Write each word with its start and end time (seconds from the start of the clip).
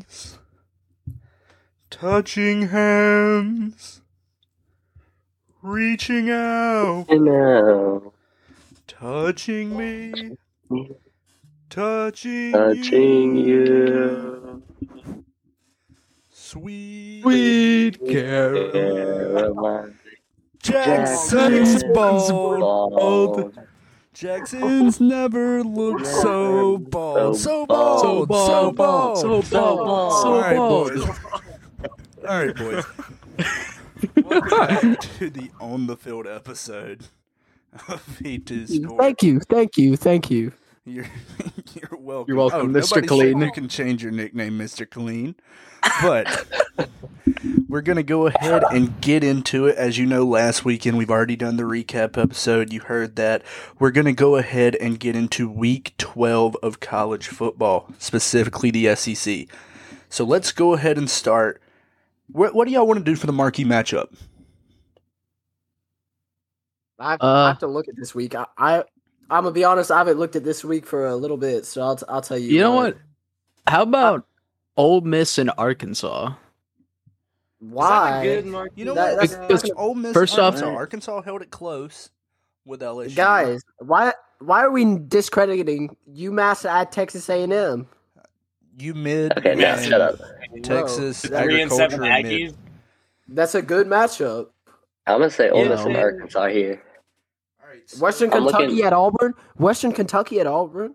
wings, 0.00 0.38
touching 1.90 2.68
hands, 2.68 4.02
reaching 5.62 6.30
out, 6.30 7.06
I 7.10 7.14
know. 7.16 8.12
touching 8.86 9.76
me, 9.76 10.36
touching, 11.68 12.52
Touching 12.52 13.36
you. 13.36 14.62
Sweet, 16.30 17.22
Sweet 17.22 18.00
Caroline. 18.08 18.72
Caroline. 18.72 19.98
Jackson's 20.58 21.84
bald. 21.94 22.60
Bald. 22.60 23.58
Jackson's 24.12 25.00
never 25.00 25.62
looked 25.62 26.06
so 26.06 26.78
bald. 26.78 27.36
So 27.36 27.64
bald. 27.66 28.00
So 28.00 28.26
bald. 28.26 28.46
So 28.46 28.72
bald. 28.72 29.18
So 29.18 29.42
bald. 29.42 30.12
So 30.12 30.28
All 30.28 30.40
right, 30.40 30.56
bald. 30.56 30.94
boys. 30.94 31.04
All 32.28 32.44
right, 32.44 32.56
boys. 32.56 32.84
Welcome 34.24 34.58
back 34.58 35.00
to 35.18 35.30
the 35.30 35.50
on 35.60 35.86
the 35.86 35.96
field 35.96 36.26
episode 36.26 37.06
of 37.88 38.04
V2 38.18 38.98
Thank 38.98 39.22
you, 39.22 39.40
thank 39.40 39.76
you, 39.76 39.96
thank 39.96 40.30
you. 40.30 40.52
You're, 40.90 41.06
you're 41.74 42.00
welcome. 42.00 42.24
You're 42.28 42.36
welcome, 42.36 42.60
Oh, 42.60 42.78
Mr. 42.78 42.96
nobody 42.96 43.06
Clean. 43.06 43.40
You 43.40 43.52
can 43.52 43.68
change 43.68 44.02
your 44.02 44.12
nickname, 44.12 44.58
Mr. 44.58 44.88
Clean. 44.88 45.34
But 46.02 46.46
we're 47.68 47.80
going 47.80 47.96
to 47.96 48.02
go 48.02 48.26
ahead 48.26 48.64
and 48.72 49.00
get 49.00 49.22
into 49.22 49.66
it. 49.66 49.76
As 49.76 49.98
you 49.98 50.06
know, 50.06 50.24
last 50.24 50.64
weekend 50.64 50.98
we've 50.98 51.10
already 51.10 51.36
done 51.36 51.56
the 51.56 51.62
recap 51.62 52.18
episode. 52.18 52.72
You 52.72 52.80
heard 52.80 53.16
that. 53.16 53.42
We're 53.78 53.92
going 53.92 54.06
to 54.06 54.12
go 54.12 54.36
ahead 54.36 54.74
and 54.76 54.98
get 54.98 55.14
into 55.16 55.48
week 55.48 55.94
12 55.98 56.56
of 56.62 56.80
college 56.80 57.28
football, 57.28 57.88
specifically 57.98 58.70
the 58.70 58.94
SEC. 58.96 59.46
So 60.08 60.24
let's 60.24 60.50
go 60.52 60.74
ahead 60.74 60.98
and 60.98 61.08
start. 61.08 61.62
What, 62.32 62.54
what 62.54 62.66
do 62.66 62.74
y'all 62.74 62.86
want 62.86 62.98
to 62.98 63.04
do 63.04 63.16
for 63.16 63.26
the 63.26 63.32
marquee 63.32 63.64
matchup? 63.64 64.12
I 66.98 67.12
have, 67.12 67.20
Uh, 67.22 67.26
I 67.44 67.48
have 67.48 67.58
to 67.60 67.66
look 67.66 67.88
at 67.88 67.96
this 67.96 68.14
week. 68.14 68.34
I, 68.34 68.46
I 68.58 68.84
I'm 69.30 69.44
gonna 69.44 69.52
be 69.52 69.64
honest. 69.64 69.90
I 69.90 69.98
haven't 69.98 70.18
looked 70.18 70.36
at 70.36 70.44
this 70.44 70.64
week 70.64 70.84
for 70.86 71.06
a 71.06 71.16
little 71.16 71.36
bit, 71.36 71.64
so 71.64 71.82
I'll 71.82 71.96
t- 71.96 72.04
I'll 72.08 72.20
tell 72.22 72.38
you. 72.38 72.48
You 72.48 72.60
know 72.60 72.72
what? 72.72 72.96
How 73.66 73.82
about 73.82 74.26
Ole 74.76 75.00
Miss 75.02 75.38
and 75.38 75.50
Arkansas? 75.56 76.32
Why? 77.60 78.22
You 78.74 78.84
know 78.84 78.94
That- 78.94 79.16
what? 79.18 79.28
that's- 79.28 79.34
Because 79.46 79.70
Ole 79.76 79.94
Miss, 79.94 80.12
first 80.12 80.38
off- 80.38 80.54
Arkansas, 80.54 80.74
Arkansas 80.74 81.22
held 81.22 81.42
it 81.42 81.50
close 81.50 82.10
with 82.64 82.80
LSU. 82.82 83.14
Guys, 83.16 83.62
why 83.78 84.12
why 84.38 84.62
are 84.62 84.70
we 84.70 84.98
discrediting 85.06 85.94
UMass 86.10 86.68
at 86.68 86.90
Texas 86.92 87.28
A&M? 87.28 87.86
you 88.78 88.94
mid 88.94 89.36
Okay, 89.36 89.54
now 89.54 89.76
shut 89.76 90.00
up. 90.00 90.16
Texas 90.62 91.24
Whoa, 91.26 91.42
Three 91.42 91.60
and 91.60 91.70
seven 91.70 92.02
agriculture 92.02 92.28
mid. 92.28 92.52
Aggies. 92.52 92.56
That's 93.28 93.54
a 93.54 93.60
good 93.62 93.86
matchup. 93.86 94.48
I'm 95.06 95.18
gonna 95.18 95.30
say 95.30 95.50
Ole 95.50 95.66
Miss 95.66 95.80
Yeah. 95.80 95.86
and 95.88 95.96
Arkansas 95.98 96.46
here. 96.48 96.82
All 97.92 97.98
right, 97.98 97.98
so- 97.98 98.02
Western 98.04 98.32
I'm 98.32 98.42
Kentucky 98.44 98.66
looking- 98.68 98.84
at 98.84 98.92
Auburn. 98.92 99.34
Western 99.56 99.92
Kentucky 99.92 100.40
at 100.40 100.46
Auburn. 100.46 100.94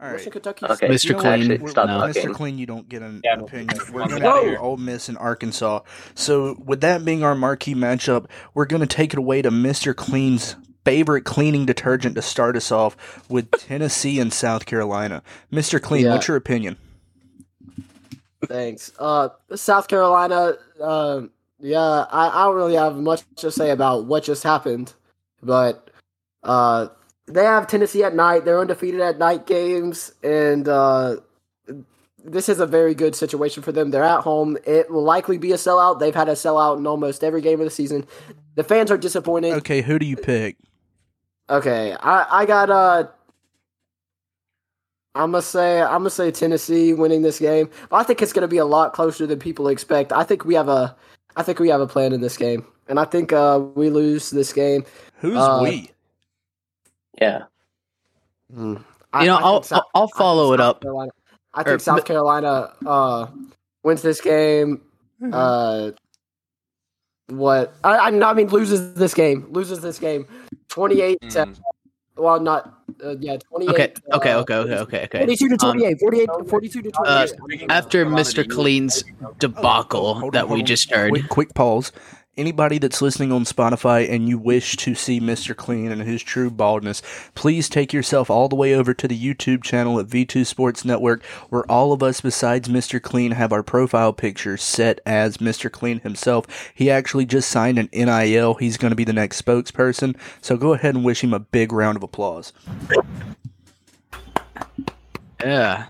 All 0.00 0.06
right. 0.06 0.12
Western 0.14 0.32
Kentucky. 0.32 0.64
Okay, 0.66 0.88
Mr. 0.88 1.04
You 1.10 1.14
Clean. 1.16 1.52
Actually, 1.52 1.68
stop 1.70 1.86
no. 1.86 2.00
Mr. 2.00 2.32
Clean, 2.32 2.56
you 2.58 2.64
don't 2.64 2.88
get 2.88 3.02
an 3.02 3.20
Yeah, 3.22 3.38
opinion. 3.40 3.68
We're 3.92 4.02
I'm 4.02 4.08
going 4.08 4.22
to 4.22 4.40
hear 4.50 4.58
Ole 4.58 4.78
Miss 4.78 5.10
and 5.10 5.18
Arkansas. 5.18 5.80
So, 6.14 6.56
with 6.64 6.80
that 6.80 7.04
being 7.04 7.22
our 7.22 7.34
marquee 7.34 7.74
matchup, 7.74 8.24
we're 8.54 8.64
going 8.64 8.80
to 8.80 8.86
take 8.86 9.12
it 9.12 9.18
away 9.18 9.42
to 9.42 9.50
Mr. 9.50 9.94
Clean's 9.94 10.56
favorite 10.86 11.26
cleaning 11.26 11.66
detergent 11.66 12.14
to 12.14 12.22
start 12.22 12.56
us 12.56 12.72
off 12.72 13.28
with 13.28 13.50
Tennessee 13.58 14.18
and 14.18 14.32
South 14.32 14.64
Carolina. 14.64 15.22
Mr. 15.52 15.80
Clean, 15.82 16.06
Yeah. 16.06 16.14
what's 16.14 16.28
your 16.28 16.38
opinion? 16.38 16.78
Thanks. 18.46 18.92
Uh, 18.98 19.28
South 19.54 19.86
Carolina. 19.88 20.54
Uh, 20.82 21.22
yeah, 21.58 21.78
I, 22.10 22.30
I 22.40 22.44
don't 22.46 22.56
really 22.56 22.74
have 22.76 22.96
much 22.96 23.20
to 23.36 23.50
say 23.50 23.70
about 23.70 24.06
what 24.06 24.24
just 24.24 24.42
happened, 24.44 24.94
but 25.42 25.89
uh, 26.42 26.88
they 27.26 27.44
have 27.44 27.66
Tennessee 27.66 28.02
at 28.02 28.14
night. 28.14 28.44
They're 28.44 28.60
undefeated 28.60 29.00
at 29.00 29.18
night 29.18 29.46
games, 29.46 30.12
and 30.22 30.68
uh, 30.68 31.16
this 32.24 32.48
is 32.48 32.60
a 32.60 32.66
very 32.66 32.94
good 32.94 33.14
situation 33.14 33.62
for 33.62 33.72
them. 33.72 33.90
They're 33.90 34.04
at 34.04 34.20
home. 34.20 34.58
It 34.64 34.90
will 34.90 35.04
likely 35.04 35.38
be 35.38 35.52
a 35.52 35.56
sellout. 35.56 36.00
They've 36.00 36.14
had 36.14 36.28
a 36.28 36.32
sellout 36.32 36.78
in 36.78 36.86
almost 36.86 37.22
every 37.22 37.40
game 37.40 37.60
of 37.60 37.66
the 37.66 37.70
season. 37.70 38.06
The 38.56 38.64
fans 38.64 38.90
are 38.90 38.98
disappointed. 38.98 39.54
Okay, 39.54 39.80
who 39.80 39.98
do 39.98 40.06
you 40.06 40.16
pick? 40.16 40.56
Okay, 41.48 41.96
I 41.98 42.42
I 42.42 42.46
got 42.46 42.70
uh 42.70 43.08
I'm 45.14 45.32
gonna 45.32 45.42
say 45.42 45.80
I'm 45.80 46.00
gonna 46.00 46.10
say 46.10 46.30
Tennessee 46.30 46.92
winning 46.92 47.22
this 47.22 47.38
game. 47.38 47.70
I 47.90 48.02
think 48.02 48.22
it's 48.22 48.32
gonna 48.32 48.48
be 48.48 48.58
a 48.58 48.64
lot 48.64 48.92
closer 48.92 49.26
than 49.26 49.38
people 49.38 49.68
expect. 49.68 50.12
I 50.12 50.22
think 50.22 50.44
we 50.44 50.54
have 50.54 50.68
a 50.68 50.96
I 51.36 51.42
think 51.42 51.58
we 51.58 51.68
have 51.68 51.80
a 51.80 51.86
plan 51.86 52.12
in 52.12 52.20
this 52.20 52.36
game, 52.36 52.64
and 52.88 53.00
I 53.00 53.04
think 53.04 53.32
uh 53.32 53.60
we 53.74 53.90
lose 53.90 54.30
this 54.30 54.52
game. 54.52 54.84
Who's 55.16 55.36
Uh, 55.36 55.60
we? 55.62 55.90
Yeah. 57.20 57.44
I, 58.52 58.54
You 58.54 58.66
know, 58.66 58.80
I 59.12 59.20
think 59.20 59.30
I'll 59.44 59.62
South- 59.62 59.84
I'll 59.94 60.08
follow 60.08 60.52
it 60.52 60.58
South 60.58 60.66
up. 60.76 60.82
Carolina- 60.82 61.12
I 61.54 61.60
Or- 61.60 61.64
think 61.64 61.80
South 61.80 62.04
Carolina 62.04 62.72
uh 62.86 63.26
wins 63.82 64.02
this 64.02 64.20
game. 64.20 64.82
Mm-hmm. 65.22 65.34
Uh, 65.34 65.90
what 67.28 67.74
I 67.84 67.96
I, 67.96 68.08
I 68.08 68.32
mean 68.34 68.48
loses 68.48 68.94
this 68.94 69.14
game. 69.14 69.46
Loses 69.50 69.80
this 69.80 69.98
game. 69.98 70.26
Twenty 70.68 71.00
eight. 71.00 71.20
Mm. 71.22 71.58
Well, 72.16 72.38
not 72.40 72.82
uh, 73.04 73.16
yeah. 73.20 73.36
Twenty 73.38 73.66
eight. 73.66 73.70
Okay, 73.70 73.92
okay, 74.12 74.34
okay, 74.34 74.54
okay, 74.54 74.78
okay, 74.78 75.04
okay. 75.04 75.18
42 75.18 75.48
to 75.48 75.66
Um, 75.66 75.72
28, 75.78 76.00
48, 76.00 76.28
42 76.48 76.82
to 76.82 76.90
28. 76.90 77.62
Uh, 77.70 77.72
After 77.72 78.04
Mr. 78.06 78.48
Clean's 78.48 79.04
debacle 79.38 80.14
Hold 80.14 80.24
on, 80.24 80.30
that 80.32 80.48
we 80.48 80.62
just 80.62 80.90
heard, 80.92 81.10
Quick, 81.10 81.28
quick 81.28 81.54
pause. 81.54 81.92
Anybody 82.40 82.78
that's 82.78 83.02
listening 83.02 83.32
on 83.32 83.44
Spotify 83.44 84.10
and 84.10 84.26
you 84.26 84.38
wish 84.38 84.74
to 84.78 84.94
see 84.94 85.20
Mr. 85.20 85.54
Clean 85.54 85.92
and 85.92 86.00
his 86.00 86.22
true 86.22 86.50
baldness, 86.50 87.02
please 87.34 87.68
take 87.68 87.92
yourself 87.92 88.30
all 88.30 88.48
the 88.48 88.56
way 88.56 88.72
over 88.74 88.94
to 88.94 89.06
the 89.06 89.34
YouTube 89.34 89.62
channel 89.62 90.00
at 90.00 90.06
V2 90.06 90.46
Sports 90.46 90.82
Network, 90.82 91.22
where 91.50 91.70
all 91.70 91.92
of 91.92 92.02
us 92.02 92.22
besides 92.22 92.66
Mr. 92.66 92.98
Clean 92.98 93.32
have 93.32 93.52
our 93.52 93.62
profile 93.62 94.14
pictures 94.14 94.62
set 94.62 95.00
as 95.04 95.36
Mr. 95.36 95.70
Clean 95.70 96.00
himself. 96.00 96.46
He 96.74 96.90
actually 96.90 97.26
just 97.26 97.50
signed 97.50 97.78
an 97.78 97.90
NIL. 97.92 98.54
He's 98.54 98.78
going 98.78 98.88
to 98.92 98.96
be 98.96 99.04
the 99.04 99.12
next 99.12 99.42
spokesperson. 99.42 100.16
So 100.40 100.56
go 100.56 100.72
ahead 100.72 100.94
and 100.94 101.04
wish 101.04 101.22
him 101.22 101.34
a 101.34 101.40
big 101.40 101.72
round 101.72 101.98
of 101.98 102.02
applause. 102.02 102.54
yeah, 105.44 105.88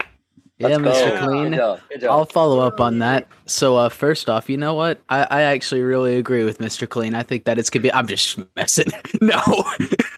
Let's 0.61 0.79
yeah, 0.79 0.85
go. 0.85 0.91
Mr. 0.91 1.21
Good 1.21 1.29
Clean. 1.29 1.53
job. 1.55 1.81
Good 1.89 2.01
job. 2.03 2.11
I'll 2.11 2.27
follow 2.27 2.61
up 2.61 2.81
on 2.81 2.99
that. 2.99 3.27
So, 3.47 3.77
uh, 3.77 3.89
first 3.89 4.29
off, 4.29 4.51
you 4.51 4.59
know 4.59 4.75
what? 4.75 5.01
I, 5.09 5.27
I 5.31 5.43
actually 5.43 5.81
really 5.81 6.17
agree 6.17 6.45
with 6.45 6.59
Mr. 6.59 6.87
Clean. 6.87 7.15
I 7.15 7.23
think 7.23 7.45
that 7.45 7.59
it's 7.59 7.71
gonna 7.71 7.85
be. 7.85 7.93
I'm 7.93 8.07
just 8.07 8.39
messing. 8.57 8.93
no, 9.23 9.41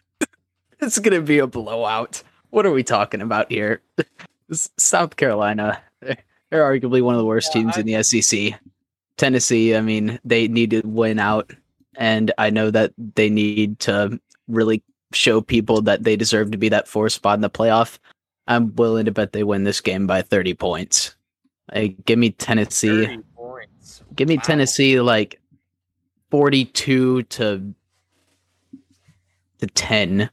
it's 0.81 0.99
gonna 0.99 1.21
be 1.21 1.39
a 1.39 1.47
blowout. 1.47 2.21
What 2.49 2.65
are 2.65 2.71
we 2.71 2.83
talking 2.83 3.21
about 3.21 3.49
here? 3.49 3.81
South 4.51 5.15
Carolina. 5.15 5.81
They're 6.01 6.17
arguably 6.51 7.01
one 7.01 7.15
of 7.15 7.19
the 7.19 7.25
worst 7.25 7.53
teams 7.53 7.77
in 7.77 7.85
the 7.85 8.03
SEC. 8.03 8.59
Tennessee. 9.17 9.75
I 9.75 9.81
mean, 9.81 10.19
they 10.25 10.49
need 10.49 10.71
to 10.71 10.81
win 10.81 11.19
out, 11.19 11.51
and 11.95 12.33
I 12.37 12.49
know 12.49 12.69
that 12.69 12.91
they 13.15 13.29
need 13.29 13.79
to 13.79 14.19
really 14.49 14.83
show 15.13 15.39
people 15.39 15.81
that 15.83 16.03
they 16.03 16.17
deserve 16.17 16.51
to 16.51 16.57
be 16.57 16.69
that 16.69 16.87
four 16.87 17.07
spot 17.07 17.35
in 17.35 17.41
the 17.41 17.49
playoff. 17.49 17.97
I'm 18.47 18.75
willing 18.75 19.05
to 19.05 19.11
bet 19.11 19.31
they 19.31 19.43
win 19.43 19.63
this 19.63 19.81
game 19.81 20.07
by 20.07 20.21
30 20.21 20.53
points. 20.55 21.15
Hey, 21.71 21.89
give 22.05 22.19
me 22.19 22.31
Tennessee. 22.31 23.19
Give 24.15 24.27
me 24.27 24.37
Wow. 24.37 24.43
Tennessee 24.43 24.99
like 24.99 25.39
42 26.31 27.23
to 27.23 27.73
to 29.59 29.67
10. 29.67 30.29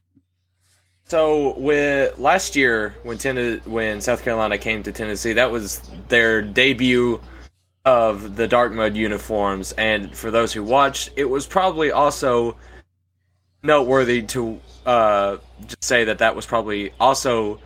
So 1.04 1.58
with 1.58 2.18
last 2.18 2.56
year 2.56 2.94
when 3.04 3.18
Ten- 3.18 3.60
when 3.64 4.00
South 4.00 4.22
Carolina 4.22 4.58
came 4.58 4.82
to 4.82 4.92
Tennessee, 4.92 5.32
that 5.34 5.50
was 5.50 5.80
their 6.08 6.42
debut 6.42 7.20
of 7.84 8.36
the 8.36 8.46
dark 8.46 8.72
mode 8.72 8.94
uniforms, 8.94 9.72
and 9.72 10.14
for 10.16 10.30
those 10.30 10.52
who 10.52 10.62
watched, 10.62 11.10
it 11.16 11.24
was 11.24 11.46
probably 11.46 11.90
also 11.90 12.56
noteworthy 13.62 14.22
to 14.22 14.60
uh, 14.86 15.38
just 15.66 15.82
say 15.82 16.04
that 16.04 16.18
that 16.18 16.36
was 16.36 16.46
probably 16.46 16.92
also 17.00 17.58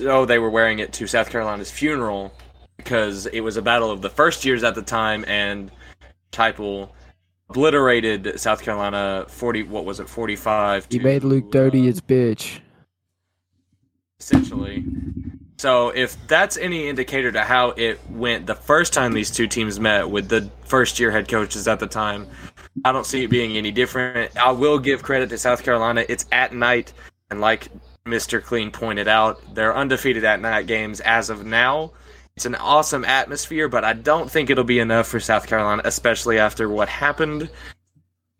oh 0.00 0.24
they 0.24 0.38
were 0.38 0.50
wearing 0.50 0.78
it 0.78 0.92
to 0.94 1.06
South 1.06 1.30
Carolina's 1.30 1.70
funeral 1.70 2.32
because 2.76 3.26
it 3.26 3.40
was 3.40 3.56
a 3.56 3.62
battle 3.62 3.90
of 3.90 4.02
the 4.02 4.10
first 4.10 4.44
years 4.44 4.62
at 4.64 4.74
the 4.74 4.82
time, 4.82 5.24
and 5.26 5.70
Heupel 6.32 6.90
obliterated 7.50 8.38
South 8.38 8.62
Carolina 8.62 9.26
forty 9.28 9.62
what 9.62 9.84
was 9.84 10.00
it 10.00 10.08
forty 10.08 10.36
five. 10.36 10.86
You 10.90 11.00
made 11.00 11.24
Luke 11.24 11.50
dirty 11.50 11.88
as 11.88 12.00
bitch. 12.00 12.60
essentially. 14.20 14.84
So 15.58 15.88
if 15.88 16.16
that's 16.28 16.56
any 16.56 16.88
indicator 16.88 17.32
to 17.32 17.42
how 17.42 17.70
it 17.70 17.98
went 18.10 18.46
the 18.46 18.54
first 18.54 18.92
time 18.92 19.12
these 19.12 19.30
two 19.30 19.48
teams 19.48 19.80
met 19.80 20.08
with 20.08 20.28
the 20.28 20.48
first 20.64 21.00
year 21.00 21.10
head 21.10 21.26
coaches 21.26 21.66
at 21.66 21.80
the 21.80 21.86
time, 21.86 22.28
I 22.84 22.92
don't 22.92 23.06
see 23.06 23.24
it 23.24 23.28
being 23.28 23.56
any 23.56 23.72
different. 23.72 24.36
I 24.36 24.52
will 24.52 24.78
give 24.78 25.02
credit 25.02 25.30
to 25.30 25.38
South 25.38 25.64
Carolina. 25.64 26.04
It's 26.08 26.26
at 26.30 26.54
night, 26.54 26.92
and 27.30 27.40
like 27.40 27.68
Mr. 28.08 28.42
Clean 28.42 28.70
pointed 28.70 29.08
out, 29.08 29.54
they're 29.54 29.76
undefeated 29.76 30.24
at 30.24 30.40
night 30.40 30.66
games 30.66 31.00
as 31.00 31.30
of 31.30 31.44
now. 31.44 31.92
It's 32.36 32.46
an 32.46 32.54
awesome 32.54 33.04
atmosphere, 33.04 33.68
but 33.68 33.84
I 33.84 33.92
don't 33.92 34.30
think 34.30 34.48
it'll 34.48 34.64
be 34.64 34.78
enough 34.78 35.08
for 35.08 35.18
South 35.18 35.46
Carolina, 35.46 35.82
especially 35.84 36.38
after 36.38 36.68
what 36.68 36.88
happened 36.88 37.50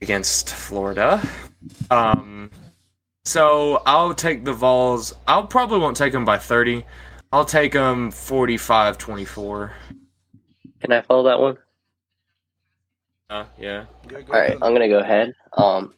against 0.01 0.51
Florida. 0.51 1.21
Um, 1.91 2.51
so 3.25 3.83
I'll 3.85 4.15
take 4.15 4.45
the 4.45 4.53
Vols. 4.53 5.15
I'll 5.27 5.47
probably 5.47 5.81
won't 5.81 5.97
take 5.97 6.13
them 6.13 6.25
by 6.25 6.39
30. 6.39 6.85
I'll 7.33 7.45
take 7.45 7.73
them 7.73 8.11
45 8.11 8.97
24. 8.97 9.73
Can 10.81 10.93
I 10.93 11.03
follow 11.03 11.25
that 11.25 11.41
one? 11.41 11.59
Uh, 13.29 13.45
yeah. 13.59 13.85
All 14.13 14.23
right, 14.29 14.57
I'm 14.63 14.73
gonna 14.73 14.89
go 14.89 15.01
ahead. 15.01 15.35
Um, 15.55 15.95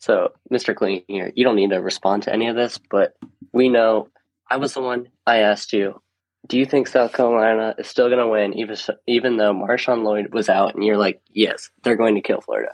so 0.00 0.32
Mr. 0.50 0.74
Clean 0.74 1.04
here, 1.06 1.30
you 1.36 1.44
don't 1.44 1.56
need 1.56 1.70
to 1.70 1.80
respond 1.80 2.24
to 2.24 2.32
any 2.32 2.48
of 2.48 2.56
this, 2.56 2.78
but 2.90 3.16
we 3.52 3.68
know 3.68 4.08
I 4.50 4.56
was 4.56 4.74
the 4.74 4.80
one 4.80 5.08
I 5.26 5.38
asked 5.38 5.72
you. 5.72 6.00
Do 6.48 6.58
you 6.58 6.64
think 6.64 6.88
South 6.88 7.12
Carolina 7.12 7.74
is 7.78 7.86
still 7.86 8.08
gonna 8.08 8.26
win, 8.26 8.54
even 8.54 8.76
even 9.06 9.36
though 9.36 9.52
Marshawn 9.52 10.02
Lloyd 10.02 10.32
was 10.32 10.48
out? 10.48 10.74
And 10.74 10.84
you're 10.84 10.96
like, 10.96 11.20
yes, 11.30 11.70
they're 11.82 11.96
going 11.96 12.14
to 12.14 12.22
kill 12.22 12.40
Florida. 12.40 12.72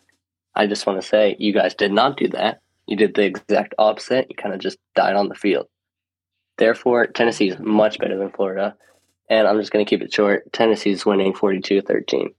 I 0.54 0.68
just 0.68 0.86
want 0.86 1.02
to 1.02 1.06
say 1.06 1.36
you 1.38 1.52
guys 1.52 1.74
did 1.74 1.92
not 1.92 2.16
do 2.16 2.28
that. 2.28 2.60
You 2.86 2.96
did 2.96 3.14
the 3.14 3.24
exact 3.24 3.74
opposite. 3.76 4.26
You 4.30 4.36
kind 4.36 4.54
of 4.54 4.60
just 4.60 4.78
died 4.94 5.16
on 5.16 5.28
the 5.28 5.34
field. 5.34 5.66
Therefore, 6.58 7.08
Tennessee 7.08 7.48
is 7.48 7.58
much 7.58 7.98
better 7.98 8.16
than 8.16 8.30
Florida. 8.30 8.76
And 9.28 9.48
I'm 9.48 9.58
just 9.58 9.72
going 9.72 9.84
to 9.84 9.88
keep 9.88 10.02
it 10.02 10.14
short. 10.14 10.50
Tennessee's 10.52 11.04
winning 11.04 11.34
42 11.34 11.82
13. 11.82 12.30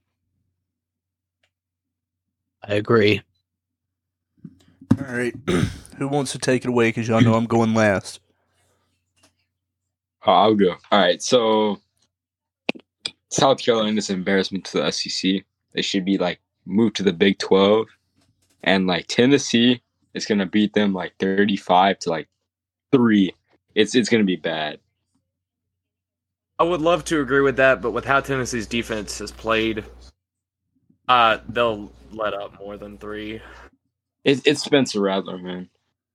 I 2.64 2.74
agree. 2.76 3.22
All 4.92 5.16
right. 5.16 5.34
Who 5.98 6.08
wants 6.08 6.32
to 6.34 6.40
take 6.40 6.64
it 6.64 6.70
away? 6.70 6.90
Because 6.90 7.08
y'all 7.08 7.22
know 7.22 7.34
I'm 7.34 7.46
going 7.46 7.74
last. 7.74 8.20
Oh, 10.26 10.32
I'll 10.32 10.56
go. 10.56 10.76
All 10.92 11.00
right. 11.00 11.22
So 11.22 11.80
South 13.30 13.60
Carolina's 13.60 14.10
an 14.10 14.18
embarrassment 14.18 14.66
to 14.66 14.80
the 14.80 14.92
SEC. 14.92 15.44
They 15.74 15.82
should 15.82 16.06
be 16.06 16.18
like 16.18 16.40
moved 16.66 16.96
to 16.98 17.04
the 17.04 17.14
Big 17.14 17.40
Twelve, 17.40 17.88
and 18.64 18.88
like 18.88 19.08
Tennessee 19.08 19.82
is 20.14 20.26
gonna 20.26 20.46
beat 20.46 20.74
them 20.74 20.94
like 20.94 21.14
thirty-five 21.20 22.00
to 22.00 22.10
like 22.10 22.28
three. 22.92 23.34
It's 23.76 23.96
it's 23.96 24.10
gonna 24.10 24.24
be 24.24 24.36
bad. 24.36 24.80
I 26.60 26.64
would 26.64 26.82
love 26.82 27.06
to 27.06 27.22
agree 27.22 27.42
with 27.42 27.58
that, 27.58 27.82
but 27.82 27.92
with 27.92 28.06
how 28.06 28.20
Tennessee's 28.20 28.66
defense 28.66 29.20
has 29.20 29.32
played, 29.32 29.84
uh, 31.08 31.38
they'll 31.50 31.92
let 32.12 32.34
up 32.34 32.58
more 32.60 32.78
than 32.78 32.98
three. 32.98 33.42
It, 34.28 34.42
it's 34.46 34.62
Spencer 34.62 35.00
Rattler, 35.00 35.38
man. 35.38 35.70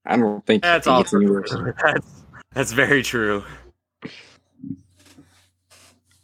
I 0.05 0.19
don't 0.19 0.45
think 0.45 0.63
That's 0.63 0.87
it 0.87 0.91
gets 0.91 1.15
any 1.15 1.27
awesome. 1.27 1.75
That's, 1.83 2.23
that's 2.53 2.73
very 2.73 3.03
true. 3.03 3.43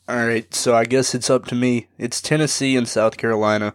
All 0.07 0.27
right, 0.27 0.53
so 0.53 0.75
I 0.75 0.85
guess 0.85 1.15
it's 1.15 1.31
up 1.31 1.47
to 1.47 1.55
me. 1.55 1.87
It's 1.97 2.21
Tennessee 2.21 2.77
and 2.77 2.87
South 2.87 3.17
Carolina. 3.17 3.75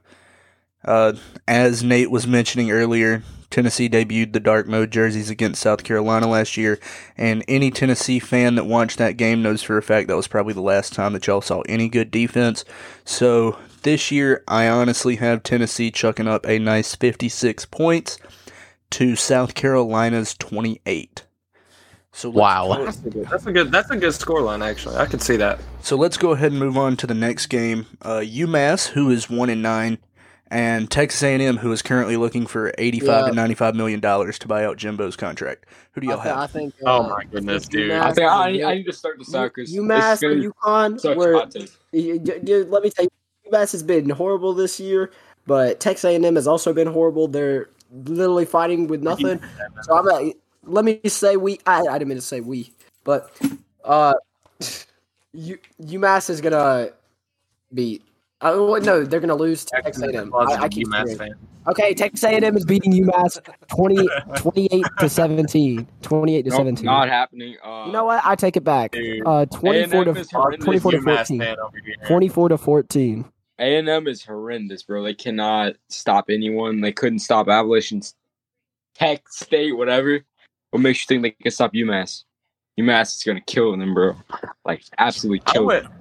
Uh, 0.86 1.14
as 1.48 1.84
Nate 1.84 2.12
was 2.12 2.28
mentioning 2.28 2.70
earlier, 2.70 3.24
Tennessee 3.50 3.90
debuted 3.90 4.34
the 4.34 4.40
dark 4.40 4.68
mode 4.68 4.92
jerseys 4.92 5.32
against 5.32 5.62
South 5.62 5.84
Carolina 5.84 6.28
last 6.28 6.56
year, 6.56 6.80
and 7.18 7.44
any 7.48 7.72
Tennessee 7.72 8.20
fan 8.20 8.54
that 8.56 8.66
watched 8.66 9.00
that 9.00 9.18
game 9.18 9.42
knows 9.42 9.64
for 9.64 9.78
a 9.78 9.84
fact 9.84 10.08
that 10.08 10.16
was 10.16 10.28
probably 10.28 10.54
the 10.54 10.62
last 10.62 10.94
time 10.94 11.14
that 11.14 11.26
y'all 11.26 11.42
saw 11.42 11.62
any 11.62 11.90
good 11.90 12.12
defense. 12.12 12.64
So 13.06 13.58
this 13.84 14.12
year, 14.12 14.44
I 14.48 14.68
honestly 14.68 15.18
have 15.18 15.44
Tennessee 15.44 15.92
chucking 15.92 16.28
up 16.28 16.46
a 16.46 16.60
nice 16.60 16.96
56 16.96 17.66
points 17.68 18.18
to 18.92 19.16
South 19.16 19.56
Carolina's 19.56 20.34
28. 20.36 21.24
So 22.12 22.30
Wow. 22.30 22.84
That's 22.86 22.98
a 23.06 23.10
good. 23.10 23.28
That's 23.30 23.46
a 23.48 23.52
good. 23.52 23.72
That's 23.72 23.90
a 23.90 23.98
good 23.98 24.12
scoreline. 24.14 24.64
Actually, 24.64 24.98
I 24.98 25.06
could 25.08 25.22
see 25.22 25.36
that. 25.38 25.60
So 25.82 25.96
let's 25.96 26.18
go 26.18 26.32
ahead 26.32 26.52
and 26.52 26.60
move 26.60 26.78
on 26.78 26.96
to 26.98 27.08
the 27.08 27.16
next 27.16 27.48
game. 27.48 27.88
Uh, 28.04 28.20
UMass, 28.24 28.90
who 28.90 29.10
is 29.10 29.32
one 29.32 29.50
and 29.50 29.64
nine, 29.64 29.98
and 30.52 30.92
Texas 30.92 31.24
A&M, 31.24 31.58
who 31.58 31.72
is 31.72 31.82
currently 31.82 32.16
looking 32.16 32.46
for 32.46 32.72
eighty-five 32.78 33.24
Yeah. 33.24 33.30
to 33.30 33.36
ninety-five 33.36 33.74
million 33.76 34.00
dollars 34.00 34.38
to 34.40 34.48
buy 34.48 34.64
out 34.64 34.78
Jimbo's 34.78 35.16
contract. 35.16 35.66
Who 35.94 36.02
do 36.02 36.08
y'all 36.08 36.20
I, 36.20 36.24
th- 36.24 36.36
I 36.36 36.42
have? 36.42 36.52
think. 36.52 36.74
Oh 36.86 37.04
uh, 37.06 37.08
my 37.10 37.24
goodness, 37.24 37.68
dude. 37.68 37.90
UMass 37.90 38.02
I 38.04 38.14
think 38.14 38.30
I, 38.30 38.50
is 38.50 38.54
need- 38.54 38.62
a 38.62 38.66
I 38.68 38.70
good- 38.74 38.78
need 38.78 38.86
to 38.86 38.94
start 38.94 39.18
the 39.18 39.38
out 39.40 39.52
because 39.56 39.74
UMass 39.74 40.32
and 40.32 40.54
UConn 40.54 41.00
such 41.00 41.18
were. 41.18 41.34
hot 41.34 41.56
y- 41.56 41.66
y- 41.94 42.20
y- 42.44 42.66
let 42.70 42.84
me 42.84 42.92
tell 42.92 43.06
you, 43.06 43.12
UMass 43.54 43.72
has 43.72 43.84
been 43.84 44.10
horrible 44.10 44.54
this 44.54 44.80
year, 44.80 45.12
but 45.46 45.80
Texas 45.80 46.06
A&M 46.06 46.36
has 46.36 46.48
also 46.48 46.74
been 46.74 46.88
horrible. 46.88 47.28
They're 47.28 47.70
literally 47.92 48.46
fighting 48.46 48.88
with 48.88 49.04
nothing. 49.04 49.40
So 49.84 49.98
I'm. 49.98 50.08
At, 50.10 50.36
let 50.66 50.86
me 50.86 51.00
say 51.08 51.36
we. 51.38 51.60
I, 51.66 51.82
I 51.82 51.98
didn't 51.98 52.08
mean 52.10 52.18
to 52.18 52.22
say 52.22 52.40
we, 52.42 52.72
but 53.04 53.30
uh, 53.84 54.14
U, 55.34 55.58
UMass 55.82 56.30
is 56.30 56.42
gonna 56.42 56.90
beat. 57.74 58.04
Uh, 58.42 58.56
well, 58.58 58.82
no, 58.82 59.04
they're 59.04 59.20
gonna 59.20 59.36
lose 59.36 59.66
to 59.66 59.82
Texas 59.82 60.04
A&M. 60.04 60.34
I, 60.34 60.44
I 60.64 60.70
keep 60.70 60.88
UMass 60.88 61.18
fan. 61.18 61.34
Okay, 61.66 61.94
Texas 61.94 62.24
A&M 62.26 62.58
is 62.58 62.66
beating 62.66 62.92
UMass 62.92 63.40
20, 63.70 64.10
28 64.36 64.84
to 65.00 65.08
17. 65.08 65.88
28 66.02 66.42
to 66.44 66.50
Nope, 66.50 66.58
17. 66.58 66.86
not 66.86 67.08
happening. 67.08 67.56
Uh, 67.64 67.86
you 67.86 67.94
know 67.94 68.04
what? 68.04 68.22
I 68.26 68.36
take 68.36 68.58
it 68.58 68.66
back. 68.66 68.92
Dude, 68.92 69.26
Uh, 69.26 69.46
24 69.46 70.04
A&M 70.04 70.14
to 70.14 70.20
is 70.20 70.28
uh, 70.34 70.50
24 70.58 70.92
to 70.92 71.02
14. 71.02 71.40
fan 71.40 71.56
over 71.60 71.78
here. 71.86 71.96
24 72.06 72.50
to 72.50 72.58
14. 72.58 73.26
A 73.60 73.78
and 73.78 73.88
M 73.88 74.08
is 74.08 74.24
horrendous, 74.24 74.84
bro. 74.84 75.04
They 75.04 75.14
cannot 75.14 75.76
stop 75.90 76.26
anyone. 76.30 76.82
They 76.82 76.92
couldn't 76.92 77.20
stop 77.20 77.48
Appalachian 77.48 78.02
Tech 78.96 79.30
State, 79.30 79.78
whatever. 79.78 80.22
What 80.72 80.82
makes 80.82 81.02
you 81.02 81.06
think 81.08 81.22
they 81.22 81.32
can 81.32 81.52
stop 81.52 81.74
UMass? 81.74 82.24
UMass 82.80 83.18
is 83.18 83.24
gonna 83.24 83.42
kill 83.42 83.78
them, 83.78 83.94
bro. 83.94 84.16
Like 84.66 84.84
absolutely 84.98 85.44
kill 85.46 85.66
would. 85.68 85.84
them. 85.84 85.94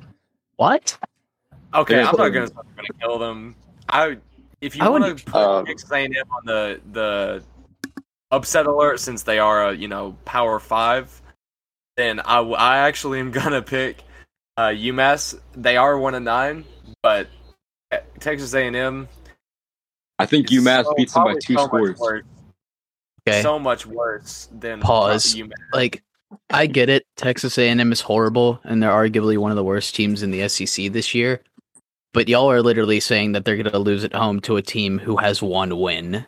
What? 0.56 0.96
Okay, 1.74 2.00
I'm 2.00 2.16
not 2.16 2.28
gonna. 2.28 2.48
gonna 2.48 2.88
kill 3.00 3.18
them. 3.18 3.54
I. 3.88 4.18
If 4.60 4.76
you 4.76 4.88
want 4.88 5.18
to 5.18 5.24
put 5.24 5.66
Texas 5.66 5.90
A&M 5.90 6.12
on 6.12 6.46
the 6.46 6.80
the 6.92 7.42
upset 8.30 8.66
alert, 8.66 9.00
since 9.00 9.24
they 9.24 9.38
are 9.38 9.70
a 9.70 9.74
you 9.74 9.88
know 9.88 10.16
Power 10.24 10.58
Five, 10.58 11.20
then 11.96 12.20
I 12.20 12.40
I 12.40 12.78
actually 12.78 13.20
am 13.20 13.30
gonna 13.30 13.60
pick 13.62 14.04
uh, 14.56 14.68
UMass. 14.68 15.38
They 15.54 15.76
are 15.76 15.98
one 15.98 16.14
and 16.14 16.24
nine, 16.24 16.64
but 17.02 17.26
uh, 17.26 17.41
Texas 18.20 18.54
A&M. 18.54 19.08
I 20.18 20.26
think 20.26 20.50
is 20.52 20.62
UMass 20.62 20.84
so- 20.84 20.94
beats 20.94 21.14
them 21.14 21.24
by 21.24 21.34
two 21.34 21.54
so 21.54 21.66
scores. 21.66 21.98
worse- 21.98 22.24
Okay. 23.28 23.40
So 23.42 23.56
much 23.58 23.86
worse 23.86 24.48
than 24.52 24.80
Pause. 24.80 25.36
UMass. 25.36 25.52
like 25.72 26.02
I 26.50 26.66
get 26.66 26.88
it. 26.88 27.06
Texas 27.16 27.56
A&M 27.56 27.92
is 27.92 28.00
horrible, 28.00 28.58
and 28.64 28.82
they're 28.82 28.90
arguably 28.90 29.36
one 29.38 29.52
of 29.52 29.56
the 29.56 29.62
worst 29.62 29.94
teams 29.94 30.22
in 30.24 30.30
the 30.32 30.48
SEC 30.48 30.88
this 30.88 31.14
year. 31.14 31.40
But 32.14 32.28
y'all 32.28 32.50
are 32.50 32.62
literally 32.62 32.98
saying 33.00 33.32
that 33.32 33.44
they're 33.44 33.56
going 33.56 33.70
to 33.70 33.78
lose 33.78 34.02
at 34.04 34.12
home 34.14 34.40
to 34.40 34.56
a 34.56 34.62
team 34.62 34.98
who 34.98 35.16
has 35.18 35.40
one 35.42 35.78
win. 35.78 36.26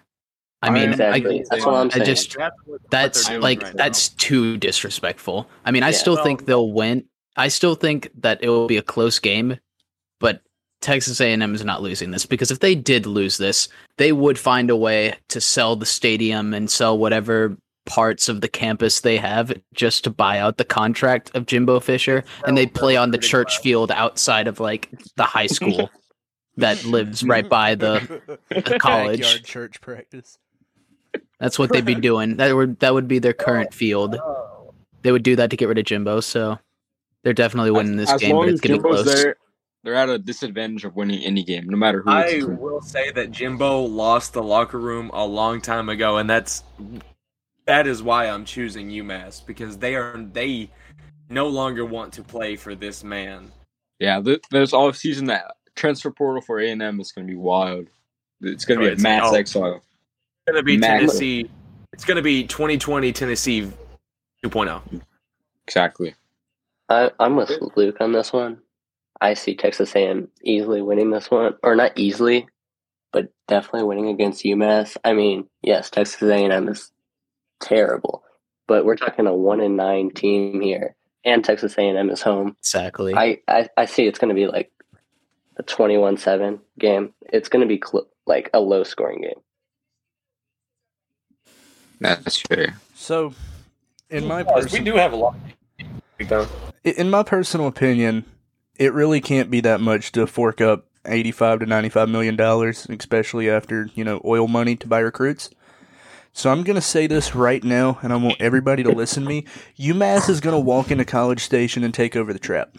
I 0.62 0.70
mean, 0.70 0.90
Exactly. 0.90 1.40
I, 1.40 1.44
That's 1.50 1.66
what 1.66 1.74
I'm 1.74 1.86
I 1.88 1.90
saying. 1.90 2.04
just 2.06 2.36
That's 2.38 2.54
what- 2.64 2.80
what 2.80 2.90
that's 2.90 3.24
they're 3.26 3.34
doing 3.34 3.42
like 3.42 3.62
right 3.62 3.76
that's 3.76 4.08
too 4.10 4.56
disrespectful. 4.56 5.48
I 5.64 5.72
mean, 5.72 5.82
I 5.82 5.88
Yeah. 5.88 5.96
still 5.98 6.14
Well- 6.14 6.24
think 6.24 6.46
they'll 6.46 6.72
win. 6.72 7.04
I 7.36 7.48
still 7.48 7.74
think 7.74 8.08
that 8.20 8.38
it 8.42 8.48
will 8.48 8.66
be 8.68 8.76
a 8.76 8.82
close 8.82 9.18
game, 9.18 9.58
but 10.20 10.40
Texas 10.84 11.18
A&M 11.18 11.54
is 11.54 11.64
not 11.64 11.80
losing 11.80 12.10
this 12.10 12.26
because 12.26 12.50
if 12.50 12.60
they 12.60 12.74
did 12.74 13.06
lose 13.06 13.38
this, 13.38 13.68
they 13.96 14.12
would 14.12 14.38
find 14.38 14.68
a 14.68 14.76
way 14.76 15.14
to 15.28 15.40
sell 15.40 15.76
the 15.76 15.86
stadium 15.86 16.52
and 16.52 16.70
sell 16.70 16.98
whatever 16.98 17.56
parts 17.86 18.28
of 18.28 18.42
the 18.42 18.48
campus 18.48 19.00
they 19.00 19.16
have 19.16 19.50
just 19.72 20.04
to 20.04 20.10
buy 20.10 20.38
out 20.38 20.58
the 20.58 20.64
contract 20.64 21.30
of 21.34 21.46
Jimbo 21.46 21.80
Fisher 21.80 22.22
and 22.46 22.56
they 22.56 22.66
play 22.66 22.96
on 22.96 23.12
the 23.12 23.18
church 23.18 23.58
field 23.60 23.90
outside 23.90 24.46
of 24.46 24.60
like 24.60 24.90
the 25.16 25.22
high 25.22 25.46
school 25.46 25.90
that 26.58 26.84
lives 26.84 27.24
right 27.24 27.48
by 27.48 27.74
the 27.74 28.20
the 28.50 28.78
college. 28.80 29.20
Backyard 29.20 29.44
church 29.44 29.80
practice. 29.80 30.38
That's 31.40 31.58
what 31.58 31.72
they'd 31.72 31.84
be 31.84 31.94
doing. 32.10 32.36
That 32.36 32.54
would 32.54 32.78
that 32.80 32.92
would 32.92 33.08
be 33.08 33.18
their 33.18 33.32
current 33.32 33.70
oh, 33.72 33.74
field. 33.74 34.16
They 35.00 35.12
would 35.12 35.22
do 35.22 35.36
that 35.36 35.48
to 35.48 35.56
get 35.56 35.68
rid 35.68 35.78
of 35.78 35.86
Jimbo, 35.86 36.20
so 36.20 36.58
they're 37.22 37.32
definitely 37.32 37.70
winning 37.70 37.96
this 37.96 38.10
as 38.10 38.20
game, 38.20 38.36
long 38.36 38.44
but 38.44 38.48
as 38.48 38.54
it's 38.54 38.60
gonna 38.60 38.78
be 38.78 38.82
Jimbo's 38.82 39.02
close. 39.04 39.22
there, 39.22 39.36
they're 39.84 39.94
at 39.94 40.08
a 40.08 40.18
disadvantage 40.18 40.84
of 40.84 40.96
winning 40.96 41.22
any 41.22 41.44
game, 41.44 41.68
no 41.68 41.76
matter 41.76 42.02
who. 42.02 42.10
I 42.10 42.22
it's 42.22 42.46
will 42.46 42.80
say 42.80 43.10
that 43.12 43.30
Jimbo 43.30 43.82
lost 43.82 44.32
the 44.32 44.42
locker 44.42 44.80
room 44.80 45.10
a 45.12 45.24
long 45.24 45.60
time 45.60 45.88
ago, 45.88 46.16
and 46.16 46.28
that's 46.28 46.64
that 47.66 47.86
is 47.86 48.02
why 48.02 48.28
I'm 48.28 48.44
choosing 48.44 48.88
UMass 48.88 49.44
because 49.46 49.78
they 49.78 49.94
are 49.94 50.16
they 50.32 50.70
no 51.28 51.46
longer 51.48 51.84
want 51.84 52.14
to 52.14 52.22
play 52.22 52.56
for 52.56 52.74
this 52.74 53.04
man. 53.04 53.52
yeah, 53.98 54.20
th- 54.20 54.42
there's 54.50 54.72
all 54.72 54.92
season 54.92 55.26
that 55.26 55.54
transfer 55.76 56.10
portal 56.10 56.42
for 56.42 56.60
A 56.60 56.70
and 56.70 56.82
M 56.82 57.00
is 57.00 57.12
going 57.12 57.26
to 57.26 57.30
be 57.30 57.36
wild. 57.38 57.88
It's 58.40 58.64
going 58.64 58.80
to 58.80 58.86
Oh, 58.86 58.94
be 58.94 59.00
a 59.00 59.02
mass 59.02 59.30
oh. 59.30 59.34
exile. 59.34 59.74
It's 60.46 60.52
gonna 60.52 60.62
be 60.62 60.76
Max. 60.76 61.00
Tennessee. 61.00 61.50
It's 61.94 62.04
gonna 62.04 62.20
be 62.20 62.44
2020 62.44 63.12
Tennessee 63.12 63.72
oh. 64.44 64.48
2.0. 64.48 65.00
Exactly. 65.66 66.14
I, 66.90 67.10
I'm 67.18 67.36
with 67.36 67.50
Luke 67.76 67.96
on 68.00 68.12
this 68.12 68.32
one. 68.32 68.58
I 69.24 69.32
see 69.32 69.54
Texas 69.56 69.94
A&M 69.96 70.28
easily 70.42 70.82
winning 70.82 71.10
this 71.10 71.30
one, 71.30 71.54
or 71.62 71.74
not 71.74 71.92
easily, 71.96 72.46
but 73.10 73.32
definitely 73.48 73.84
winning 73.84 74.08
against 74.08 74.44
UMass. 74.44 74.98
I 75.02 75.14
mean, 75.14 75.48
yes, 75.62 75.88
Texas 75.88 76.20
A&M 76.28 76.68
is 76.68 76.92
terrible, 77.58 78.22
but 78.68 78.84
we're 78.84 78.96
talking 78.96 79.26
a 79.26 79.34
one 79.34 79.62
in 79.62 79.76
nine 79.76 80.10
team 80.10 80.60
here, 80.60 80.94
and 81.24 81.42
Texas 81.42 81.74
A&M 81.78 82.10
is 82.10 82.20
home. 82.20 82.54
Exactly. 82.60 83.14
I, 83.14 83.38
I, 83.48 83.66
I 83.78 83.86
see 83.86 84.06
it's 84.06 84.18
going 84.18 84.28
to 84.28 84.34
be 84.34 84.46
like 84.46 84.70
a 85.56 85.62
21-7 85.62 86.60
game. 86.78 87.14
It's 87.32 87.48
going 87.48 87.66
to 87.66 87.66
be 87.68 87.80
cl- 87.82 88.08
like 88.26 88.50
a 88.52 88.60
low 88.60 88.84
scoring 88.84 89.22
game. 89.22 89.40
That's 91.98 92.42
fair. 92.42 92.74
So, 92.94 93.32
in 94.10 94.26
my 94.26 94.42
Because 94.42 94.64
person- 94.64 94.84
we 94.84 94.90
do 94.90 94.96
have 94.98 95.14
a 95.14 95.16
lot. 95.16 95.34
Though. 96.28 96.46
I- 96.84 96.90
in 96.90 97.08
my 97.08 97.22
personal 97.22 97.66
opinion, 97.66 98.26
it 98.76 98.92
really 98.92 99.20
can't 99.20 99.50
be 99.50 99.60
that 99.60 99.80
much 99.80 100.12
to 100.12 100.26
fork 100.26 100.60
up 100.60 100.86
eighty-five 101.06 101.60
to 101.60 101.66
ninety-five 101.66 102.08
million 102.08 102.36
dollars, 102.36 102.86
especially 102.88 103.50
after 103.50 103.88
you 103.94 104.04
know 104.04 104.20
oil 104.24 104.48
money 104.48 104.76
to 104.76 104.86
buy 104.86 104.98
recruits. 104.98 105.50
So 106.32 106.50
I'm 106.50 106.64
gonna 106.64 106.80
say 106.80 107.06
this 107.06 107.34
right 107.34 107.62
now, 107.62 107.98
and 108.02 108.12
I 108.12 108.16
want 108.16 108.40
everybody 108.40 108.82
to 108.82 108.90
listen 108.90 109.22
to 109.22 109.28
me. 109.28 109.44
UMass 109.78 110.28
is 110.28 110.40
gonna 110.40 110.60
walk 110.60 110.90
into 110.90 111.04
College 111.04 111.40
Station 111.40 111.84
and 111.84 111.94
take 111.94 112.16
over 112.16 112.32
the 112.32 112.38
trap. 112.38 112.76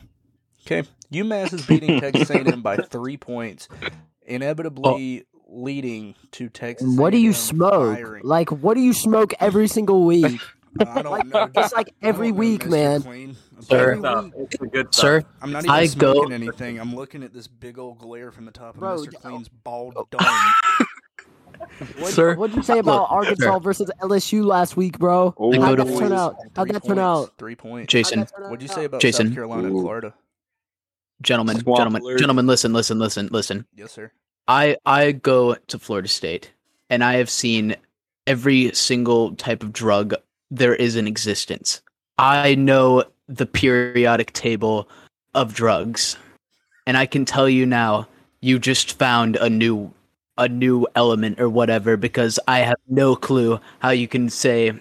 Okay, 0.65 0.87
UMass 1.11 1.53
is 1.53 1.65
beating 1.65 1.99
Texas 2.01 2.29
A&M 2.29 2.61
by 2.61 2.77
three 2.77 3.17
points, 3.17 3.69
inevitably 4.25 5.23
oh. 5.23 5.39
leading 5.47 6.15
to 6.31 6.49
Texas. 6.49 6.97
What 6.97 7.11
do 7.11 7.17
you 7.17 7.29
A&M 7.29 7.33
smoke? 7.33 7.95
firing. 7.95 8.23
Like, 8.25 8.51
what 8.51 8.73
do 8.73 8.81
you 8.81 8.93
smoke 8.93 9.33
every 9.39 9.69
single 9.69 10.03
week? 10.03 10.41
I 10.79 11.01
don't 11.01 11.27
know. 11.29 11.49
It's 11.55 11.73
like 11.73 11.93
every 12.01 12.27
don't 12.27 12.35
know, 12.35 12.39
week, 12.39 12.65
man. 12.65 13.01
Clean. 13.03 13.35
Sir. 13.61 13.91
Every 13.91 13.99
Stuff. 13.99 14.23
week. 14.25 14.33
It's 14.37 14.57
the 14.57 14.67
good 14.67 14.93
stuff. 14.93 15.23
I'm 15.41 15.51
not 15.51 15.63
even 15.63 15.71
I 15.71 15.87
go- 15.87 16.13
smoking 16.13 16.33
anything. 16.33 16.79
I'm 16.79 16.95
looking 16.95 17.23
at 17.23 17.33
this 17.33 17.47
big 17.47 17.77
old 17.79 17.99
glare 17.99 18.31
from 18.31 18.45
the 18.45 18.51
top 18.51 18.75
of 18.75 18.79
Bro, 18.81 18.97
Mr. 18.97 19.13
Clean's 19.21 19.49
bald 19.49 19.93
oh. 19.97 20.07
dome. 20.11 20.21
What, 21.97 22.13
Sir, 22.13 22.35
What'd 22.35 22.55
you 22.55 22.63
say 22.63 22.79
about 22.79 23.03
look, 23.03 23.11
Arkansas 23.11 23.53
sir. 23.53 23.59
versus 23.59 23.91
LSU 24.01 24.45
last 24.45 24.75
week, 24.77 24.99
bro? 24.99 25.33
Oh, 25.37 25.53
I 25.53 25.57
How'd 25.65 25.79
that 25.79 25.87
to- 25.87 25.97
turn 25.97 26.13
out? 26.13 26.35
How'd 26.55 26.67
Three 26.67 26.73
that 26.73 26.83
turn 26.83 26.97
points. 26.97 26.99
out? 26.99 27.33
Three 27.37 27.55
points. 27.55 27.91
Jason, 27.91 28.19
How'd 28.19 28.27
that 28.27 28.35
turn 28.37 28.49
What'd 28.49 28.61
you 28.61 28.67
say 28.67 28.85
about 28.85 29.01
Jason. 29.01 29.27
South 29.27 29.35
Carolina 29.35 29.67
and 29.67 29.79
Florida? 29.79 30.13
gentlemen, 31.21 31.59
Swamp 31.59 31.77
gentlemen, 31.77 32.01
alert. 32.01 32.19
gentlemen, 32.19 32.47
listen, 32.47 32.73
listen, 32.73 32.99
listen, 32.99 33.29
listen. 33.31 33.65
Yes, 33.75 33.91
sir. 33.93 34.11
I 34.47 34.77
I 34.85 35.13
go 35.13 35.55
to 35.55 35.79
Florida 35.79 36.07
State 36.09 36.51
and 36.89 37.03
I 37.03 37.15
have 37.15 37.29
seen 37.29 37.75
every 38.27 38.73
single 38.73 39.33
type 39.35 39.63
of 39.63 39.71
drug 39.73 40.13
there 40.51 40.75
is 40.75 40.95
in 40.95 41.07
existence. 41.07 41.81
I 42.17 42.55
know 42.55 43.05
the 43.27 43.45
periodic 43.45 44.33
table 44.33 44.87
of 45.33 45.53
drugs. 45.53 46.17
And 46.87 46.97
I 46.97 47.05
can 47.05 47.25
tell 47.25 47.49
you 47.49 47.65
now, 47.65 48.07
you 48.41 48.59
just 48.59 48.97
found 48.97 49.35
a 49.37 49.49
new 49.49 49.91
a 50.37 50.49
new 50.49 50.85
element 50.95 51.39
or 51.39 51.49
whatever 51.49 51.95
because 51.95 52.37
I 52.47 52.59
have 52.59 52.75
no 52.89 53.15
clue 53.15 53.59
how 53.79 53.91
you 53.91 54.07
can 54.07 54.29
say 54.29 54.73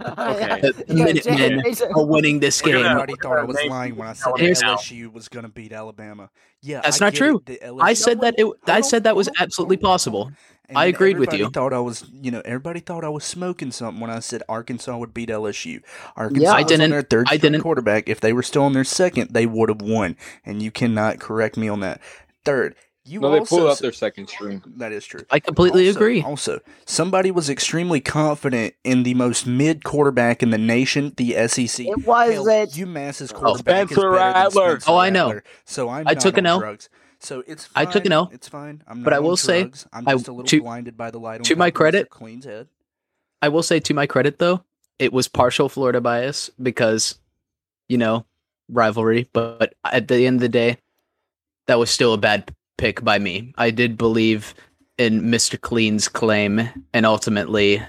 Okay. 0.00 0.60
the 0.60 0.84
Minutemen 0.94 1.60
Jason- 1.64 1.92
are 1.94 2.04
winning 2.06 2.40
this 2.40 2.60
game. 2.62 2.74
gonna- 2.74 2.86
Everybody 2.88 3.14
thought 3.22 3.38
I 3.38 3.44
was 3.44 3.58
lying 3.68 3.96
when 3.96 4.08
I 4.08 4.12
said 4.12 4.32
Here's. 4.36 4.62
LSU 4.62 5.12
was 5.12 5.28
going 5.28 5.44
to 5.44 5.50
beat 5.50 5.72
Alabama. 5.72 6.30
Yeah, 6.62 6.80
That's 6.82 7.00
I 7.00 7.06
not 7.06 7.14
true. 7.14 7.42
it, 7.46 7.60
I 7.80 7.92
said 7.94 8.20
that 8.22 8.34
it 8.38 8.46
I 8.66 8.72
Hold 8.74 8.84
said 8.84 9.04
that 9.04 9.14
was 9.14 9.28
absolutely 9.38 9.76
hold 9.76 9.84
on, 9.84 9.88
hold 9.88 9.92
possible. 9.94 10.32
And 10.68 10.76
I 10.76 10.84
agreed 10.86 11.18
with 11.18 11.32
you. 11.32 11.48
Thought 11.50 11.72
I 11.72 11.78
was, 11.80 12.04
you 12.12 12.30
know, 12.30 12.42
everybody 12.44 12.80
thought 12.80 13.02
I 13.04 13.08
was 13.08 13.24
smoking 13.24 13.70
something 13.70 14.00
when 14.00 14.10
I 14.10 14.18
said 14.18 14.42
Arkansas 14.50 14.98
would 14.98 15.14
beat 15.14 15.28
LSU. 15.30 15.80
Arkansas 16.16 16.42
Yeah. 16.42 16.52
I 16.52 16.62
was 16.62 16.64
on 16.64 16.68
didn't- 16.78 16.90
their 16.90 17.02
third 17.02 17.26
I 17.30 17.36
didn't- 17.38 17.62
quarterback. 17.62 18.08
If 18.08 18.20
they 18.20 18.32
were 18.32 18.42
still 18.42 18.64
on 18.64 18.72
their 18.74 18.84
second, 18.84 19.30
they 19.32 19.46
would 19.46 19.68
have 19.70 19.80
won. 19.80 20.16
And 20.44 20.60
you 20.60 20.70
cannot 20.70 21.20
correct 21.20 21.56
me 21.56 21.68
on 21.68 21.80
that. 21.80 22.00
Third, 22.44 22.74
you 23.08 23.20
No, 23.20 23.30
they 23.30 23.38
also 23.40 23.56
pulled 23.56 23.70
up 23.70 23.78
their 23.78 23.92
second 23.92 24.28
string. 24.28 24.62
That 24.76 24.92
is 24.92 25.04
true. 25.06 25.20
I 25.30 25.40
completely 25.40 25.86
Also- 25.88 25.98
agree. 25.98 26.22
Also, 26.22 26.60
somebody 26.86 27.30
was 27.30 27.48
extremely 27.50 28.00
confident 28.00 28.74
in 28.84 29.02
the 29.02 29.14
most 29.14 29.46
mid 29.46 29.84
quarterback 29.84 30.42
in 30.42 30.50
the 30.50 30.58
nation, 30.58 31.14
the 31.16 31.34
SEC. 31.48 31.86
It 31.86 32.06
was 32.06 32.32
Hell, 32.34 32.44
that- 32.44 32.70
UMass's 32.76 33.32
oh. 33.32 33.36
quarterback 33.36 33.84
is 33.84 33.90
Spencer 33.96 34.10
better 34.10 34.10
than 34.10 34.18
Rattler. 34.34 34.70
Spencer 34.80 34.90
Oh, 34.90 34.96
I 34.96 35.10
know. 35.10 35.26
Rattler. 35.28 35.44
So 35.64 35.88
I'm 35.88 36.06
I 36.08 36.12
not 36.12 36.20
took 36.22 36.36
an 36.38 36.46
on 36.46 36.52
L. 36.52 36.58
drugs. 36.60 36.88
So 37.20 37.42
it's 37.46 37.68
I 37.74 37.84
fine. 37.84 37.92
took 37.92 38.06
an 38.06 38.12
L. 38.12 38.30
It's 38.32 38.48
fine. 38.48 38.82
I'm 38.86 38.98
not 38.98 39.04
But 39.04 39.12
I 39.12 39.16
on 39.16 39.24
will 39.24 39.36
say. 39.36 39.70
I'm 39.92 40.04
just 40.06 40.28
a 40.28 40.32
little 40.32 40.44
to- 40.44 40.60
blinded 40.60 40.96
by 40.96 41.10
the 41.10 41.18
light 41.18 41.40
on 41.40 41.44
to 41.44 41.56
my 41.56 41.70
top 41.70 41.74
of 41.74 41.74
Mr. 41.74 41.76
credit- 41.76 42.10
Clean's 42.10 42.44
head. 42.44 42.68
I 43.42 43.48
will 43.48 43.62
say 43.62 43.80
to 43.80 43.94
my 43.94 44.06
credit 44.06 44.38
though, 44.38 44.62
it 44.98 45.12
was 45.12 45.28
partial 45.28 45.68
Florida 45.68 46.00
bias 46.00 46.50
because, 46.62 47.18
you 47.88 47.98
know, 47.98 48.24
rivalry. 48.68 49.28
But 49.32 49.74
at 49.84 50.08
the 50.08 50.26
end 50.26 50.36
of 50.36 50.40
the 50.42 50.48
day, 50.48 50.78
that 51.66 51.78
was 51.78 51.90
still 51.90 52.14
a 52.14 52.18
bad 52.18 52.52
pick 52.78 53.04
by 53.04 53.18
me. 53.18 53.52
I 53.58 53.70
did 53.70 53.98
believe 53.98 54.54
in 54.96 55.22
Mr. 55.22 55.60
Clean's 55.60 56.08
claim, 56.08 56.70
and 56.94 57.04
ultimately, 57.04 57.82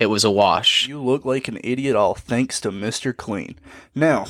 it 0.00 0.06
was 0.06 0.24
a 0.24 0.30
wash. 0.30 0.88
You 0.88 1.00
look 1.00 1.24
like 1.24 1.46
an 1.46 1.58
idiot, 1.62 1.94
all 1.94 2.14
thanks 2.14 2.60
to 2.62 2.70
Mr. 2.70 3.16
Clean. 3.16 3.54
Now, 3.94 4.26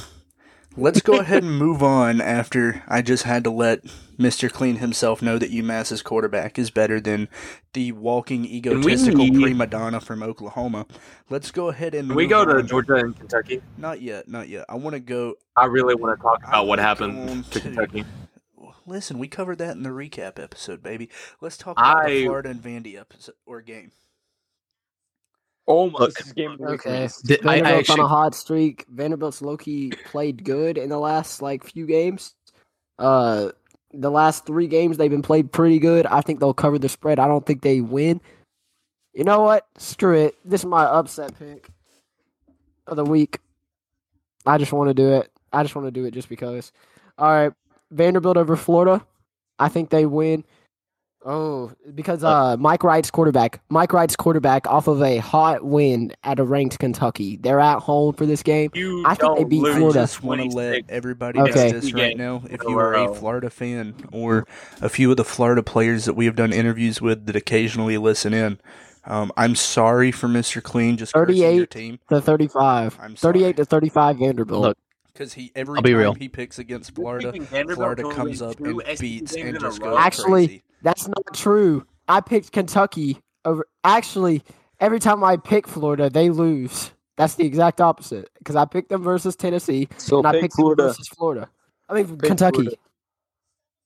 let's 0.76 1.00
go 1.00 1.18
ahead 1.18 1.42
and 1.42 1.58
move 1.58 1.82
on 1.82 2.20
after 2.20 2.82
I 2.86 3.00
just 3.02 3.22
had 3.24 3.42
to 3.44 3.50
let 3.50 3.84
Mr. 4.18 4.52
Clean 4.52 4.76
himself 4.76 5.22
know 5.22 5.38
that 5.38 5.50
UMass's 5.50 6.02
quarterback 6.02 6.56
is 6.56 6.70
better 6.70 7.00
than 7.00 7.28
the 7.72 7.90
walking 7.92 8.44
egotistical 8.44 9.24
need- 9.26 9.40
prima 9.40 9.66
donna 9.66 10.00
from 10.00 10.22
Oklahoma. 10.22 10.86
Let's 11.30 11.50
go 11.50 11.68
ahead 11.68 11.94
and 11.96 12.08
Can 12.10 12.16
we 12.16 12.24
move 12.24 12.30
go 12.30 12.44
to. 12.44 12.62
Georgia 12.62 12.94
and 12.96 13.16
Kentucky? 13.18 13.60
Not 13.76 14.00
yet, 14.00 14.28
not 14.28 14.48
yet. 14.48 14.66
I 14.68 14.76
want 14.76 14.94
to 14.94 15.00
go. 15.00 15.34
I 15.56 15.64
really 15.64 15.96
want 15.96 16.16
to 16.16 16.22
talk 16.22 16.42
I 16.44 16.50
about 16.50 16.66
what 16.68 16.78
happened 16.78 17.44
to 17.46 17.50
to- 17.50 17.60
Kentucky. 17.60 18.04
Listen, 18.86 19.18
we 19.18 19.28
covered 19.28 19.58
that 19.58 19.76
in 19.76 19.82
the 19.82 19.90
recap 19.90 20.38
episode, 20.38 20.82
baby. 20.82 21.08
Let's 21.40 21.56
talk 21.56 21.78
about 21.78 22.06
the 22.06 22.24
Florida 22.24 22.50
and 22.50 22.62
Vandy 22.62 22.98
episode 22.98 23.34
or 23.46 23.62
game. 23.62 23.92
Oh 25.66 25.88
my! 25.88 25.98
Look. 25.98 26.34
game 26.34 26.52
of 26.52 26.58
the 26.58 26.64
week. 26.64 26.86
Okay. 26.86 27.08
Did- 27.24 27.46
I, 27.46 27.54
I 27.54 27.60
Vanderbilt's 27.62 27.90
on 27.90 28.00
a 28.00 28.08
hot 28.08 28.34
streak. 28.34 28.84
Vanderbilt's 28.88 29.40
low 29.40 29.56
key 29.56 29.92
played 30.06 30.44
good 30.44 30.76
in 30.76 30.90
the 30.90 30.98
last 30.98 31.40
like 31.40 31.64
few 31.64 31.86
games. 31.86 32.34
Uh, 32.98 33.50
the 33.92 34.10
last 34.10 34.44
three 34.44 34.66
games 34.66 34.96
they've 34.96 35.10
been 35.10 35.22
played 35.22 35.52
pretty 35.52 35.78
good. 35.78 36.06
I 36.06 36.20
think 36.20 36.40
they'll 36.40 36.52
cover 36.52 36.78
the 36.78 36.88
spread. 36.88 37.18
I 37.18 37.26
don't 37.26 37.46
think 37.46 37.62
they 37.62 37.80
win. 37.80 38.20
You 39.14 39.24
know 39.24 39.42
what? 39.42 39.66
Screw 39.78 40.26
it. 40.26 40.34
This 40.44 40.62
is 40.62 40.66
my 40.66 40.84
upset 40.84 41.38
pick 41.38 41.68
of 42.86 42.96
the 42.96 43.04
week. 43.04 43.38
I 44.44 44.58
just 44.58 44.72
want 44.72 44.90
to 44.90 44.94
do 44.94 45.12
it. 45.14 45.30
I 45.52 45.62
just 45.62 45.74
want 45.74 45.86
to 45.86 45.92
do 45.92 46.04
it 46.04 46.12
just 46.12 46.28
because. 46.28 46.72
All 47.16 47.30
right, 47.30 47.52
Vanderbilt 47.90 48.36
over 48.36 48.56
Florida. 48.56 49.04
I 49.58 49.68
think 49.68 49.90
they 49.90 50.06
win. 50.06 50.44
Oh, 51.26 51.72
because 51.94 52.22
uh, 52.22 52.54
Mike 52.58 52.84
Wright's 52.84 53.10
quarterback. 53.10 53.62
Mike 53.70 53.94
Wright's 53.94 54.14
quarterback 54.14 54.66
off 54.66 54.88
of 54.88 55.02
a 55.02 55.16
hot 55.18 55.64
win 55.64 56.12
at 56.22 56.38
a 56.38 56.44
ranked 56.44 56.78
Kentucky. 56.78 57.36
They're 57.36 57.60
at 57.60 57.78
home 57.78 58.12
for 58.12 58.26
this 58.26 58.42
game. 58.42 58.70
You 58.74 59.02
I 59.06 59.14
think 59.14 59.20
they 59.36 59.40
don't 59.40 59.48
beat 59.48 59.62
lose 59.62 59.74
I 59.74 59.78
Florida. 59.78 59.98
just 60.00 60.22
want 60.22 60.40
to 60.42 60.48
let 60.48 60.68
26. 60.86 60.88
everybody 60.90 61.40
Okay. 61.40 61.72
know 61.72 61.80
this 61.80 61.92
right 61.94 62.16
now. 62.18 62.42
If 62.50 62.62
you 62.64 62.78
are 62.78 62.92
a. 62.92 63.14
Florida 63.14 63.48
fan 63.48 63.94
or 64.12 64.46
a 64.82 64.90
few 64.90 65.10
of 65.10 65.16
the 65.16 65.24
Florida 65.24 65.62
players 65.62 66.04
that 66.04 66.12
we 66.12 66.26
have 66.26 66.36
done 66.36 66.52
interviews 66.52 67.00
with 67.00 67.24
that 67.24 67.36
occasionally 67.36 67.96
listen 67.96 68.34
in, 68.34 68.60
um, 69.06 69.32
I'm 69.34 69.54
sorry 69.54 70.12
for 70.12 70.28
Mr. 70.28 70.62
Clean 70.62 70.98
just 70.98 71.14
cursing 71.14 71.36
your 71.36 71.50
38. 71.66 71.70
team 71.70 71.98
To 72.10 72.20
35. 72.20 72.98
I'm 73.00 73.16
sorry. 73.16 73.32
38 73.32 73.56
to 73.56 73.64
35 73.64 74.18
Vanderbilt. 74.18 74.60
Look, 74.60 74.78
because 75.14 75.32
he 75.32 75.52
every 75.54 75.76
I'll 75.78 75.82
be 75.82 75.90
time 75.92 75.98
real. 76.00 76.14
he 76.14 76.28
picks 76.28 76.58
against 76.58 76.94
Florida, 76.94 77.32
Florida 77.74 78.02
comes 78.12 78.42
up 78.42 78.58
and 78.60 78.82
SEC 78.84 78.98
beats 79.00 79.34
and 79.34 79.48
in 79.50 79.56
a 79.56 79.60
just 79.60 79.80
goes 79.80 79.96
Actually, 79.98 80.46
crazy. 80.48 80.62
That's 80.82 81.08
not 81.08 81.32
true. 81.34 81.86
I 82.08 82.20
picked 82.20 82.52
Kentucky 82.52 83.18
over. 83.44 83.66
Actually, 83.84 84.42
every 84.80 84.98
time 84.98 85.24
I 85.24 85.36
pick 85.36 85.66
Florida, 85.66 86.10
they 86.10 86.30
lose. 86.30 86.90
That's 87.16 87.36
the 87.36 87.46
exact 87.46 87.80
opposite. 87.80 88.28
Because 88.38 88.56
I 88.56 88.64
picked 88.64 88.88
them 88.90 89.02
versus 89.02 89.36
Tennessee, 89.36 89.88
So 89.98 90.18
and 90.18 90.26
I 90.26 90.40
picked 90.40 90.54
Florida. 90.56 90.82
them 90.82 90.90
versus 90.90 91.08
Florida. 91.08 91.48
I 91.88 91.94
mean 91.94 92.06
Pick 92.18 92.28
Kentucky. 92.28 92.56
Florida. 92.62 92.76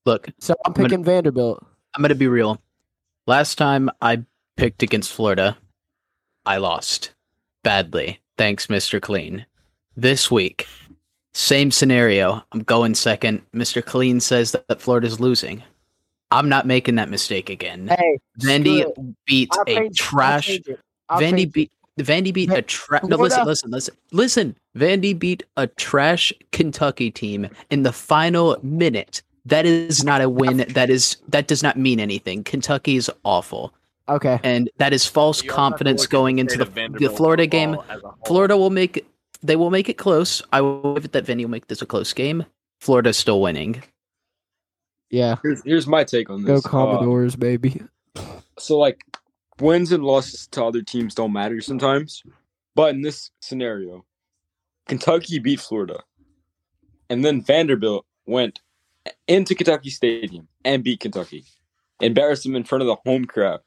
look, 0.07 0.29
So 0.39 0.55
I'm 0.65 0.73
gonna- 0.73 0.89
picking 0.89 1.05
Vanderbilt. 1.05 1.65
I'm 1.95 2.03
going 2.03 2.09
to 2.11 2.15
be 2.15 2.29
real. 2.29 2.61
Last 3.27 3.57
time 3.59 3.91
I 4.01 4.23
picked 4.57 4.83
against 4.83 5.13
Florida, 5.13 5.59
I 6.47 6.57
lost 6.59 7.13
badly. 7.65 8.21
Thanks, 8.37 8.69
Mr. 8.69 9.01
Clean. 9.01 9.45
This 9.97 10.31
week, 10.31 10.67
same 11.39 11.71
scenario. 11.71 12.43
I'm 12.53 12.65
going 12.65 12.95
second. 12.97 13.43
Mr. 13.55 13.85
Clean 13.85 14.19
says 14.19 14.51
that, 14.53 14.67
that 14.67 14.81
Florida's 14.83 15.21
losing. 15.21 15.63
I'm 16.33 16.49
not 16.49 16.67
making 16.67 16.97
that 16.97 17.09
mistake 17.09 17.49
again. 17.49 17.87
Hey, 17.89 18.19
Vandy 18.41 18.81
screw 18.91 19.15
beat 19.25 19.49
I'll 19.53 19.63
a 19.63 19.65
change- 19.67 19.97
trash. 19.99 20.47
change 20.49 20.67
it. 20.69 20.81
Vandy 21.11 21.51
beat. 21.51 21.71
Vandy 22.01 22.33
beat 22.35 22.51
a 22.53 22.63
trash. 22.63 23.03
No, 23.05 23.17
listen, 23.17 23.45
listen, 23.47 23.71
listen, 23.71 23.95
listen. 24.13 24.57
Vandy 24.77 25.17
beat 25.19 25.43
a 25.57 25.67
trash 25.69 26.33
Kentucky 26.53 27.11
team 27.11 27.49
in 27.71 27.83
the 27.85 27.93
final 27.93 28.57
minute. 28.63 29.23
That 29.47 29.65
is 29.65 30.05
not 30.05 30.21
a 30.21 30.29
win. 30.29 30.59
That 30.71 30.91
is 30.91 31.17
that 31.29 31.47
does 31.47 31.63
not 31.63 31.77
mean 31.79 31.99
anything. 32.01 32.45
Kentucky 32.45 32.97
is 32.97 33.11
awful, 33.25 33.73
Okay. 34.09 34.39
and 34.43 34.69
that 34.77 34.93
is 34.93 35.07
false 35.07 35.43
You 35.43 35.51
also 35.51 35.61
have 35.63 35.71
to 35.71 35.71
confidence 35.71 36.07
going 36.07 36.39
into 36.41 36.59
the, 36.59 36.67
the 37.01 37.09
Florida 37.11 37.47
game. 37.47 37.75
football 37.77 37.97
as 37.97 38.03
a 38.03 38.09
whole. 38.09 38.19
Florida 38.27 38.57
will 38.57 38.71
make. 38.71 39.07
They 39.43 39.57
will 39.57 39.71
make 39.71 39.89
it 39.89 39.99
close. 39.99 40.43
I 40.53 40.61
will 40.61 40.95
give 40.95 41.05
it 41.05 41.13
that 41.13 41.27
Vandy 41.27 41.43
will 41.43 41.51
make 41.51 41.69
this 41.69 41.83
a 41.83 41.87
close 41.87 42.13
game. 42.13 42.45
Florida's 42.81 43.17
still 43.17 43.41
winning. 43.41 43.83
Yeah. 45.11 45.37
Here's, 45.43 45.63
here's 45.65 45.87
my 45.87 46.05
take 46.05 46.29
on 46.31 46.45
Go 46.45 46.57
this. 46.57 46.67
Uh, 46.67 46.69
Commodores, 46.69 47.37
baby. 47.37 47.81
so 48.59 48.79
like 48.79 49.03
wins 49.61 49.93
and 49.93 50.05
losses 50.05 50.47
to 50.49 50.65
other 50.65 50.83
teams 50.83 51.15
don't 51.15 51.33
matter 51.33 51.61
sometimes, 51.61 52.23
but 52.75 52.95
in 52.95 53.03
this 53.03 53.31
scenario, 53.41 54.05
Kentucky 54.87 55.39
beat 55.39 55.61
Florida. 55.61 56.01
and 57.11 57.25
then 57.25 57.43
Vanderbilt 57.43 58.05
went 58.27 58.61
into 59.27 59.55
Kentucky 59.55 59.91
Stadium 59.91 60.49
and 60.65 60.85
beat 60.85 61.01
Kentucky, 61.01 61.45
embarrassed 62.01 62.45
them 62.45 62.57
in 62.57 62.65
front 62.65 62.83
of 62.83 62.89
the 62.89 62.97
home 63.07 63.25
crowd. 63.25 63.61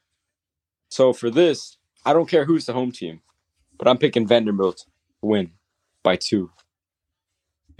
So 0.90 1.12
for 1.12 1.30
this, 1.30 1.76
I 2.04 2.12
don't 2.12 2.28
care 2.28 2.44
who's 2.44 2.66
the 2.66 2.72
home 2.72 2.92
team, 2.92 3.20
but 3.78 3.88
I'm 3.88 3.98
picking 3.98 4.26
Vanderbilt 4.26 4.78
to 4.78 4.86
win 5.26 5.50
by 6.02 6.16
two. 6.16 6.50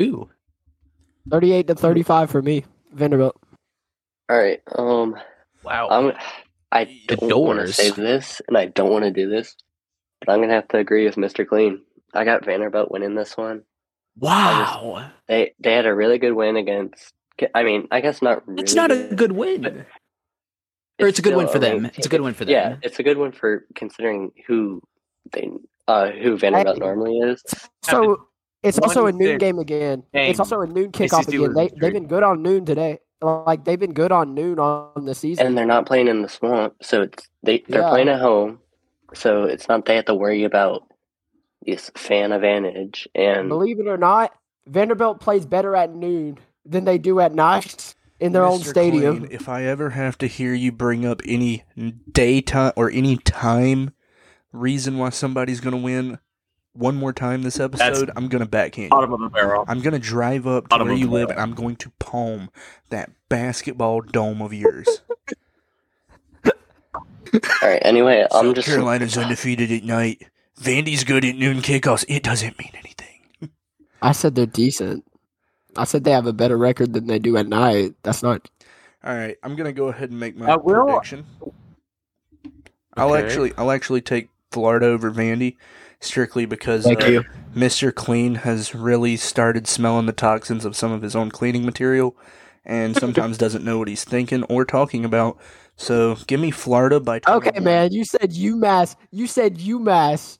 Ooh. 0.01 0.29
38 1.31 1.67
to 1.69 1.75
35 1.75 2.31
for 2.31 2.43
me. 2.43 2.65
Vanderbilt. 2.93 3.37
All 4.29 4.39
right. 4.39 4.61
Um, 4.75 5.17
Wow. 5.63 5.89
I'm. 5.91 6.13
I 6.73 6.85
The 7.07 7.17
don't 7.17 7.45
want 7.47 7.61
to 7.61 7.73
say 7.73 7.91
this, 7.91 8.41
and 8.49 8.57
I 8.57 8.67
don't 8.67 8.91
want 8.91 9.05
to 9.05 9.11
do 9.13 9.29
this, 9.29 9.55
but 10.21 10.33
I'm 10.33 10.41
gonna 10.41 10.55
have 10.55 10.69
to 10.69 10.79
agree 10.79 11.05
with 11.05 11.17
Mr. 11.17 11.47
Clean. 11.47 11.81
I 12.15 12.25
got 12.25 12.45
Vanderbilt 12.45 12.91
winning 12.91 13.15
this 13.15 13.37
one. 13.37 13.63
wow. 14.19 15.11
They 15.29 15.53
they 15.61 15.75
had 15.75 15.87
a 15.87 15.95
really 15.95 16.19
good 16.19 16.33
win 16.33 16.57
against. 16.57 17.13
I 17.55 17.63
mean, 17.63 17.89
I 17.91 18.01
guess 18.01 18.23
not. 18.23 18.47
Really 18.49 18.63
It's 18.63 18.75
not 18.75 18.91
a 18.91 19.15
good 19.15 19.33
win. 19.33 19.85
Or 21.01 21.07
it's 21.09 21.19
a 21.19 21.23
good 21.23 21.37
win 21.37 21.49
for 21.49 21.59
them. 21.59 21.83
ranked 21.83 21.99
It's 21.99 22.07
a 22.07 22.11
good 22.11 22.21
win 22.23 22.35
for 22.35 22.45
them. 22.45 22.53
Yeah, 22.53 22.77
it's 22.83 22.99
a 22.99 23.03
good 23.03 23.19
win 23.19 23.33
for 23.33 23.67
considering 23.75 24.31
who 24.47 24.81
they 25.33 25.51
uh 25.89 26.11
who 26.11 26.37
Vanderbilt 26.39 26.77
Hey. 26.77 26.81
normally 26.81 27.19
is. 27.19 27.43
So 27.83 28.27
it's 28.63 28.79
also 28.79 29.07
a 29.07 29.13
noon 29.13 29.39
game 29.39 29.59
again. 29.59 30.05
game. 30.13 30.31
It's 30.31 30.39
also 30.39 30.61
a 30.61 30.67
noon 30.67 30.93
kickoff 30.93 31.27
again. 31.29 31.53
They, 31.55 31.71
they've 31.81 31.93
been 31.93 32.07
good 32.07 32.23
on 32.23 32.43
noon 32.43 32.65
today. 32.65 32.99
Like 33.21 33.65
they've 33.65 33.79
been 33.79 33.93
good 33.95 34.11
on 34.13 34.35
noon 34.35 34.59
on 34.59 35.05
the 35.05 35.15
season. 35.15 35.47
and 35.47 35.57
they're 35.59 35.65
not 35.67 35.87
playing 35.87 36.09
in 36.09 36.23
the 36.23 36.29
swamp, 36.29 36.75
so 36.83 37.03
it's 37.03 37.29
they 37.43 37.63
they're 37.69 37.83
Yeah. 37.83 37.89
playing 37.91 38.09
at 38.09 38.21
home, 38.21 38.59
so 39.15 39.45
it's 39.45 39.69
not 39.69 39.85
they 39.87 39.97
have 39.97 40.07
to 40.07 40.15
worry 40.15 40.43
about 40.45 40.83
this 41.65 41.91
fan 41.95 42.33
advantage. 42.33 43.07
And 43.15 43.49
Believe 43.49 43.79
it 43.79 43.87
or 43.87 43.97
not, 43.97 44.33
Vanderbilt 44.67 45.21
plays 45.21 45.47
better 45.47 45.77
at 45.77 45.95
noon 45.95 46.39
than 46.65 46.85
they 46.85 46.99
do 46.99 47.21
at 47.21 47.33
night 47.35 47.95
in 48.19 48.33
their 48.33 48.45
own 48.45 48.59
stadium. 48.61 49.21
Clean, 49.21 49.33
if 49.33 49.49
I 49.49 49.65
ever 49.65 49.91
have 49.91 50.19
to 50.19 50.27
hear 50.27 50.55
you 50.55 50.73
bring 50.73 51.05
up 51.07 51.23
any 51.25 51.63
daytime 52.11 52.73
or 52.77 52.91
any 52.91 53.17
time 53.19 53.93
reason 54.53 54.99
why 54.99 55.11
somebody's 55.11 55.61
going 55.61 55.73
to 55.77 55.83
win 55.83 56.19
one 56.75 56.97
more 56.97 57.13
time 57.13 57.43
this 57.43 57.61
episode, 57.61 58.11
I'm 58.17 58.29
going 58.29 58.43
to 58.43 58.49
backhand 58.49 58.85
you. 58.85 58.91
Bottom 58.91 59.13
of 59.13 59.21
the 59.21 59.29
barrel. 59.29 59.65
I'm 59.69 59.81
going 59.81 59.93
to 59.93 59.99
drive 59.99 60.47
up 60.47 60.65
to 60.65 60.69
Bottom 60.69 60.89
where 60.89 60.97
you 60.97 61.11
live 61.11 61.31
and 61.31 61.39
I'm 61.39 61.55
going 61.55 61.77
to 61.77 61.91
palm 61.99 62.51
that 62.89 63.11
basketball 63.29 64.01
dome 64.01 64.41
of 64.41 64.53
yours. 64.55 65.03
all 66.47 66.53
right, 67.63 67.83
anyway, 67.83 68.27
I'm 68.31 68.47
South 68.47 68.55
just 68.57 68.69
Carolina's 68.69 69.17
undefeated 69.19 69.71
at 69.71 69.85
night. 69.85 70.23
Vandy's 70.61 71.05
good 71.05 71.25
at 71.25 71.37
noon 71.37 71.59
kickoffs. 71.59 72.05
It 72.09 72.23
doesn't 72.23 72.59
mean 72.59 72.71
anything. 72.75 73.51
I 74.01 74.13
said 74.13 74.35
they're 74.35 74.47
decent. 74.47 75.05
I 75.77 75.85
said 75.85 76.05
they 76.05 76.11
have 76.11 76.27
a 76.27 76.33
better 76.33 76.59
record 76.59 76.93
than 76.93 77.07
they 77.07 77.19
do 77.19 77.37
at 77.37 77.47
night. 77.47 77.95
That's 78.03 78.23
not. 78.23 78.51
All 79.05 79.15
right, 79.15 79.37
I'm 79.43 79.57
gonna 79.57 79.73
go 79.73 79.89
ahead 79.89 80.11
and 80.11 80.21
make 80.21 80.37
my 80.37 80.47
I 80.53 80.57
will- 80.57 80.87
prediction. 80.87 81.27
I'll 82.95 83.15
actually, 83.15 83.53
I'll 83.57 83.71
actually 83.71 84.03
take 84.03 84.29
Florida 84.53 84.87
over 84.87 85.11
Vandy, 85.11 85.57
strictly 86.01 86.45
because 86.45 86.85
Thank 86.85 87.03
uh, 87.03 87.07
you. 87.07 87.25
Mr. 87.55 87.95
Clean 87.95 88.37
has 88.37 88.75
really 88.75 89.17
started 89.17 89.67
smelling 89.67 90.07
the 90.07 90.13
toxins 90.13 90.65
of 90.65 90.77
some 90.77 90.93
of 90.93 91.03
his 91.03 91.17
own 91.17 91.31
cleaning 91.31 91.65
material, 91.65 92.17
and 92.65 92.97
sometimes 92.97 93.39
doesn't 93.39 93.65
know 93.65 93.79
what 93.79 93.89
he's 93.89 94.05
thinking 94.05 94.45
or 94.45 94.65
talking 94.65 95.05
about. 95.05 95.39
So 95.77 96.17
give 96.27 96.41
me 96.41 96.51
Florida 96.51 97.01
by. 97.01 97.17
Okay, 97.29 97.51
21. 97.51 97.65
man. 97.65 97.93
You 97.93 98.05
said 98.05 98.31
UMass. 98.33 98.97
You 99.11 99.27
said 99.27 99.59
UMass. 99.59 100.39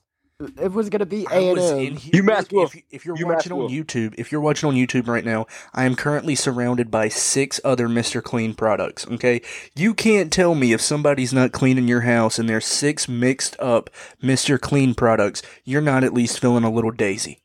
It 0.61 0.71
was 0.71 0.89
gonna 0.89 1.05
be 1.05 1.25
A 1.31 1.49
and 1.49 1.57
was 1.57 1.71
in 1.71 1.87
M. 1.93 1.97
UMass 1.97 2.51
Wolf. 2.51 2.69
If, 2.71 2.75
you- 2.75 2.81
if 2.91 3.05
you're 3.05 3.15
UMass 3.17 3.35
watching 3.35 3.51
on 3.53 3.67
YouTube, 3.69 4.15
if 4.17 4.31
you're 4.31 4.41
watching 4.41 4.69
on 4.69 4.75
YouTube 4.75 5.07
right 5.07 5.25
now, 5.25 5.45
I 5.73 5.85
am 5.85 5.95
currently 5.95 6.35
surrounded 6.35 6.89
by 6.91 7.09
six 7.09 7.59
other 7.63 7.87
Mr. 7.87 8.21
Clean 8.23 8.53
products. 8.53 9.07
Okay, 9.07 9.41
you 9.75 9.93
can't 9.93 10.31
tell 10.31 10.55
me 10.55 10.73
if 10.73 10.81
somebody's 10.81 11.33
not 11.33 11.51
cleaning 11.51 11.87
your 11.87 12.01
house 12.01 12.37
and 12.39 12.47
there's 12.49 12.65
six 12.65 13.07
mixed 13.07 13.55
up 13.59 13.89
Mr. 14.21 14.59
Clean 14.59 14.93
products. 14.93 15.41
You're 15.63 15.81
not 15.81 16.03
at 16.03 16.13
least 16.13 16.39
feeling 16.39 16.63
a 16.63 16.71
little 16.71 16.91
daisy. 16.91 17.43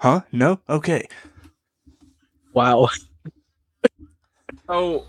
Huh? 0.00 0.22
No? 0.30 0.60
Okay. 0.68 1.08
Wow. 2.52 2.88
oh, 4.68 5.04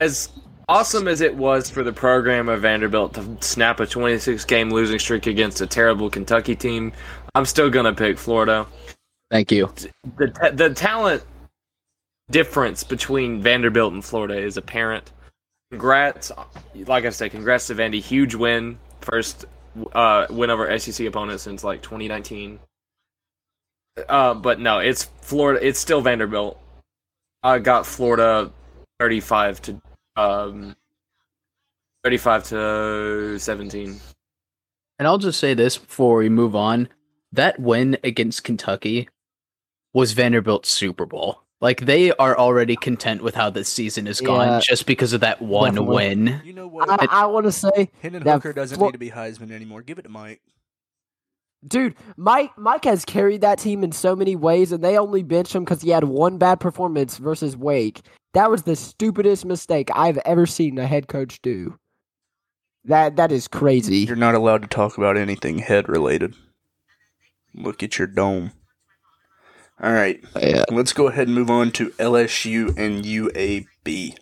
as 0.00 0.28
awesome 0.70 1.08
as 1.08 1.20
it 1.20 1.34
was 1.34 1.68
for 1.68 1.82
the 1.82 1.92
program 1.92 2.48
of 2.48 2.62
Vanderbilt 2.62 3.14
to 3.14 3.36
snap 3.40 3.80
a 3.80 3.86
26 3.86 4.44
game 4.44 4.70
losing 4.70 5.00
streak 5.00 5.26
against 5.26 5.60
a 5.60 5.66
terrible 5.66 6.08
Kentucky 6.08 6.54
team, 6.54 6.92
I'm 7.34 7.44
still 7.44 7.68
going 7.68 7.86
to 7.86 7.92
pick 7.92 8.16
Florida. 8.16 8.66
Thank 9.32 9.50
you. 9.50 9.72
The, 10.16 10.52
the 10.54 10.72
talent 10.72 11.24
difference 12.30 12.84
between 12.84 13.42
Vanderbilt 13.42 13.92
and 13.92 14.04
Florida 14.04 14.38
is 14.38 14.56
apparent. 14.56 15.10
Congrats, 15.72 16.30
like 16.86 17.04
I 17.04 17.10
said, 17.10 17.32
congrats 17.32 17.66
to 17.66 17.74
Vandy. 17.74 18.00
Huge 18.00 18.36
win. 18.36 18.78
First 19.00 19.46
uh, 19.92 20.26
win 20.30 20.50
over 20.50 20.78
SEC 20.78 21.04
opponent 21.04 21.40
since 21.40 21.64
like 21.64 21.82
2019. 21.82 22.60
Uh, 24.08 24.34
but 24.34 24.60
no, 24.60 24.78
it's 24.78 25.04
Florida. 25.22 25.66
It's 25.66 25.80
still 25.80 26.00
Vanderbilt. 26.00 26.60
I 27.42 27.58
got 27.58 27.86
Florida 27.86 28.52
35 29.00 29.62
to 29.62 29.80
um 30.16 30.76
35 32.04 32.44
to 32.48 33.38
17. 33.38 34.00
And 34.98 35.08
I'll 35.08 35.18
just 35.18 35.38
say 35.38 35.54
this 35.54 35.78
before 35.78 36.16
we 36.16 36.28
move 36.28 36.54
on. 36.56 36.88
That 37.32 37.58
win 37.60 37.96
against 38.02 38.42
Kentucky 38.44 39.08
was 39.92 40.12
Vanderbilt's 40.12 40.68
Super 40.70 41.06
Bowl. 41.06 41.42
Like 41.60 41.80
they 41.82 42.10
are 42.12 42.36
already 42.38 42.74
content 42.74 43.22
with 43.22 43.34
how 43.34 43.50
this 43.50 43.68
season 43.68 44.06
has 44.06 44.20
gone 44.20 44.48
Yeah, 44.48 44.60
just 44.60 44.86
because 44.86 45.12
of 45.12 45.20
that 45.20 45.42
one 45.42 45.72
definitely. 45.74 45.94
win. 45.94 46.40
You 46.44 46.52
know 46.54 46.66
what? 46.68 46.88
I, 46.90 47.06
I 47.10 47.26
want 47.26 47.44
to 47.46 47.52
say, 47.52 47.90
Hendon 48.00 48.22
that 48.24 48.32
Hooker 48.32 48.52
doesn't 48.54 48.78
Flo- 48.78 48.86
need 48.86 48.92
to 48.92 48.98
be 48.98 49.10
Heisman 49.10 49.50
anymore. 49.52 49.82
Give 49.82 49.98
it 49.98 50.02
to 50.02 50.08
Mike. 50.08 50.40
Dude, 51.66 51.94
Mike 52.16 52.50
Mike 52.56 52.84
has 52.84 53.04
carried 53.04 53.40
that 53.42 53.58
team 53.58 53.82
in 53.84 53.92
so 53.92 54.14
many 54.16 54.36
ways, 54.36 54.72
and 54.72 54.82
they 54.82 54.98
only 54.98 55.22
benched 55.22 55.54
him 55.54 55.64
because 55.64 55.82
he 55.82 55.90
had 55.90 56.04
one 56.04 56.38
bad 56.38 56.60
performance 56.60 57.18
versus 57.18 57.56
Wake. 57.56 58.02
That 58.34 58.50
was 58.50 58.62
the 58.62 58.76
stupidest 58.76 59.44
mistake 59.44 59.88
I've 59.94 60.18
ever 60.18 60.46
seen 60.46 60.78
a 60.78 60.86
head 60.86 61.08
coach 61.08 61.40
do. 61.42 61.78
That 62.84 63.16
that 63.16 63.32
is 63.32 63.48
crazy. 63.48 63.98
You're 63.98 64.16
not 64.16 64.34
allowed 64.34 64.62
to 64.62 64.68
talk 64.68 64.96
about 64.96 65.16
anything 65.16 65.58
head 65.58 65.88
related. 65.88 66.34
Look 67.54 67.82
at 67.82 67.98
your 67.98 68.06
dome. 68.06 68.52
All 69.82 69.92
right, 69.92 70.22
Yeah. 70.40 70.64
let's 70.70 70.92
go 70.92 71.08
ahead 71.08 71.26
and 71.26 71.34
move 71.34 71.50
on 71.50 71.70
to 71.72 71.90
LSU 71.98 72.68
and 72.76 73.04
UAB. 73.04 74.14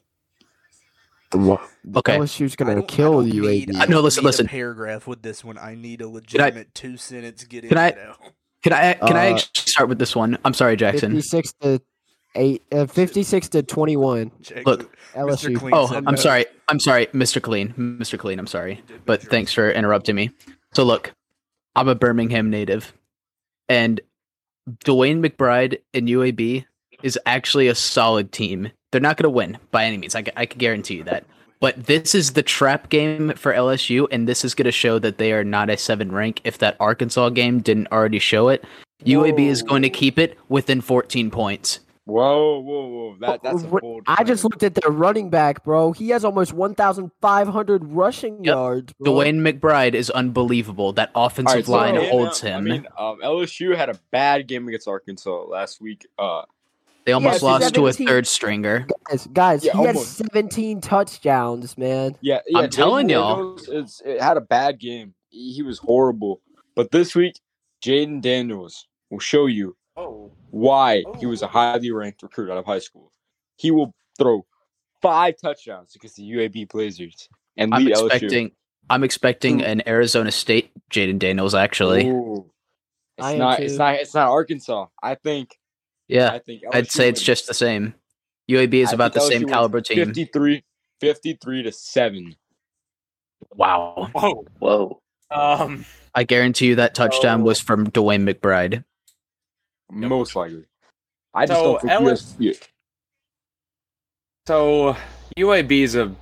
Okay. 1.35 2.17
LSU's 2.19 2.55
I 2.59 2.65
gonna 2.65 2.83
kill 2.83 3.21
I 3.21 3.25
you. 3.25 3.43
Need, 3.43 3.77
I 3.77 3.85
No, 3.87 3.97
don't 3.97 4.05
listen, 4.05 4.23
need 4.23 4.27
listen. 4.29 4.47
A 4.47 4.49
paragraph 4.49 5.07
with 5.07 5.23
this 5.23 5.45
one. 5.45 5.59
I 5.59 5.75
need 5.75 6.01
a 6.01 6.09
legitimate 6.09 6.75
two 6.75 6.97
sentence. 6.97 7.45
Get 7.45 7.65
in 7.65 7.69
Can 7.71 7.79
I- 7.79 7.91
Can 8.63 8.73
I 8.73 8.95
can 8.95 9.17
I 9.17 9.31
Uh, 9.33 9.35
actually 9.35 9.71
start 9.71 9.89
with 9.89 9.99
this 9.99 10.17
one? 10.17 10.37
I'm 10.45 10.55
sorry, 10.55 10.77
Jackson. 10.77 11.13
Fifty-six 11.13 11.53
to 11.61 11.81
eight. 12.35 12.63
Uh, 12.73 12.87
Fifty-six 12.87 13.49
to 13.51 13.63
twenty-one. 13.63 14.33
Check 14.43 14.67
Look. 14.67 14.97
LSU. 15.15 15.57
Clean 15.57 15.73
Oh, 15.75 15.87
I'm 15.95 16.05
no. 16.05 16.15
sorry. 16.17 16.47
I'm 16.69 16.81
sorry, 16.81 17.07
Mr. 17.09 17.41
Clean. 17.41 17.73
Mr. 17.75 18.19
Clean, 18.19 18.39
I'm 18.39 18.47
sorry. 18.49 18.83
But 19.07 19.23
thanks 19.23 19.53
for 19.53 19.71
interrupting 19.71 20.17
me. 20.17 20.31
So 20.75 20.83
look, 20.83 21.13
I'm 21.77 21.89
a 21.89 21.95
Birmingham 21.95 22.51
native, 22.51 22.93
and 23.69 24.01
DeWayne 24.85 25.25
McBride 25.25 25.79
in 25.95 26.07
UAB 26.07 26.65
is 27.03 27.19
actually 27.27 27.69
a 27.69 27.75
solid 27.75 28.33
team. 28.33 28.71
They're 28.91 29.01
not 29.01 29.17
going 29.17 29.25
to 29.25 29.31
win 29.31 29.59
by 29.71 29.85
any 29.85 29.99
means. 29.99 30.15
I, 30.15 30.25
I 30.37 30.47
can 30.47 30.59
guarantee 30.59 30.95
you 30.97 31.05
that. 31.05 31.25
But 31.61 31.87
this 31.87 32.15
is 32.15 32.33
the 32.35 32.43
trap 32.43 32.89
game 32.89 33.33
for 33.35 33.53
LSU, 33.53 34.07
and 34.13 34.29
this 34.29 34.45
is 34.45 34.55
going 34.55 34.67
to 34.67 34.73
show 34.73 34.99
that 35.01 35.19
they 35.19 35.33
are 35.33 35.43
not 35.45 35.71
a 35.71 35.77
seven 35.77 36.13
rank. 36.13 36.41
If 36.45 36.59
that 36.59 36.77
Arkansas 36.79 37.31
game 37.31 37.61
didn't 37.61 37.89
already 37.91 38.21
show 38.21 38.49
it, 38.49 38.65
UAB 39.05 39.41
is 39.41 39.63
going 39.63 39.83
to 39.83 39.91
keep 39.91 40.19
it 40.19 40.39
within 40.49 40.81
14 40.81 41.31
points. 41.31 41.81
Whoa, 42.05 42.61
whoa, 42.61 42.87
whoa! 42.87 43.17
That 43.21 43.43
that's 43.43 43.65
a 43.65 43.67
bold. 43.67 44.05
I 44.07 44.25
just 44.25 44.43
looked 44.43 44.63
at 44.63 44.75
their 44.75 44.91
running 44.91 45.29
back, 45.29 45.63
bro. 45.63 45.93
He 45.93 46.09
has 46.09 46.25
almost 46.25 46.55
1,500 46.55 47.85
rushing 47.85 48.43
Yep. 48.45 48.55
yards. 48.55 48.93
Bro. 48.99 49.13
DeWayne 49.13 49.41
McBride 49.61 49.93
is 49.93 50.09
unbelievable. 50.09 50.95
That 50.95 51.11
offensive 51.15 51.51
Alright, 51.51 51.67
so 51.67 51.73
line 51.73 51.95
yeah, 51.97 52.09
holds 52.09 52.43
I 52.43 52.49
him. 52.49 52.65
mean, 52.65 52.87
um, 52.99 53.19
LSU 53.23 53.77
had 53.77 53.91
a 53.91 53.99
bad 54.11 54.49
game 54.49 54.67
against 54.69 54.89
Arkansas 54.89 55.45
last 55.51 55.83
week. 55.83 56.07
Uh, 56.19 56.43
they 57.09 57.13
almost 57.13 57.41
Yeah, 57.41 57.49
lost 57.49 57.75
to 57.75 57.87
a 57.87 57.93
third 57.95 58.27
stringer. 58.27 58.87
Guys, 59.09 59.27
guys 59.33 59.65
Yeah, 59.65 59.73
he 59.73 59.79
had 59.79 59.97
almost. 59.97 60.19
17 60.19 60.83
touchdowns, 60.83 61.79
man. 61.79 62.17
yeah, 62.21 62.41
yeah. 62.47 62.59
I'm 62.59 62.69
telling 62.69 63.09
y'all. 63.09 63.57
Daniels 63.57 63.69
is, 63.69 64.03
it 64.05 64.21
had 64.21 64.37
a 64.37 64.43
bad 64.43 64.79
game. 64.79 65.15
He, 65.31 65.55
he 65.55 65.63
was 65.63 65.79
horrible. 65.79 66.43
But 66.77 66.91
this 66.91 67.15
week, 67.15 67.41
Jayden 67.83 68.21
Daniels 68.21 68.87
will 69.09 69.21
show 69.21 69.47
you 69.47 69.75
Oh. 69.97 70.31
why 70.51 71.03
he 71.19 71.25
was 71.25 71.41
a 71.41 71.47
oh. 71.47 71.49
highly 71.49 71.91
ranked 71.91 72.23
recruit 72.23 72.51
out 72.51 72.59
of 72.59 72.67
high 72.67 72.79
school. 72.79 73.11
He 73.57 73.71
will 73.71 73.95
throw 74.19 74.45
five 75.01 75.37
touchdowns 75.41 75.97
against 75.97 76.17
the 76.17 76.31
UAB 76.31 76.69
Blazers 76.69 77.27
and 77.57 77.73
I'm 77.73 77.87
lead 77.87 77.95
LSU. 77.95 78.07
expecting. 78.13 78.51
I'm 78.91 79.03
expecting 79.03 79.61
hmm. 79.61 79.65
an 79.65 79.89
Arizona 79.89 80.31
State 80.31 80.73
Jayden 80.91 81.19
Daniels. 81.19 81.55
Actually, 81.55 82.07
Ooh. 82.11 82.51
It's 83.17 83.27
am 83.29 83.39
not. 83.39 83.61
It's 83.61 83.79
not. 83.79 83.95
It's 83.95 84.15
not 84.15 84.29
Arkansas. 84.29 84.89
I 85.03 85.15
think 85.15 85.59
Yeah, 86.09 86.31
I 86.33 86.39
think 86.39 86.63
I'd 86.73 86.91
say 86.91 87.09
it's 87.09 87.23
just 87.23 87.47
the 87.47 87.55
same. 87.55 87.95
UAB 88.51 88.75
is 88.75 88.91
I 88.91 88.95
about 88.95 89.13
the 89.15 89.21
same 89.21 89.47
caliber 89.47 89.81
team. 89.81 90.07
53, 90.07 90.65
53 91.01 91.63
to 91.65 91.73
seven. 91.73 92.35
Wow. 93.55 94.09
Whoa. 94.13 94.45
Whoa. 94.59 95.03
Um. 95.31 95.85
I 96.15 96.25
guarantee 96.25 96.69
you 96.69 96.77
that 96.77 96.95
touchdown 96.95 97.41
So- 97.41 97.45
was 97.45 97.61
from 97.61 97.91
DeWayne 97.91 98.29
McBride. 98.29 98.85
Most 99.91 100.35
likely. 100.35 100.65
I 101.35 101.47
just 101.47 101.59
So, 101.59 101.65
don't 101.65 101.81
think 101.83 101.93
LS 101.93 102.35
USC 102.41 102.69
So 104.47 104.97
UAB 105.37 105.83
is 105.83 105.95
a 105.95 106.15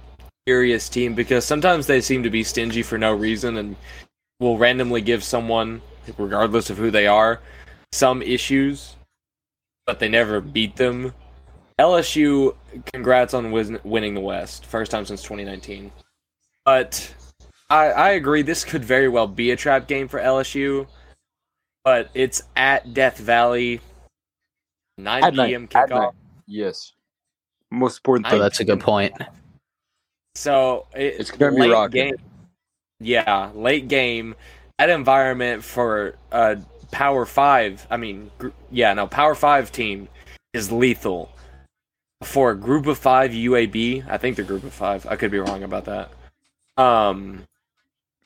curious 0.47 0.89
team 0.89 1.15
because 1.15 1.45
sometimes 1.45 1.87
they 1.87 2.01
seem 2.01 2.23
to 2.25 2.31
be 2.31 2.43
stingy 2.43 2.83
for 2.83 2.99
no 2.99 3.15
reason 3.15 3.57
and 3.57 3.77
will 4.41 4.59
randomly 4.59 5.01
give 5.01 5.23
someone, 5.25 5.81
regardless 6.19 6.71
of 6.71 6.77
who 6.77 6.91
they 6.91 7.07
are, 7.07 7.41
some 7.93 8.21
issues, 8.23 8.96
but 9.87 9.99
they 10.01 10.09
never 10.09 10.41
beat 10.41 10.77
them. 10.77 11.15
LSU, 11.79 12.55
congrats 12.93 13.35
on 13.35 13.53
win- 13.53 13.81
winning 13.85 14.15
the 14.15 14.21
West, 14.21 14.67
first 14.67 14.91
time 14.91 15.05
since 15.07 15.23
2019. 15.23 15.93
But 16.65 17.15
I, 17.71 17.87
I 17.91 18.11
agree, 18.11 18.43
this 18.43 18.65
could 18.65 18.85
very 18.85 19.09
well 19.09 19.27
be 19.29 19.51
a 19.53 19.57
trap 19.57 19.87
game 19.87 20.09
for 20.09 20.19
LSU, 20.19 20.87
but 21.85 22.11
it's 22.15 22.43
at 22.57 22.93
Death 22.95 23.19
Valley, 23.19 23.81
9 24.99 25.25
At 25.25 25.35
p.m. 25.35 25.69
at 25.75 25.89
kickoff. 25.91 26.13
Yes. 26.47 26.93
Most 27.71 27.99
important 27.99 28.27
I- 28.27 28.31
So 28.31 28.37
oh, 28.37 28.41
that's 28.41 28.61
a 28.61 28.65
good 28.65 28.81
point. 28.81 29.13
So 30.35 30.87
it, 30.95 31.15
It's 31.21 31.31
gonna 31.31 31.53
be 31.53 31.63
late 31.63 31.73
rocking. 31.73 32.05
game. 32.09 32.17
Yeah, 33.01 33.51
late 33.55 33.89
game. 33.89 34.35
That 34.79 34.91
environment 34.91 35.63
for 35.65 36.17
a 36.33 36.59
Power 36.91 37.27
Five. 37.27 37.87
I 37.91 37.97
mean, 37.97 38.31
gr- 38.39 38.49
yeah, 38.71 38.93
no, 38.95 39.07
Power 39.07 39.35
Five 39.35 39.73
team 39.73 40.09
is 40.53 40.71
lethal. 40.73 41.31
For 42.23 42.51
a 42.53 42.57
Group 42.57 42.87
of 42.87 42.97
Five 42.99 43.33
UAB, 43.33 44.09
I 44.09 44.17
think 44.17 44.37
the 44.37 44.43
Group 44.43 44.65
of 44.65 44.73
Five. 44.73 45.07
I 45.07 45.17
could 45.17 45.31
be 45.31 45.39
wrong 45.39 45.63
about 45.63 45.85
that. 45.85 46.11
Um, 46.83 47.45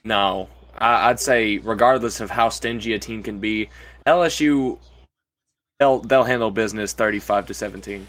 no, 0.05 0.49
I, 0.79 1.11
I'd 1.11 1.21
say 1.21 1.59
regardless 1.59 2.21
of 2.21 2.31
how 2.31 2.49
stingy 2.49 2.95
a 2.95 2.99
team 2.99 3.23
can 3.23 3.39
be, 3.39 3.69
LSU. 4.07 4.79
They'll 5.79 6.01
they'll 6.01 6.25
handle 6.25 6.51
business 6.51 6.93
thirty-five 6.93 7.47
to 7.47 7.55
seventeen. 7.55 8.07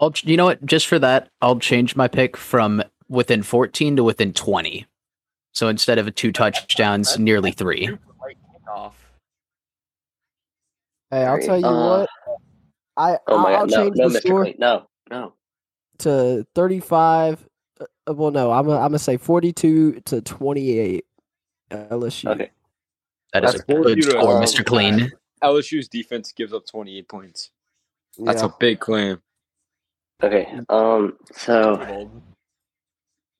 I'll, 0.00 0.12
you 0.22 0.36
know 0.36 0.44
what? 0.44 0.64
Just 0.64 0.86
for 0.86 0.98
that, 0.98 1.28
I'll 1.42 1.58
change 1.58 1.96
my 1.96 2.06
pick 2.06 2.36
from 2.36 2.82
within 3.08 3.42
14 3.42 3.96
to 3.96 4.04
within 4.04 4.32
20. 4.32 4.86
So 5.52 5.68
instead 5.68 5.98
of 5.98 6.06
a 6.06 6.10
two 6.10 6.30
touchdowns, 6.30 7.18
nearly 7.18 7.50
three. 7.50 7.86
Super 7.86 8.14
late 8.24 8.36
kickoff. 8.54 8.92
Hey, 11.10 11.24
I'll 11.24 11.40
tell 11.40 11.58
you 11.58 11.66
Uh, 11.66 12.00
what. 12.26 12.38
I 12.96 13.18
Oh 13.26 13.38
my 13.38 13.52
I'll 13.52 13.66
god. 13.66 13.70
No, 13.70 13.76
change 13.84 13.96
no, 13.96 14.08
the 14.08 14.18
Mr. 14.18 14.22
score 14.26 14.42
Clean. 14.44 14.56
No, 14.58 14.88
no. 15.10 15.32
to 15.98 16.46
35. 16.54 17.48
uh, 17.80 18.14
well, 18.14 18.30
no, 18.30 18.50
I'm 18.50 18.66
gonna 18.66 18.76
I'm 18.78 18.88
gonna 18.88 18.98
say 18.98 19.16
42 19.16 20.00
to 20.00 20.20
28. 20.20 21.04
LSU. 21.70 22.30
Okay. 22.30 22.50
That 23.32 23.44
is 23.44 23.52
That's 23.52 23.62
a 23.62 23.66
good 23.66 23.82
40 23.84 23.94
to 24.00 24.10
score, 24.10 24.36
um, 24.36 24.42
Mr. 24.42 24.64
Clean. 24.64 25.10
LSU's 25.42 25.88
defense 25.88 26.32
gives 26.32 26.52
up 26.52 26.66
28 26.66 27.08
points. 27.08 27.50
That's 28.18 28.42
Yeah. 28.42 28.48
a 28.48 28.52
big 28.58 28.80
claim. 28.80 29.20
Okay. 30.22 30.48
Um. 30.68 31.16
So 31.32 32.10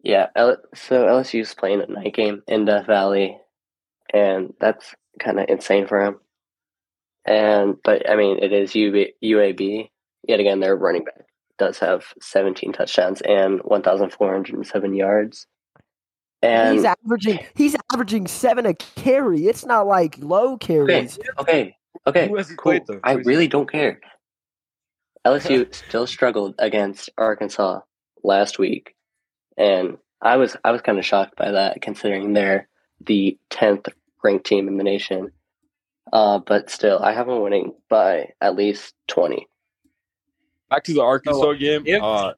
yeah. 0.03 0.29
L- 0.37 0.59
so 0.75 1.07
LSU's 1.07 1.55
playing 1.55 1.81
a 1.83 1.87
night 1.87 2.15
game 2.15 2.43
in 2.47 2.65
Death 2.67 2.87
Valley, 2.87 3.37
and 4.15 4.55
that's 4.61 4.95
kind 5.19 5.41
of 5.41 5.47
insane 5.49 5.87
for 5.89 6.01
him. 6.05 6.21
And 7.25 7.77
but 7.85 8.09
I 8.09 8.17
mean, 8.17 8.39
it 8.43 8.53
is 8.53 8.71
UB- 8.71 9.13
UAB. 9.23 9.91
Yet 10.27 10.41
again, 10.41 10.61
their 10.61 10.77
running 10.77 11.05
back 11.05 11.27
does 11.59 11.79
have 11.79 12.05
17 12.21 12.73
touchdowns 12.73 13.21
and 13.23 13.61
1,407 13.63 14.95
yards. 14.95 15.47
And 16.43 16.77
he's 16.77 16.85
averaging 16.85 17.41
he's 17.57 17.77
averaging 17.93 18.27
seven 18.29 18.65
a 18.67 18.75
carry. 18.75 19.47
It's 19.49 19.65
not 19.67 19.87
like 19.87 20.17
low 20.21 20.57
carries. 20.57 21.19
Okay, 21.39 21.75
okay, 22.07 22.29
Who 22.29 22.37
has 22.37 22.49
he 22.49 22.55
cool. 22.57 22.79
played. 22.81 23.01
I 23.03 23.15
Who 23.15 23.19
is 23.21 23.27
he- 23.27 23.31
really 23.31 23.49
don't 23.49 23.71
care. 23.71 24.01
LSU 25.27 25.73
still 25.89 26.07
struggled 26.07 26.55
against 26.59 27.11
Arkansas 27.19 27.81
last 28.23 28.59
week, 28.59 28.95
and 29.57 29.99
I 30.23 30.37
was 30.37 30.57
I 30.65 30.71
was 30.71 30.81
kind 30.83 30.99
of 30.99 31.05
shocked 31.05 31.35
by 31.37 31.51
that, 31.51 31.83
considering 31.83 32.33
they're 32.35 32.69
the 33.05 33.37
tenth 33.51 33.89
ranked 34.23 34.47
team 34.47 34.69
in 34.69 34.77
the 34.79 34.85
nation. 34.85 35.33
Uh, 36.13 36.39
but 36.39 36.71
still, 36.71 36.99
I 37.01 37.13
have 37.13 37.27
them 37.27 37.43
winning 37.43 37.75
by 37.89 38.31
at 38.41 38.55
least 38.57 38.95
twenty. 39.07 39.47
Back 40.71 40.85
to 40.85 40.95
the 40.95 41.03
Arkansas 41.03 41.41
So, 41.41 41.55
game. 41.55 41.83
if- 41.87 42.03
uh, 42.03 42.35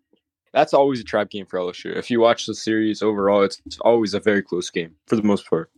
that's 0.52 0.74
always 0.74 1.00
a 1.00 1.04
trap 1.04 1.30
game 1.30 1.46
for 1.46 1.58
LSU. 1.58 1.94
If 1.96 2.10
you 2.10 2.20
watch 2.20 2.46
the 2.46 2.54
series 2.54 3.02
overall, 3.02 3.42
it's 3.42 3.60
always 3.80 4.14
a 4.14 4.20
very 4.20 4.42
close 4.42 4.70
game 4.70 4.94
for 5.06 5.16
the 5.16 5.22
most 5.22 5.48
part. 5.48 5.70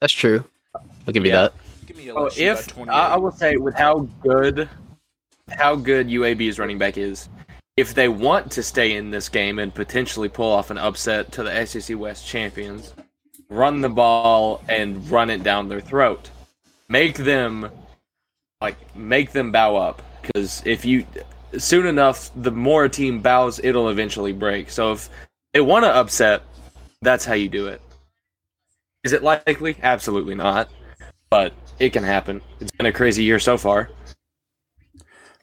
That's 0.00 0.12
true. 0.12 0.44
I'll 0.74 1.12
give 1.12 1.24
you 1.24 1.32
Yeah. 1.32 1.42
that. 1.42 1.52
Give 1.86 1.96
me 1.96 2.10
Oh, 2.10 2.30
if 2.36 2.78
I, 2.88 3.08
I 3.08 3.16
will 3.16 3.32
say 3.32 3.56
with 3.56 3.74
how 3.74 4.00
good 4.22 4.68
how 5.50 5.74
good 5.74 6.06
UAB's 6.06 6.58
running 6.60 6.78
back 6.78 6.96
is, 6.96 7.28
if 7.76 7.92
they 7.94 8.08
want 8.08 8.52
to 8.52 8.62
stay 8.62 8.94
in 8.94 9.10
this 9.10 9.28
game 9.28 9.58
and 9.58 9.74
potentially 9.74 10.28
pull 10.28 10.50
off 10.50 10.70
an 10.70 10.78
upset 10.78 11.32
to 11.32 11.42
the 11.42 11.66
SEC 11.66 11.96
West 11.98 12.24
champions, 12.26 12.94
run 13.50 13.80
the 13.80 13.88
ball 13.88 14.62
and 14.68 15.10
run 15.10 15.28
it 15.28 15.42
down 15.42 15.68
their 15.68 15.80
throat. 15.80 16.30
Make 16.88 17.16
them 17.16 17.70
like 18.60 18.94
make 18.96 19.32
them 19.32 19.52
bow 19.52 19.76
up 19.76 20.02
because 20.22 20.62
if 20.64 20.84
you 20.84 21.04
soon 21.58 21.86
enough 21.86 22.30
the 22.36 22.50
more 22.50 22.84
a 22.84 22.88
team 22.88 23.20
bows 23.20 23.60
it'll 23.62 23.90
eventually 23.90 24.32
break. 24.32 24.70
So 24.70 24.92
if 24.92 25.10
they 25.52 25.60
want 25.60 25.84
to 25.84 25.94
upset, 25.94 26.42
that's 27.02 27.24
how 27.24 27.34
you 27.34 27.48
do 27.48 27.66
it. 27.66 27.82
Is 29.02 29.12
it 29.12 29.22
likely? 29.22 29.76
Absolutely 29.82 30.34
not. 30.34 30.70
But 31.30 31.52
it 31.78 31.90
can 31.90 32.04
happen. 32.04 32.40
It's 32.60 32.72
been 32.72 32.86
a 32.86 32.92
crazy 32.92 33.24
year 33.24 33.38
so 33.38 33.56
far. 33.56 33.90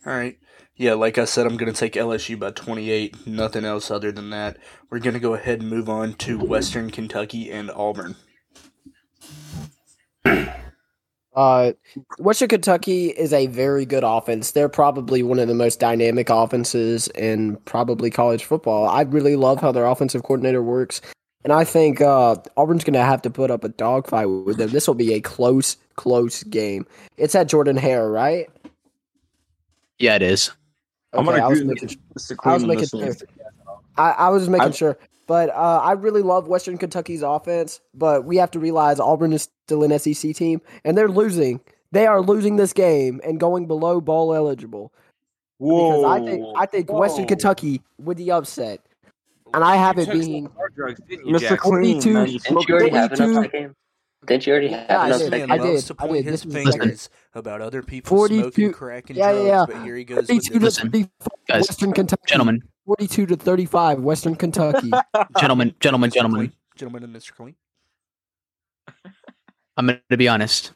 All 0.06 0.14
right. 0.14 0.38
Yeah, 0.78 0.94
like 0.94 1.18
I 1.18 1.26
said, 1.26 1.48
I'm 1.48 1.58
going 1.58 1.74
to 1.74 1.78
take 1.78 1.94
LSU 1.94 2.40
by 2.40 2.52
28. 2.52 3.26
Nothing 3.26 3.66
else 3.66 3.90
other 3.90 4.12
than 4.12 4.30
that. 4.30 4.58
We're 4.92 5.00
going 5.00 5.16
to 5.16 5.20
go 5.20 5.34
ahead 5.34 5.62
and 5.62 5.70
move 5.72 5.90
on 5.90 6.14
to 6.16 6.38
Western 6.38 6.92
Kentucky 6.92 7.52
and 7.52 7.72
Auburn. 7.72 8.16
Uh, 11.38 11.74
Western 12.18 12.48
Kentucky 12.48 13.10
is 13.10 13.32
a 13.32 13.46
very 13.46 13.86
good 13.86 14.04
offense. 14.04 14.50
They're 14.50 14.68
probably 14.68 15.22
one 15.22 15.38
of 15.38 15.48
the 15.48 15.54
most 15.54 15.80
dynamic 15.80 16.32
offenses 16.32 17.10
in 17.10 17.58
probably 17.58 18.10
college 18.10 18.44
football. 18.44 18.88
I 18.88 19.02
really 19.04 19.36
love 19.36 19.62
how 19.62 19.72
their 19.72 19.86
offensive 19.86 20.24
coordinator 20.24 20.64
works, 20.64 21.00
and 21.44 21.54
I 21.54 21.64
think 21.64 22.02
uh, 22.02 22.38
Auburn's 22.58 22.84
going 22.84 22.96
to 22.96 23.04
have 23.04 23.22
to 23.22 23.30
put 23.30 23.52
up 23.52 23.64
a 23.64 23.70
dogfight 23.70 24.26
with 24.26 24.58
them. 24.58 24.72
This 24.72 24.88
will 24.88 24.96
be 24.96 25.14
a 25.14 25.22
close, 25.22 25.78
close 25.96 26.42
game. 26.42 26.88
It's 27.18 27.36
at 27.36 27.50
Jordan 27.50 27.78
Hare, 27.78 28.10
right? 28.10 28.50
Yeah, 30.00 30.16
it 30.16 30.24
is. 30.24 30.50
I'm 31.14 31.26
gonna 31.26 31.44
I 31.44 31.48
was 31.48 31.64
making 31.64 31.90
with 32.14 32.24
Mr. 32.24 32.36
I 32.44 32.54
was 32.54 32.66
making 32.66 32.88
sure. 32.88 33.16
I, 33.98 34.12
I 34.12 34.30
was 34.30 34.50
making 34.50 34.62
I'm- 34.62 34.72
sure. 34.74 34.98
But 35.28 35.50
uh, 35.50 35.82
I 35.84 35.92
really 35.92 36.22
love 36.22 36.48
Western 36.48 36.78
Kentucky's 36.78 37.22
offense. 37.22 37.82
But 37.94 38.24
we 38.24 38.38
have 38.38 38.50
to 38.52 38.60
realize 38.60 38.98
Auburn 39.00 39.34
is 39.34 39.50
still 39.66 39.84
an 39.84 39.98
SEC 40.00 40.34
team, 40.36 40.62
and 40.86 40.98
they're 40.98 41.10
losing. 41.10 41.60
They 41.92 42.08
are 42.08 42.22
losing 42.22 42.56
this 42.56 42.72
game 42.72 43.20
and 43.26 43.40
going 43.40 43.66
below 43.68 44.00
bowl 44.00 44.34
eligible. 44.34 44.94
Because 45.60 46.04
I 46.06 46.20
think 46.24 46.46
I 46.56 46.66
think 46.66 46.92
Western 46.92 47.26
Kentucky 47.26 47.82
with 47.98 48.18
the 48.18 48.32
upset, 48.32 48.80
and 49.54 49.64
I 49.64 49.76
have 49.76 49.98
You 49.98 50.04
it 50.04 50.12
being 50.12 50.50
drugs, 50.76 51.02
you, 51.10 51.18
Mr. 51.26 51.40
Jackson? 51.40 51.58
Clean, 51.58 52.02
42 52.02 52.14
man, 52.14 52.26
you 52.28 52.32
Didn't 52.34 52.46
smoked 52.46 52.70
you 52.70 52.76
already 52.76 52.96
have 52.96 53.12
an 53.14 53.34
42. 53.34 53.76
Upset? 54.28 54.44
Didn't 54.44 54.48
you 54.48 54.54
already 54.54 54.68
have 54.70 54.86
Yeah, 54.90 55.00
I 55.02 55.06
an 55.06 55.10
This 55.12 55.18
did. 55.20 55.26
upset 55.28 55.32
man 55.32 55.40
game? 55.48 55.52
I 55.52 55.58
did. 55.58 55.74
loves 55.74 55.86
to 55.86 55.94
I 55.94 56.08
point 56.08 56.14
did. 56.14 56.32
his 56.32 56.44
This 56.44 56.46
was- 56.46 56.76
fingers 56.76 57.10
about 57.34 57.62
other 57.62 57.82
people 57.84 58.18
42 58.18 58.42
smoking 58.44 58.72
crack 58.74 59.10
and 59.10 59.18
Yeah, 59.18 59.32
drugs, 59.32 59.46
yeah, 59.48 59.52
yeah. 59.60 59.66
but 59.68 59.84
here 59.84 59.96
he 59.96 60.04
goes 60.04 60.28
with 60.28 60.44
to. 60.46 60.60
Listen, 60.60 60.92
35 60.92 61.28
guys, 61.48 61.68
Western 61.68 61.94
Kentucky. 61.94 62.24
Gentlemen, 62.28 62.64
42 62.86 63.26
to 63.28 63.36
35 63.36 64.00
Western 64.02 64.36
Kentucky. 64.36 64.92
gentlemen, 65.40 65.74
gentlemen, 65.80 66.10
Mr. 66.10 66.14
gentlemen. 66.14 66.40
Clean. 66.48 66.54
Gentlemen 66.76 67.04
and 67.04 67.16
Mr. 67.16 67.34
Clean. 67.34 67.56
I'm 69.78 69.86
going 69.88 70.00
to 70.10 70.18
be 70.18 70.28
honest. 70.28 70.72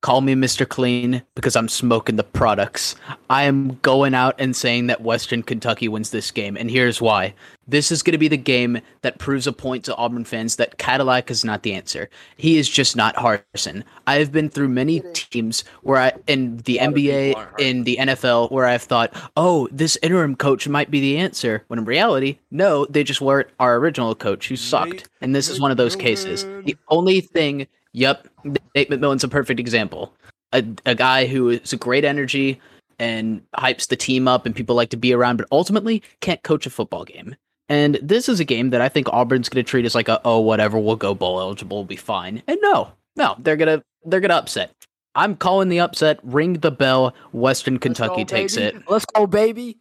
Call 0.00 0.20
me 0.20 0.34
Mr. 0.34 0.68
Clean 0.68 1.22
because 1.34 1.56
I'm 1.56 1.68
smoking 1.68 2.14
the 2.14 2.22
products. 2.22 2.94
I 3.30 3.42
am 3.44 3.80
going 3.82 4.14
out 4.14 4.36
and 4.38 4.54
saying 4.54 4.86
that 4.86 5.00
Western 5.00 5.42
Kentucky 5.42 5.88
wins 5.88 6.10
this 6.10 6.30
game, 6.30 6.56
and 6.56 6.70
here's 6.70 7.00
why. 7.00 7.34
This 7.66 7.90
is 7.90 8.04
going 8.04 8.12
to 8.12 8.18
be 8.18 8.28
the 8.28 8.36
game 8.36 8.80
that 9.02 9.18
proves 9.18 9.48
a 9.48 9.52
point 9.52 9.84
to 9.86 9.96
Auburn 9.96 10.24
fans 10.24 10.54
that 10.56 10.78
Cadillac 10.78 11.32
is 11.32 11.44
not 11.44 11.64
the 11.64 11.74
answer. 11.74 12.08
He 12.36 12.58
is 12.58 12.68
just 12.68 12.94
not 12.94 13.16
Harson. 13.16 13.82
I 14.06 14.20
have 14.20 14.30
been 14.30 14.48
through 14.48 14.68
many 14.68 15.00
teams 15.14 15.64
where 15.82 16.00
I, 16.00 16.12
in 16.28 16.58
the 16.58 16.78
lot 16.78 16.88
of 16.90 16.94
people 16.94 17.12
NBA, 17.12 17.60
in 17.60 17.82
the 17.82 17.96
NFL, 17.96 18.52
where 18.52 18.66
I've 18.66 18.84
thought, 18.84 19.12
oh, 19.36 19.68
this 19.72 19.98
interim 20.00 20.36
coach 20.36 20.68
might 20.68 20.92
be 20.92 21.00
the 21.00 21.18
answer. 21.18 21.64
When 21.66 21.80
in 21.80 21.84
reality, 21.84 22.38
no, 22.52 22.86
they 22.86 23.02
just 23.02 23.20
weren't 23.20 23.48
our 23.58 23.76
original 23.76 24.14
coach 24.14 24.48
who 24.48 24.54
sucked. 24.54 25.08
And 25.20 25.34
this 25.34 25.48
is 25.48 25.60
one 25.60 25.72
of 25.72 25.76
those 25.76 25.96
cases. 25.96 26.44
The 26.64 26.76
only 26.88 27.20
thing 27.20 27.66
Yep, 27.92 28.27
Nate 28.44 28.90
McMillan's 28.90 29.24
a 29.24 29.28
perfect 29.28 29.60
example. 29.60 30.12
a, 30.52 30.64
a 30.86 30.94
guy 30.94 31.26
who 31.26 31.50
is 31.50 31.72
a 31.72 31.76
great 31.76 32.04
energy 32.04 32.60
and 32.98 33.42
hypes 33.56 33.88
the 33.88 33.96
team 33.96 34.26
up 34.26 34.44
and 34.46 34.54
people 34.56 34.74
like 34.74 34.90
to 34.90 34.96
be 34.96 35.12
around, 35.12 35.36
but 35.36 35.46
ultimately 35.52 36.02
can't 36.20 36.42
coach 36.42 36.66
a 36.66 36.70
football 36.70 37.04
game. 37.04 37.36
And 37.68 37.98
this 38.02 38.28
is 38.28 38.40
a 38.40 38.44
game 38.44 38.70
that 38.70 38.80
I 38.80 38.88
think 38.88 39.08
Auburn's 39.12 39.48
going 39.48 39.62
to 39.64 39.68
treat 39.70 39.84
as 39.84 39.94
like 39.94 40.08
a 40.08 40.20
oh 40.24 40.40
whatever 40.40 40.78
we'll 40.78 40.96
go 40.96 41.14
bowl 41.14 41.38
eligible 41.40 41.76
we'll 41.78 41.84
be 41.84 41.96
fine. 41.96 42.42
And 42.46 42.58
no, 42.62 42.90
no, 43.14 43.36
they're 43.40 43.56
gonna 43.56 43.82
they're 44.06 44.20
gonna 44.20 44.34
upset. 44.34 44.72
I'm 45.14 45.36
calling 45.36 45.68
the 45.68 45.80
upset. 45.80 46.18
Ring 46.22 46.54
the 46.54 46.70
bell. 46.70 47.14
Western 47.32 47.74
Let's 47.74 47.82
Kentucky 47.82 48.22
go, 48.22 48.36
takes 48.36 48.56
baby. 48.56 48.78
it. 48.78 48.82
Let's 48.88 49.04
go, 49.04 49.26
baby. 49.26 49.76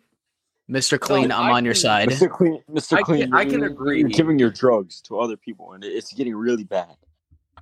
Mr. 0.70 1.00
Clean, 1.00 1.32
I'm 1.32 1.46
I 1.46 1.52
on 1.52 1.64
your 1.66 1.74
side. 1.76 2.10
Mr. 2.10 2.30
Clean, 2.30 2.62
Mr. 2.70 2.94
I 2.94 2.98
can- 2.98 3.06
Clean, 3.06 3.34
I 3.34 3.46
can 3.46 3.64
agree. 3.64 4.00
You're 4.00 4.10
giving 4.10 4.38
your 4.38 4.50
drugs 4.50 5.00
to 5.04 5.20
other 5.20 5.38
people, 5.38 5.72
and 5.74 5.84
it's 5.84 6.12
getting 6.14 6.36
really 6.36 6.66
bad. 6.66 6.96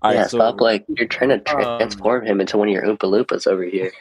All 0.06 0.12
right, 0.12 0.16
yeah, 0.18 0.28
so, 0.28 0.38
stop 0.38 0.62
like 0.62 0.86
you're 0.88 1.08
trying 1.08 1.30
to 1.30 1.56
Um, 1.56 1.78
transform 1.80 2.26
him 2.26 2.40
into 2.42 2.58
one 2.58 2.68
of 2.68 2.74
your 2.74 2.84
Oompa 2.84 3.00
Loompas 3.00 3.48
over 3.48 3.64
here. 3.64 3.92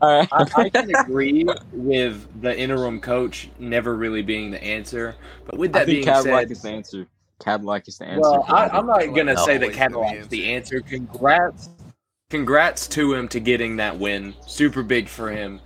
all 0.00 0.18
right. 0.18 0.28
I, 0.32 0.46
I 0.62 0.68
can 0.70 0.94
agree 0.96 1.46
with 1.72 2.26
the 2.40 2.56
interim 2.58 3.00
coach 3.00 3.50
never 3.58 3.94
really 3.96 4.22
being 4.22 4.50
the 4.50 4.62
answer, 4.62 5.14
but 5.44 5.58
with 5.58 5.74
I 5.76 5.80
that 5.80 5.86
think 5.86 5.96
being 5.96 6.04
Cadillac 6.06 6.42
said, 6.48 6.50
is 6.52 6.62
the 6.62 6.70
answer. 6.70 7.06
Cadillac 7.42 7.88
is 7.88 7.98
the 7.98 8.04
answer. 8.06 8.20
well, 8.20 8.44
I, 8.48 8.68
I'm 8.68 8.86
not 8.86 9.04
gonna 9.14 9.36
say 9.36 9.56
that 9.58 9.72
Cadillac 9.72 10.08
Cadillac's 10.12 10.28
the 10.28 10.42
the 10.42 10.52
answer. 10.54 10.80
Congrats, 10.80 11.68
congrats 12.28 12.86
to 12.88 13.14
him 13.14 13.28
to 13.28 13.40
getting 13.40 13.76
that 13.76 13.98
win. 13.98 14.34
Super 14.46 14.82
big 14.82 15.08
for 15.08 15.30
him. 15.30 15.60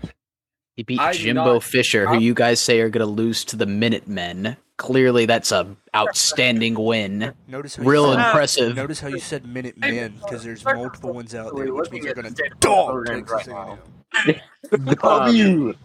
He 0.77 0.83
beat 0.83 0.99
I 1.01 1.13
Jimbo 1.13 1.55
not- 1.55 1.63
Fisher, 1.63 2.07
who 2.07 2.15
I'm- 2.15 2.23
you 2.23 2.35
guys 2.35 2.61
say 2.61 2.81
are 2.81 2.89
going 2.89 3.07
to 3.07 3.13
lose 3.13 3.45
to 3.47 3.57
the 3.57 3.67
Minutemen. 3.67 4.57
Clearly, 4.77 5.27
that's 5.27 5.53
a 5.53 5.77
outstanding 5.97 6.75
win. 6.75 7.33
Notice 7.47 7.77
how 7.77 7.85
Real 7.85 8.13
said, 8.13 8.27
impressive. 8.27 8.77
Notice 8.77 9.01
how 9.01 9.09
you 9.09 9.21
said 9.21 9.47
Minute 9.47 9.79
Men 9.79 10.15
because 10.23 10.43
there's 10.43 10.65
multiple 10.65 11.13
ones 11.13 11.35
out 11.35 11.55
there, 11.55 11.67
We're 11.67 11.83
which 11.83 11.91
means 11.91 12.05
they're 12.05 12.15
gonna 12.15 12.31
the 12.31 12.37
state 12.37 12.53
of 12.53 12.61
dog 12.61 13.07
Texas 13.07 13.49
right 13.49 13.79
A&M. 14.27 15.75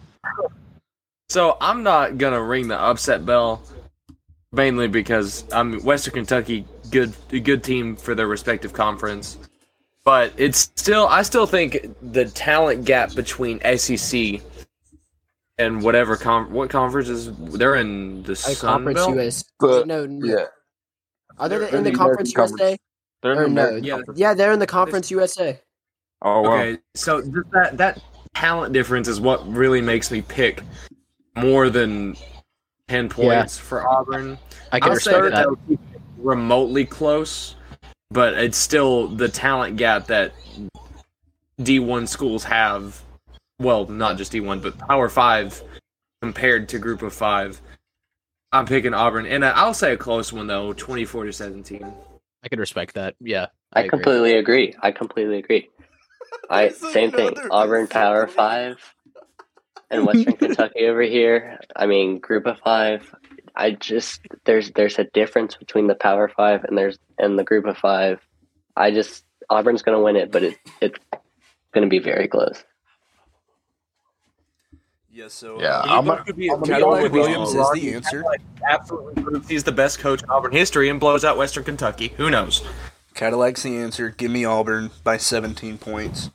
So 1.28 1.56
I'm 1.60 1.84
not 1.84 2.18
gonna 2.18 2.42
ring 2.42 2.66
the 2.66 2.76
upset 2.76 3.24
bell, 3.24 3.62
mainly 4.50 4.88
because 4.88 5.44
I'm 5.52 5.80
Western 5.84 6.14
Kentucky, 6.14 6.66
good 6.90 7.14
good 7.28 7.62
team 7.62 7.94
for 7.94 8.16
their 8.16 8.26
respective 8.26 8.72
conference. 8.72 9.38
But 10.02 10.32
it's 10.36 10.70
still, 10.74 11.06
I 11.06 11.22
still 11.22 11.46
think 11.46 11.94
the 12.02 12.24
talent 12.24 12.84
gap 12.84 13.14
between 13.14 13.60
SEC 13.76 14.40
and 15.60 15.82
whatever 15.82 16.16
com- 16.16 16.50
what 16.52 16.70
conferences 16.70 17.30
they're 17.36 17.76
in 17.76 18.22
the 18.24 18.32
A 18.32 18.36
Sun 18.36 18.56
conference 18.70 18.98
Belt. 18.98 19.18
US. 19.18 19.44
But- 19.60 19.86
no, 19.86 20.06
no. 20.06 20.26
Yeah, 20.26 20.46
Are 21.38 21.48
they 21.48 21.58
They're 21.58 21.68
in 21.68 21.74
in 21.76 21.84
the 21.84 21.90
the 21.90 21.96
conference 21.96 22.34
American 22.34 22.58
USA? 22.58 22.76
they're 23.22 23.44
in 23.44 23.54
the 23.54 23.70
no? 23.70 23.76
Yeah. 23.76 23.94
Conference. 23.96 24.18
Yeah, 24.20 24.34
they're 24.34 24.52
in 24.52 24.58
the 24.58 24.66
conference 24.66 25.10
USA. 25.10 25.60
Oh 26.22 26.42
wow. 26.42 26.54
Okay, 26.56 26.78
so 26.94 27.20
that 27.52 27.76
that 27.76 28.00
talent 28.34 28.72
difference 28.72 29.08
is 29.08 29.20
what 29.20 29.46
really 29.50 29.80
makes 29.80 30.10
me 30.10 30.22
pick 30.22 30.62
more 31.36 31.70
than 31.70 32.16
ten 32.88 33.08
points 33.08 33.56
for 33.58 33.86
Auburn. 33.88 34.38
I 34.72 34.80
can 34.80 34.90
I'll 34.90 34.96
say 34.96 35.12
respect 35.20 35.34
that 35.34 35.48
that. 35.48 35.68
they'll 35.68 35.78
remotely 36.18 36.84
close, 36.84 37.56
but 38.10 38.34
it's 38.34 38.58
still 38.58 39.08
the 39.08 39.28
talent 39.28 39.76
gap 39.76 40.06
that 40.08 40.32
D1 41.60 42.08
schools 42.08 42.44
have. 42.44 43.02
Well, 43.60 43.86
not 43.86 44.16
just 44.16 44.32
D1, 44.32 44.62
but 44.62 44.78
Power 44.78 45.10
Five 45.10 45.62
compared 46.22 46.70
to 46.70 46.78
Group 46.78 47.02
of 47.02 47.12
Five. 47.12 47.60
I'm 48.52 48.64
picking 48.66 48.94
Auburn, 48.94 49.26
and 49.26 49.44
I'll 49.44 49.74
say 49.74 49.92
a 49.92 49.96
close 49.96 50.32
one 50.32 50.46
though, 50.46 50.72
24 50.72 51.26
to 51.26 51.32
17. 51.32 51.92
I 52.42 52.48
can 52.48 52.58
respect 52.58 52.94
that. 52.94 53.14
Yeah. 53.20 53.46
I, 53.72 53.80
I 53.80 53.82
agree. 53.82 53.90
completely 53.90 54.36
agree. 54.36 54.74
I 54.80 54.90
completely 54.90 55.38
agree. 55.38 55.68
I 56.50 56.70
same 56.70 57.12
thing. 57.12 57.36
Auburn 57.50 57.86
Power 57.88 58.26
Five 58.26 58.78
and 59.90 60.06
Western 60.06 60.36
Kentucky 60.38 60.86
over 60.86 61.02
here. 61.02 61.60
I 61.76 61.86
mean, 61.86 62.18
Group 62.18 62.46
of 62.46 62.58
Five. 62.60 63.14
I 63.54 63.72
just 63.72 64.22
there's 64.46 64.70
there's 64.70 64.98
a 64.98 65.04
difference 65.04 65.56
between 65.56 65.86
the 65.86 65.94
Power 65.94 66.28
Five 66.34 66.64
and 66.64 66.78
there's 66.78 66.98
and 67.18 67.38
the 67.38 67.44
Group 67.44 67.66
of 67.66 67.76
Five. 67.76 68.20
I 68.74 68.90
just 68.90 69.24
Auburn's 69.50 69.82
going 69.82 69.98
to 69.98 70.02
win 70.02 70.16
it, 70.16 70.32
but 70.32 70.44
it 70.44 70.56
it's 70.80 70.98
going 71.74 71.84
to 71.84 71.90
be 71.90 71.98
very 71.98 72.26
close. 72.26 72.64
Yes, 75.20 75.34
so 75.34 75.60
Yeah, 75.60 75.80
uh, 75.80 75.82
I'm 75.82 75.90
Either 75.90 76.06
gonna- 76.08 76.24
could 76.24 76.36
be- 76.36 76.48
I'm 76.50 76.60
gonna 76.60 76.66
Cadillac 76.72 76.96
go 76.96 77.02
with 77.02 77.12
Williams 77.12 77.54
is 77.54 77.70
the 77.74 77.92
answer. 77.92 78.22
Cadillac 78.22 78.40
Absolutely 78.66 79.22
proves 79.22 79.48
he's 79.50 79.64
the 79.64 79.72
best 79.72 79.98
coach 79.98 80.22
in 80.22 80.30
Auburn 80.30 80.52
history 80.52 80.88
and 80.88 80.98
blows 80.98 81.26
out 81.26 81.36
Western 81.36 81.62
Kentucky. 81.62 82.14
Who 82.16 82.30
knows? 82.30 82.62
Cadillac's 83.12 83.62
the 83.62 83.76
answer. 83.76 84.08
Give 84.08 84.30
me 84.30 84.46
Auburn 84.46 84.90
by 85.04 85.18
17 85.18 85.76
points. 85.76 86.30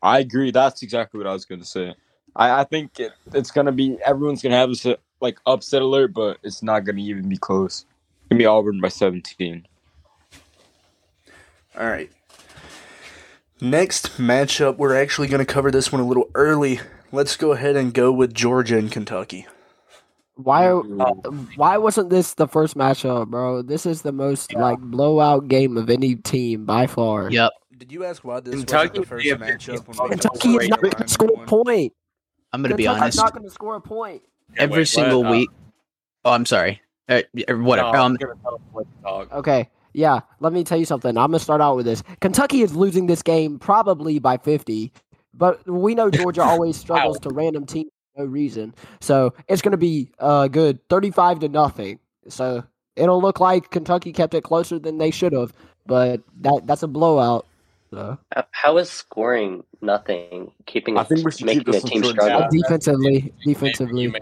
I 0.00 0.20
agree. 0.20 0.52
That's 0.52 0.82
exactly 0.84 1.18
what 1.18 1.26
I 1.26 1.32
was 1.32 1.44
going 1.46 1.60
to 1.60 1.66
say. 1.66 1.96
I, 2.36 2.60
I 2.60 2.64
think 2.64 3.00
it, 3.00 3.10
it's 3.34 3.50
going 3.50 3.66
to 3.66 3.72
be 3.72 3.98
everyone's 4.06 4.40
going 4.40 4.52
to 4.52 4.56
have 4.56 4.68
this 4.68 4.86
like 5.20 5.38
upset 5.44 5.82
alert, 5.82 6.12
but 6.12 6.38
it's 6.44 6.62
not 6.62 6.84
going 6.84 6.96
to 6.96 7.02
even 7.02 7.28
be 7.28 7.36
close. 7.38 7.86
Give 8.30 8.38
me 8.38 8.44
Auburn 8.44 8.80
by 8.80 8.86
17. 8.88 9.66
All 11.76 11.86
right. 11.88 12.12
Next 13.60 14.18
matchup, 14.18 14.76
we're 14.76 14.94
actually 14.94 15.26
going 15.26 15.44
to 15.44 15.52
cover 15.52 15.72
this 15.72 15.90
one 15.90 16.00
a 16.00 16.06
little 16.06 16.30
early. 16.36 16.78
Let's 17.16 17.34
go 17.34 17.52
ahead 17.52 17.76
and 17.76 17.94
go 17.94 18.12
with 18.12 18.34
Georgia 18.34 18.76
and 18.76 18.92
Kentucky. 18.92 19.46
Why? 20.34 20.66
Are, 20.66 20.82
why 20.82 21.78
wasn't 21.78 22.10
this 22.10 22.34
the 22.34 22.46
first 22.46 22.76
matchup, 22.76 23.28
bro? 23.28 23.62
This 23.62 23.86
is 23.86 24.02
the 24.02 24.12
most 24.12 24.52
like 24.52 24.78
blowout 24.78 25.48
game 25.48 25.78
of 25.78 25.88
any 25.88 26.16
team 26.16 26.66
by 26.66 26.86
far. 26.86 27.30
Yep. 27.30 27.52
Did 27.78 27.90
you 27.90 28.04
ask 28.04 28.22
why 28.22 28.40
this 28.40 28.54
Kentucky 28.54 28.76
wasn't 28.76 28.94
the 28.94 29.00
first 29.00 29.10
would 29.12 29.22
be 29.22 29.30
a 29.30 29.36
matchup? 29.36 29.98
When 29.98 30.10
Kentucky 30.10 30.56
is 30.56 30.68
not 30.68 30.80
going 30.82 30.92
to 30.92 31.08
score 31.08 31.42
a 31.42 31.46
point. 31.46 31.92
I'm 32.52 32.60
going 32.60 32.70
to 32.72 32.76
be 32.76 32.86
honest. 32.86 33.00
Kentucky's 33.00 33.18
honest. 33.18 33.24
not 33.24 33.32
going 33.32 33.48
to 33.48 33.54
score 33.54 33.74
a 33.76 33.80
point. 33.80 34.22
Every 34.58 34.80
wait, 34.80 34.88
single 34.88 35.22
what? 35.22 35.28
Uh, 35.28 35.32
week. 35.32 35.50
Oh, 36.26 36.32
I'm 36.32 36.44
sorry. 36.44 36.82
Uh, 37.08 37.22
whatever. 37.48 37.92
no, 37.92 38.02
um, 38.02 38.16
gonna 38.16 38.34
tell 38.42 38.56
him 38.56 38.62
what 38.72 38.86
to 38.94 39.02
talk. 39.02 39.32
Okay, 39.32 39.70
yeah. 39.94 40.20
Let 40.40 40.52
me 40.52 40.64
tell 40.64 40.78
you 40.78 40.84
something. 40.84 41.16
I'm 41.16 41.30
gonna 41.30 41.38
start 41.38 41.62
out 41.62 41.76
with 41.76 41.86
this. 41.86 42.02
Kentucky 42.20 42.60
is 42.60 42.76
losing 42.76 43.06
this 43.06 43.22
game 43.22 43.58
probably 43.58 44.18
by 44.18 44.36
50, 44.36 44.92
but 45.36 45.66
we 45.68 45.94
know 45.94 46.10
Georgia 46.10 46.42
always 46.52 46.76
struggles 46.76 47.18
to 47.20 47.30
random 47.30 47.66
teams 47.66 47.90
for 48.14 48.22
no 48.24 48.28
reason. 48.30 48.74
So 49.00 49.34
it's 49.48 49.62
gonna 49.62 49.76
be 49.76 50.10
uh 50.18 50.48
good, 50.48 50.78
35 50.88 51.40
to 51.40 51.48
nothing. 51.48 51.98
So 52.28 52.64
it'll 52.96 53.20
look 53.20 53.40
like 53.40 53.70
Kentucky 53.70 54.12
kept 54.12 54.34
it 54.34 54.42
closer 54.42 54.78
than 54.78 54.98
they 54.98 55.10
should 55.10 55.32
have, 55.32 55.52
but 55.86 56.22
that 56.40 56.62
that's 56.66 56.82
a 56.82 56.88
blowout. 56.88 57.46
So 57.90 58.18
How- 58.34 58.44
How 58.50 58.76
is 58.78 58.90
scoring 58.90 59.62
nothing 59.80 60.50
keeping 60.66 60.98
I 60.98 61.02
a, 61.02 61.04
think 61.04 61.24
we 61.24 61.30
should 61.32 61.46
making 61.46 61.64
keep 61.64 61.74
a 61.74 61.80
team 61.86 62.02
short. 62.02 62.14
struggle? 62.14 62.40
Yeah. 62.40 62.48
defensively, 62.50 63.32
defensively. 63.44 64.12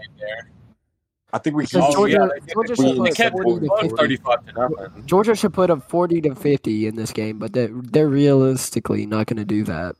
I 1.33 1.37
think 1.39 1.55
we 1.57 1.65
So 1.65 1.81
should. 1.81 1.93
Georgia, 1.95 2.29
yeah, 2.47 2.53
Georgia 2.53 2.75
should 2.75 2.95
put 2.97 3.03
They 3.05 3.11
kept 3.11 3.33
40 3.41 3.67
to 3.67 3.77
50. 3.81 3.95
35 3.97 4.45
to 4.45 4.53
nothing. 4.53 5.05
Georgia 5.05 5.35
should 5.35 5.53
put 5.53 5.69
up 5.69 5.89
40 5.89 6.21
to 6.21 6.35
50 6.35 6.87
in 6.87 6.95
this 6.95 7.11
game, 7.11 7.39
but 7.39 7.51
they're, 7.51 7.71
they're 7.73 8.07
realistically 8.07 9.05
not 9.05 9.27
going 9.27 9.37
to 9.37 9.43
do 9.45 9.63
that. 9.65 9.95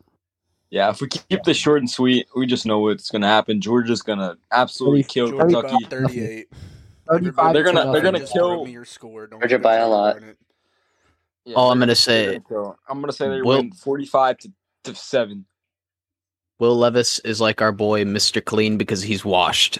Yeah, 0.71 0.89
if 0.89 0.99
we 0.99 1.07
keep 1.07 1.43
this 1.43 1.57
short 1.57 1.79
and 1.79 1.89
sweet, 1.89 2.27
we 2.35 2.45
just 2.45 2.65
know 2.65 2.79
what's 2.79 3.09
going 3.09 3.21
to 3.21 3.27
happen. 3.27 3.61
Georgia's 3.61 4.01
going 4.01 4.19
to 4.19 4.37
absolutely 4.51 5.03
kill 5.03 5.29
Georgia 5.29 5.61
Kentucky. 5.61 5.83
by 5.83 5.89
38. 5.89 6.47
35 7.09 7.53
They're 7.53 7.63
gonna- 7.63 7.91
they're 7.91 8.01
gonna 8.01 8.25
kill- 8.25 8.67
your 8.67 8.83
score. 8.83 9.27
Don't 9.27 9.39
Georgia 9.39 9.59
by 9.59 9.75
a 9.75 9.87
lot. 9.87 10.13
hard 10.13 10.23
on 10.23 10.29
it. 10.29 10.37
Yeah, 11.45 11.55
All 11.55 11.71
I'm 11.71 11.77
gonna 11.77 11.93
say- 11.93 12.39
gonna. 12.49 12.73
I'm 12.89 12.97
going 12.99 13.11
to 13.11 13.15
say 13.15 13.29
they 13.29 13.41
Will- 13.43 13.57
win 13.59 13.71
45 13.71 14.39
to, 14.39 14.51
to 14.85 14.95
7. 14.95 15.45
Will 16.57 16.75
Levis 16.75 17.19
is 17.19 17.39
like 17.39 17.61
our 17.61 17.71
boy, 17.71 18.03
Mr. 18.05 18.43
Clean, 18.43 18.77
because 18.77 19.03
he's 19.03 19.23
washed. 19.23 19.79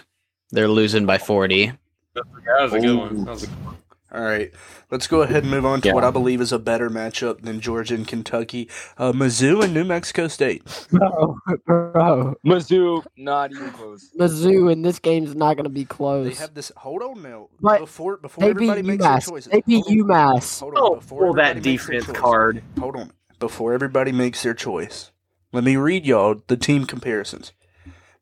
They're 0.50 0.68
losing 0.68 1.04
by 1.06 1.18
40. 1.18 1.72
That 2.14 2.24
was 2.60 2.72
a 2.74 2.78
good 2.80 2.96
one. 2.96 3.24
That 3.24 3.30
was 3.32 3.42
a 3.42 3.46
good 3.48 3.64
one. 3.64 3.65
All 4.12 4.22
right, 4.22 4.52
let's 4.90 5.08
go 5.08 5.22
ahead 5.22 5.42
and 5.42 5.50
move 5.50 5.66
on 5.66 5.80
to 5.80 5.88
Yeah. 5.88 5.94
what 5.94 6.04
I 6.04 6.10
believe 6.12 6.40
is 6.40 6.52
a 6.52 6.60
better 6.60 6.88
matchup 6.88 7.42
than 7.42 7.60
Georgia 7.60 7.94
and 7.96 8.06
Kentucky. 8.06 8.68
Uh, 8.96 9.10
Mizzou 9.12 9.64
and 9.64 9.74
New 9.74 9.84
Mexico 9.84 10.28
State. 10.28 10.62
Bro, 10.92 11.38
bro. 11.66 12.34
Mizzou, 12.46 13.04
not 13.16 13.50
even 13.50 13.70
close. 13.72 14.10
Mizzou 14.18 14.70
in 14.72 14.82
this 14.82 15.00
game's 15.00 15.34
not 15.34 15.56
going 15.56 15.64
to 15.64 15.70
be 15.70 15.84
close. 15.84 16.28
They 16.28 16.40
have 16.40 16.54
this. 16.54 16.70
Hold 16.76 17.02
on 17.02 17.20
now. 17.20 17.48
But 17.60 17.80
before 17.80 18.16
before 18.18 18.42
They 18.44 18.52
beat 18.52 18.70
everybody 18.70 18.82
makes 18.82 19.02
their 19.04 19.12
UMass. 19.16 19.28
choices. 19.28 19.52
They 19.52 19.60
beat 19.62 19.84
hold 19.84 19.98
UMass. 19.98 20.60
Hold 20.60 20.74
on. 20.76 20.82
Oh, 20.82 20.94
before 20.96 21.20
pull 21.26 21.34
that 21.34 21.50
everybody 21.56 21.70
makes 21.72 21.86
their 21.88 21.98
defense 22.00 22.18
card. 22.18 22.62
Hold 22.78 22.96
on. 22.96 23.12
Before 23.40 23.72
everybody 23.74 24.12
makes 24.12 24.42
their 24.44 24.54
choice, 24.54 25.10
let 25.52 25.64
me 25.64 25.76
read 25.76 26.06
y'all 26.06 26.42
the 26.46 26.56
team 26.56 26.86
comparisons. 26.86 27.52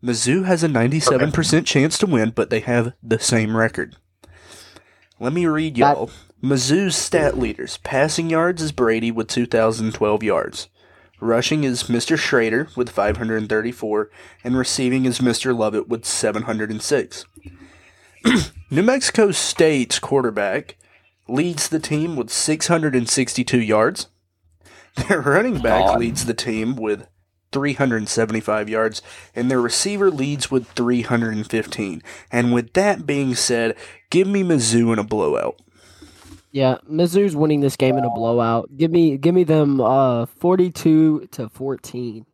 Mizzou 0.02 0.44
has 0.44 0.62
a 0.64 0.68
97% 0.68 1.64
chance 1.66 1.98
to 1.98 2.06
win, 2.06 2.30
but 2.30 2.50
they 2.50 2.60
have 2.60 2.94
the 3.02 3.18
same 3.18 3.56
record. 3.56 3.96
Let 5.24 5.32
me 5.32 5.46
read 5.46 5.78
y'all. 5.78 6.10
Mizzou's 6.42 6.94
stat 6.94 7.38
leaders. 7.38 7.78
Passing 7.78 8.28
yards 8.28 8.60
is 8.60 8.72
Brady 8.72 9.10
with 9.10 9.26
2,012 9.28 10.22
yards. 10.22 10.68
Rushing 11.18 11.64
is 11.64 11.84
Mr. 11.84 12.18
Schrader 12.18 12.68
with 12.76 12.90
534, 12.90 14.10
and 14.44 14.54
receiving 14.54 15.06
is 15.06 15.20
Mr. 15.20 15.56
Lovett 15.56 15.88
with 15.88 16.04
706. 16.04 17.24
New 18.70 18.82
Mexico 18.82 19.30
State's 19.30 19.98
quarterback 19.98 20.76
leads 21.26 21.70
the 21.70 21.80
team 21.80 22.16
with 22.16 22.28
662 22.28 23.62
yards. 23.62 24.08
Their 25.08 25.22
running 25.22 25.54
back 25.54 25.86
God. 25.86 26.00
leads 26.00 26.26
the 26.26 26.34
team 26.34 26.76
with 26.76 27.08
375 27.54 28.68
yards, 28.68 29.00
and 29.34 29.50
their 29.50 29.60
receiver 29.62 30.10
leads 30.10 30.50
with 30.50 30.68
315. 30.72 32.02
And 32.30 32.52
with 32.52 32.74
that 32.74 33.06
being 33.06 33.34
said, 33.34 33.74
give 34.10 34.28
me 34.28 34.42
Mizzou 34.42 34.92
in 34.92 34.98
a 34.98 35.04
blowout. 35.04 35.58
Yeah, 36.52 36.76
Mizzou's 36.88 37.34
winning 37.34 37.62
this 37.62 37.76
game 37.76 37.96
in 37.96 38.04
a 38.04 38.10
blowout. 38.10 38.76
Give 38.76 38.90
me 38.90 39.16
give 39.16 39.34
me 39.34 39.42
them 39.42 39.80
uh 39.80 40.26
42 40.26 41.28
to 41.32 41.48
14. 41.48 42.26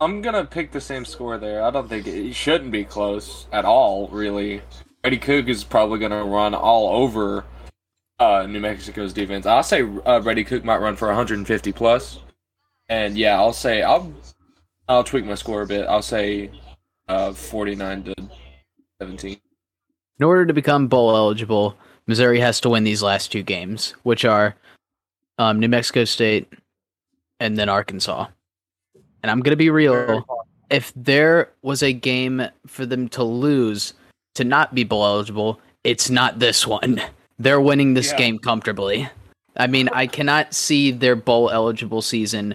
I'm 0.00 0.22
gonna 0.22 0.44
pick 0.44 0.72
the 0.72 0.80
same 0.80 1.04
score 1.04 1.38
there. 1.38 1.62
I 1.62 1.70
don't 1.70 1.88
think 1.88 2.06
it, 2.06 2.14
it 2.14 2.34
shouldn't 2.34 2.72
be 2.72 2.84
close 2.84 3.46
at 3.52 3.64
all. 3.64 4.08
Really, 4.08 4.62
Eddie 5.04 5.18
Cook 5.18 5.48
is 5.48 5.62
probably 5.62 5.98
gonna 5.98 6.24
run 6.24 6.54
all 6.54 7.02
over 7.02 7.44
uh, 8.18 8.46
New 8.48 8.60
Mexico's 8.60 9.12
defense. 9.12 9.46
I'll 9.46 9.62
say 9.62 9.88
uh, 10.06 10.20
Brady 10.20 10.44
Cook 10.44 10.64
might 10.64 10.78
run 10.78 10.96
for 10.96 11.08
150 11.08 11.72
plus, 11.72 12.20
and 12.88 13.16
yeah, 13.16 13.36
I'll 13.36 13.52
say 13.52 13.82
I'll 13.82 14.12
I'll 14.88 15.04
tweak 15.04 15.24
my 15.24 15.34
score 15.34 15.62
a 15.62 15.66
bit. 15.66 15.86
I'll 15.86 16.02
say 16.02 16.50
uh, 17.08 17.32
49 17.32 18.04
to 18.04 18.14
17. 19.00 19.36
In 20.18 20.24
order 20.24 20.46
to 20.46 20.52
become 20.52 20.88
bowl 20.88 21.14
eligible, 21.14 21.76
Missouri 22.06 22.40
has 22.40 22.60
to 22.60 22.70
win 22.70 22.84
these 22.84 23.02
last 23.02 23.30
two 23.30 23.42
games, 23.42 23.94
which 24.02 24.24
are 24.24 24.54
um, 25.38 25.60
New 25.60 25.68
Mexico 25.68 26.04
State 26.04 26.52
and 27.38 27.56
then 27.56 27.68
Arkansas. 27.68 28.26
And 29.22 29.30
I'm 29.30 29.40
going 29.40 29.52
to 29.52 29.56
be 29.56 29.70
real. 29.70 30.26
If 30.70 30.92
there 30.96 31.50
was 31.62 31.82
a 31.82 31.92
game 31.92 32.42
for 32.66 32.84
them 32.86 33.08
to 33.10 33.22
lose 33.22 33.94
to 34.34 34.44
not 34.44 34.74
be 34.74 34.84
bowl 34.84 35.04
eligible, 35.04 35.60
it's 35.84 36.10
not 36.10 36.38
this 36.38 36.66
one. 36.66 37.00
They're 37.38 37.60
winning 37.60 37.94
this 37.94 38.10
Yeah. 38.12 38.18
game 38.18 38.38
comfortably. 38.38 39.08
I 39.56 39.66
mean, 39.66 39.88
I 39.92 40.06
cannot 40.06 40.54
see 40.54 40.90
their 40.90 41.14
bowl 41.16 41.50
eligible 41.50 42.02
season 42.02 42.54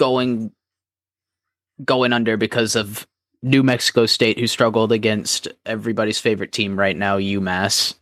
going 0.00 0.50
going 1.84 2.12
under 2.12 2.36
because 2.36 2.74
of 2.74 3.06
New 3.42 3.62
Mexico 3.62 4.06
State, 4.06 4.38
who 4.38 4.46
struggled 4.46 4.92
against 4.92 5.46
everybody's 5.64 6.18
favorite 6.18 6.52
team 6.52 6.78
right 6.78 6.96
now, 6.96 7.18
UMass. 7.18 7.94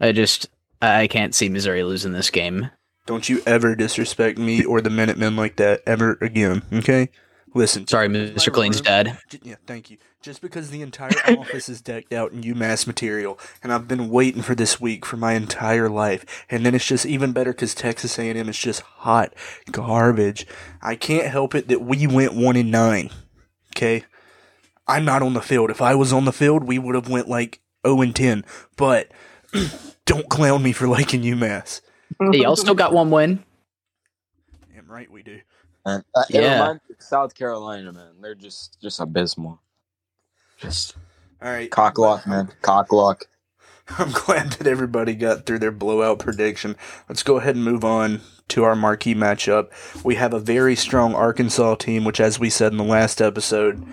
I 0.00 0.12
just 0.12 0.48
I 0.82 1.06
can't 1.06 1.34
see 1.34 1.48
Missouri 1.48 1.84
losing 1.84 2.12
this 2.12 2.30
game. 2.30 2.70
Don't 3.06 3.28
you 3.28 3.42
ever 3.46 3.76
disrespect 3.76 4.38
me 4.38 4.64
or 4.64 4.80
the 4.80 4.90
Minutemen 4.90 5.36
like 5.36 5.56
that 5.56 5.82
ever 5.86 6.16
again, 6.22 6.62
okay? 6.72 7.10
Listen. 7.54 7.86
Sorry, 7.86 8.08
Mr. 8.08 8.52
Clean's 8.52 8.80
because 8.80 8.84
my 8.86 8.96
room- 8.96 9.04
dad. 9.04 9.40
Yeah, 9.42 9.56
thank 9.66 9.90
you. 9.90 9.98
Just 10.24 10.40
because 10.40 10.70
the 10.70 10.80
entire 10.80 11.10
office 11.38 11.68
is 11.68 11.82
decked 11.82 12.14
out 12.14 12.32
in 12.32 12.40
UMass 12.40 12.86
material, 12.86 13.38
and 13.62 13.70
I've 13.70 13.86
been 13.86 14.08
waiting 14.08 14.40
for 14.40 14.54
this 14.54 14.80
week 14.80 15.04
for 15.04 15.18
my 15.18 15.34
entire 15.34 15.90
life, 15.90 16.46
and 16.48 16.64
then 16.64 16.74
it's 16.74 16.86
just 16.86 17.04
even 17.04 17.32
better 17.32 17.52
because 17.52 17.74
Texas 17.74 18.18
A&M 18.18 18.48
is 18.48 18.56
just 18.56 18.80
hot 18.80 19.34
garbage. 19.70 20.46
I 20.80 20.96
can't 20.96 21.26
help 21.26 21.54
it 21.54 21.68
that 21.68 21.82
we 21.82 22.06
went 22.06 22.32
one 22.32 22.56
in 22.56 22.70
nine. 22.70 23.10
Okay, 23.76 24.04
I'm 24.88 25.04
not 25.04 25.20
on 25.20 25.34
the 25.34 25.42
field. 25.42 25.68
If 25.68 25.82
I 25.82 25.94
was 25.94 26.10
on 26.10 26.24
the 26.24 26.32
field, 26.32 26.64
we 26.64 26.78
would 26.78 26.94
have 26.94 27.10
went 27.10 27.28
like 27.28 27.60
zero 27.86 28.00
and 28.00 28.16
ten. 28.16 28.46
But 28.78 29.12
don't 30.06 30.30
clown 30.30 30.62
me 30.62 30.72
for 30.72 30.88
liking 30.88 31.20
UMass. 31.20 31.82
Hey, 32.32 32.38
y'all 32.38 32.56
still 32.56 32.74
got 32.74 32.94
one 32.94 33.10
win. 33.10 33.44
Damn 34.74 34.90
right 34.90 35.10
we 35.10 35.22
do. 35.22 35.40
Uh, 35.84 36.00
Yeah. 36.30 36.54
reminds 36.54 36.82
me 36.88 36.94
of 36.98 37.02
South 37.02 37.34
Carolina, 37.34 37.92
man. 37.92 38.22
They're 38.22 38.34
just 38.34 38.80
just 38.80 39.00
abysmal. 39.00 39.60
Just 40.58 40.96
All 41.42 41.50
right, 41.50 41.70
cocklock, 41.70 42.26
man. 42.26 42.50
Cocklock. 42.62 43.22
I'm 43.98 44.12
glad 44.12 44.52
that 44.52 44.66
everybody 44.66 45.14
got 45.14 45.44
through 45.44 45.58
their 45.58 45.72
blowout 45.72 46.18
prediction. 46.18 46.76
Let's 47.08 47.22
go 47.22 47.36
ahead 47.36 47.54
and 47.56 47.64
move 47.64 47.84
on 47.84 48.22
to 48.48 48.64
our 48.64 48.74
marquee 48.76 49.14
matchup. 49.14 49.68
We 50.04 50.14
have 50.14 50.32
a 50.32 50.40
very 50.40 50.74
strong 50.76 51.14
Arkansas 51.14 51.74
team, 51.76 52.04
which, 52.04 52.20
as 52.20 52.38
we 52.38 52.48
said 52.50 52.72
in 52.72 52.78
the 52.78 52.84
last 52.84 53.20
episode, 53.20 53.84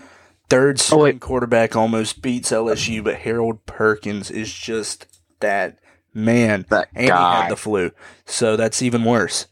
third 0.50 0.78
Oh, 0.80 0.84
string 0.84 1.02
wait. 1.02 1.20
quarterback 1.20 1.76
almost 1.76 2.22
beats 2.22 2.52
LSU, 2.52 3.04
but 3.04 3.16
Harold 3.16 3.66
Perkins 3.66 4.32
is 4.32 4.54
just 4.54 5.08
that 5.42 5.80
man. 6.14 6.66
That 6.70 6.88
And 6.94 7.04
he 7.06 7.10
guy. 7.10 7.42
had 7.44 7.52
the 7.52 7.58
flu, 7.58 7.92
so 8.26 8.56
that's 8.56 8.82
even 8.82 9.04
worse. 9.04 9.48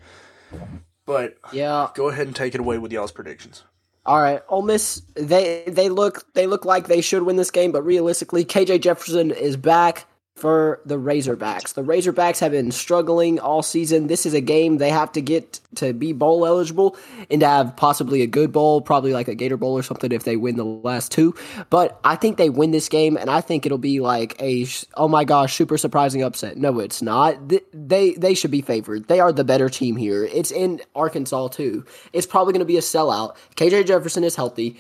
But 1.06 1.36
Yeah. 1.52 1.90
go 1.96 2.10
ahead 2.10 2.28
and 2.28 2.36
take 2.36 2.54
it 2.56 2.62
away 2.62 2.78
with 2.78 2.92
y'all's 2.94 3.12
predictions. 3.12 3.64
All 4.10 4.20
right, 4.20 4.42
Ole 4.50 4.64
Miss. 4.64 5.04
They 5.14 5.66
they 5.68 5.88
look 5.88 6.34
they 6.34 6.48
look 6.48 6.66
like 6.66 6.88
they 6.88 7.00
should 7.00 7.22
win 7.22 7.36
this 7.36 7.52
game, 7.52 7.72
but 7.72 7.84
realistically, 7.84 8.44
KJ 8.44 8.82
Jefferson 8.82 9.30
is 9.30 9.56
back 9.56 10.08
for 10.40 10.82
the 10.86 10.96
Razorbacks. 10.96 11.74
The 11.74 11.84
Razorbacks 11.84 12.40
have 12.40 12.52
been 12.52 12.72
struggling 12.72 13.40
all 13.40 13.62
season. 13.62 14.08
This 14.08 14.26
is 14.26 14.34
a 14.34 14.42
game 14.42 14.78
they 14.78 14.90
have 14.90 15.12
to 15.14 15.22
get 15.22 15.60
to 15.76 15.94
be 15.94 16.14
bowl 16.14 16.46
eligible 16.46 16.98
and 17.30 17.42
to 17.42 17.48
have 17.48 17.76
possibly 17.76 18.22
a 18.22 18.28
good 18.28 18.52
bowl, 18.52 18.82
probably 18.82 19.14
like 19.14 19.28
a 19.28 19.36
Gator 19.36 19.58
Bowl 19.58 19.78
or 19.78 19.84
something 19.84 20.12
if 20.12 20.24
they 20.24 20.38
win 20.38 20.56
the 20.56 20.64
last 20.64 21.12
two. 21.12 21.36
But 21.70 22.00
I 22.04 22.16
think 22.16 22.38
they 22.38 22.50
win 22.50 22.72
this 22.72 22.90
game, 22.90 23.18
and 23.18 23.30
I 23.30 23.42
think 23.42 23.66
it'll 23.66 23.78
be 23.78 24.00
like 24.00 24.42
a 24.42 24.66
oh 24.96 25.08
my 25.08 25.24
gosh, 25.24 25.56
super 25.56 25.78
surprising 25.78 26.24
upset. 26.24 26.58
No, 26.58 26.80
it's 26.80 27.02
not. 27.02 27.38
They 27.74 28.14
they 28.14 28.34
should 28.34 28.52
be 28.52 28.62
favored. 28.62 29.08
They 29.08 29.20
are 29.20 29.32
the 29.32 29.44
better 29.44 29.70
team 29.70 29.96
here. 29.96 30.24
It's 30.24 30.52
in 30.52 30.82
Arkansas 30.96 31.50
too. 31.50 31.86
It's 32.14 32.28
probably 32.28 32.54
going 32.54 32.60
to 32.60 32.66
be 32.66 32.78
a 32.78 32.82
sellout. 32.82 33.36
KJ 33.56 33.88
Jefferson 33.88 34.24
is 34.24 34.36
healthy. 34.36 34.78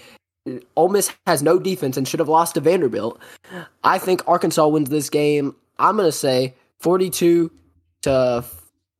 Ole 0.75 0.89
Miss 0.89 1.11
has 1.27 1.41
no 1.43 1.59
defense 1.59 1.97
and 1.97 2.07
should 2.07 2.19
have 2.19 2.29
lost 2.29 2.55
to 2.55 2.61
Vanderbilt. 2.61 3.19
I 3.83 3.97
think 3.97 4.27
Arkansas 4.27 4.67
wins 4.67 4.89
this 4.89 5.09
game. 5.09 5.55
I'm 5.77 5.95
going 5.95 6.07
to 6.07 6.11
say 6.11 6.53
42 6.79 7.51
to 8.03 8.45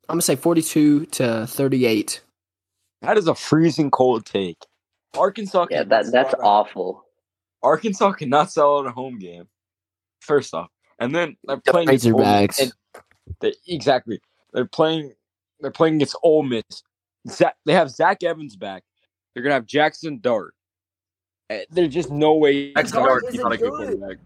I'm 0.09 0.13
going 0.13 0.19
to 0.19 0.25
say 0.25 0.35
42 0.35 1.05
to 1.05 1.45
38. 1.47 2.21
That 3.01 3.17
is 3.17 3.27
a 3.27 3.35
freezing 3.35 3.91
cold 3.91 4.25
take. 4.25 4.57
Arkansas. 5.17 5.67
Yeah, 5.69 5.83
that 5.83 6.11
that's 6.11 6.31
sell 6.31 6.41
out- 6.41 6.45
awful. 6.45 7.05
Arkansas 7.61 8.13
cannot 8.13 8.51
sell 8.51 8.79
out 8.79 8.87
a 8.87 8.91
home 8.91 9.19
game. 9.19 9.47
First 10.21 10.53
off, 10.53 10.69
and 10.99 11.13
then 11.13 11.37
they're 11.43 11.57
playing 11.57 11.89
against 11.89 12.07
Ole 12.07 12.13
Razorbacks. 12.19 12.71
They, 13.41 13.53
exactly. 13.67 14.19
They're 14.53 14.65
playing. 14.65 15.13
They're 15.59 15.71
playing 15.71 15.95
against 15.95 16.17
Ole 16.23 16.43
Miss. 16.43 16.63
Zach, 17.27 17.55
they 17.65 17.73
have 17.73 17.89
Zach 17.89 18.23
Evans 18.23 18.55
back. 18.55 18.83
They're 19.33 19.43
gonna 19.43 19.55
have 19.55 19.65
Jackson 19.65 20.19
Dart. 20.21 20.53
Uh, 21.49 21.57
There's 21.71 21.93
just 21.93 22.11
no 22.11 22.33
way. 22.35 22.73
Jackson 22.73 22.97
Dart 23.03 23.09
Dart 23.09 23.23
is 23.25 23.29
isn't 23.35 23.43
not 23.43 23.51
a 23.53 23.57
good 23.57 23.71
good. 23.71 23.77
quarterback. 23.97 24.17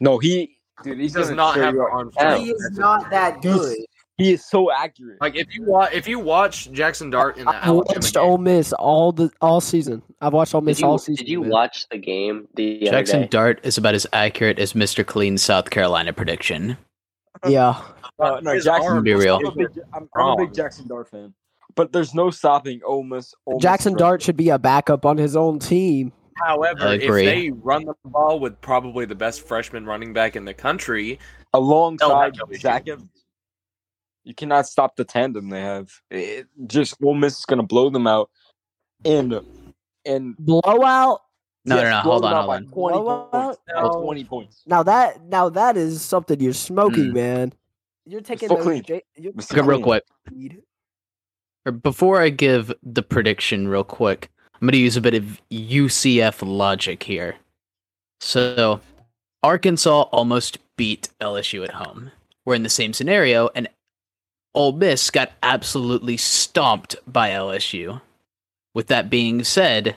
No, 0.00 0.18
he. 0.18 0.56
Dude, 0.82 0.96
He 0.96 1.02
he's 1.04 1.12
does 1.12 1.30
not 1.30 1.56
have 1.56 1.74
you 1.74 1.82
arm 1.82 2.10
strength. 2.12 2.40
He 2.44 2.50
is 2.50 2.70
not 2.78 3.10
that 3.10 3.40
good. 3.42 3.76
He 4.18 4.32
is 4.32 4.44
so 4.48 4.70
accurate. 4.72 5.20
Like 5.20 5.36
if 5.36 5.54
you 5.54 5.64
watch 5.64 5.92
if 5.92 6.06
you 6.08 6.18
watch 6.18 6.70
Jackson 6.72 7.10
Dart 7.10 7.36
in 7.38 7.44
the 7.44 7.50
I 7.50 7.56
Alabama 7.62 7.94
watched 7.96 8.14
game, 8.14 8.22
Ole 8.22 8.38
Miss 8.38 8.72
all 8.74 9.12
the 9.12 9.30
all 9.40 9.60
season. 9.60 10.02
I've 10.20 10.32
watched 10.32 10.54
Ole 10.54 10.60
Miss 10.60 10.80
you, 10.80 10.86
all 10.86 10.98
season. 10.98 11.24
did 11.24 11.30
you 11.30 11.40
man. 11.42 11.50
watch 11.50 11.86
the 11.90 11.98
game 11.98 12.46
the 12.54 12.88
other 12.88 12.98
Jackson 12.98 13.22
day? 13.22 13.28
Dart 13.28 13.60
is 13.64 13.78
about 13.78 13.94
as 13.94 14.06
accurate 14.12 14.58
as 14.58 14.72
Mr. 14.74 15.04
Clean's 15.06 15.42
South 15.42 15.70
Carolina 15.70 16.12
prediction. 16.12 16.76
Yeah. 17.46 17.80
Uh, 18.18 18.40
no, 18.42 18.52
his 18.52 18.64
Jackson. 18.64 18.92
arm 18.92 19.04
Be 19.04 19.14
real. 19.14 19.36
I'm 19.36 19.46
a 19.46 19.50
big, 19.54 19.68
I'm, 19.94 20.08
I'm 20.14 20.28
a 20.28 20.36
big 20.36 20.54
Jackson 20.54 20.86
Dart 20.86 21.08
fan, 21.10 21.32
but 21.74 21.92
there's 21.92 22.14
no 22.14 22.30
stopping 22.30 22.80
Ole 22.84 23.02
Miss. 23.02 23.34
Ole 23.46 23.54
Miss 23.56 23.62
Jackson 23.62 23.92
from- 23.94 23.98
Dart 23.98 24.22
should 24.22 24.36
be 24.36 24.50
a 24.50 24.58
backup 24.58 25.04
on 25.06 25.16
his 25.16 25.36
own 25.36 25.58
team. 25.58 26.12
However, 26.42 26.94
if 26.94 27.08
they 27.08 27.50
run 27.50 27.84
the 27.84 27.94
ball 28.04 28.40
with 28.40 28.60
probably 28.60 29.04
the 29.04 29.14
best 29.14 29.46
freshman 29.46 29.86
running 29.86 30.12
back 30.12 30.36
in 30.36 30.44
the 30.44 30.54
country, 30.54 31.18
alongside 31.52 32.34
They'll 32.34 32.58
Zach 32.58 32.88
Evans. 32.88 33.08
You 34.24 34.34
cannot 34.34 34.66
stop 34.66 34.96
the 34.96 35.04
tandem 35.04 35.48
they 35.48 35.60
have. 35.60 35.90
It, 36.10 36.46
just 36.66 36.96
Ole 37.02 37.14
Miss 37.14 37.38
is 37.38 37.44
gonna 37.44 37.62
blow 37.62 37.90
them 37.90 38.06
out, 38.06 38.30
and 39.04 39.40
and 40.04 40.36
Blowout. 40.38 41.22
No, 41.64 41.76
yes, 41.76 41.84
no, 41.84 41.90
no, 41.90 42.02
blow 42.02 42.12
hold 42.12 42.24
on, 42.24 42.32
out 42.34 42.44
hold 42.44 42.56
on. 42.56 42.66
Twenty 42.66 42.98
Blowout? 42.98 43.30
points. 43.32 43.58
By 43.66 43.88
Twenty 44.00 44.24
points. 44.24 44.62
Now 44.66 44.82
that 44.82 45.22
now 45.24 45.48
that 45.48 45.76
is 45.76 46.02
something 46.02 46.40
you're 46.40 46.52
smoking, 46.52 47.10
Mm. 47.10 47.14
man. 47.14 47.52
You're 48.04 48.20
taking 48.20 48.48
So 48.48 48.56
those 48.56 48.64
clean. 48.64 48.82
J- 48.82 49.02
you're 49.16 49.32
Mr. 49.32 49.64
Real 49.64 49.80
quick. 49.80 50.02
Before 51.82 52.20
I 52.20 52.30
give 52.30 52.72
the 52.82 53.02
prediction 53.04 53.68
real 53.68 53.84
quick, 53.84 54.31
I'm 54.62 54.66
going 54.66 54.74
to 54.74 54.78
use 54.78 54.96
a 54.96 55.00
bit 55.00 55.14
of 55.14 55.40
UCF 55.50 56.38
logic 56.46 57.02
here. 57.02 57.34
So, 58.20 58.80
Arkansas 59.42 60.02
almost 60.12 60.58
beat 60.76 61.08
LSU 61.20 61.64
at 61.64 61.74
home. 61.74 62.12
We're 62.44 62.54
in 62.54 62.62
the 62.62 62.68
same 62.68 62.92
scenario, 62.92 63.50
and 63.56 63.66
Ole 64.54 64.70
Miss 64.70 65.10
got 65.10 65.32
absolutely 65.42 66.16
stomped 66.16 66.94
by 67.08 67.30
LSU. 67.30 68.02
With 68.72 68.86
that 68.86 69.10
being 69.10 69.42
said, 69.42 69.96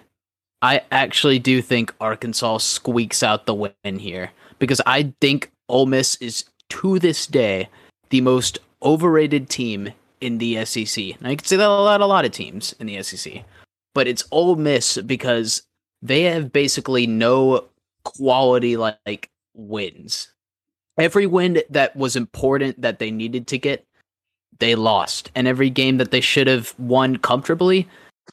I 0.63 0.81
actually 0.91 1.37
do 1.37 1.61
think 1.61 1.93
Arkansas 2.01 2.57
squeaks 2.57 3.21
out 3.21 3.45
the 3.45 3.53
win 3.53 3.99
here 3.99 4.31
because 4.57 4.81
I 4.87 5.13
think 5.21 5.51
Ole 5.69 5.85
Miss 5.85 6.15
is 6.15 6.43
to 6.69 6.97
this 6.97 7.27
day 7.27 7.69
the 8.09 8.21
most 8.21 8.57
overrated 8.81 9.47
team 9.47 9.91
in 10.19 10.39
the 10.39 10.65
SEC. 10.65 10.97
And 11.19 11.27
I 11.27 11.35
can 11.35 11.45
say 11.45 11.55
that 11.55 11.65
about 11.65 12.01
a 12.01 12.07
lot 12.07 12.25
of 12.25 12.31
teams 12.31 12.73
in 12.79 12.87
the 12.87 13.03
SEC, 13.03 13.43
but 13.95 14.07
it's 14.07 14.25
Ole 14.29 14.57
Miss 14.57 14.99
because 14.99 15.63
they 16.03 16.23
have 16.23 16.53
basically 16.53 17.07
no 17.07 17.65
quality 18.03 18.77
like 18.77 19.31
wins. 19.55 20.31
Every 20.99 21.25
win 21.25 21.63
that 21.71 21.95
was 21.95 22.15
important 22.15 22.79
that 22.81 22.99
they 22.99 23.09
needed 23.09 23.47
to 23.47 23.57
get, 23.57 23.85
they 24.59 24.75
lost. 24.75 25.31
And 25.33 25.47
every 25.47 25.69
game 25.69 25.97
that 25.97 26.11
they 26.11 26.21
should 26.21 26.47
have 26.47 26.75
won 26.77 27.17
comfortably, 27.17 27.87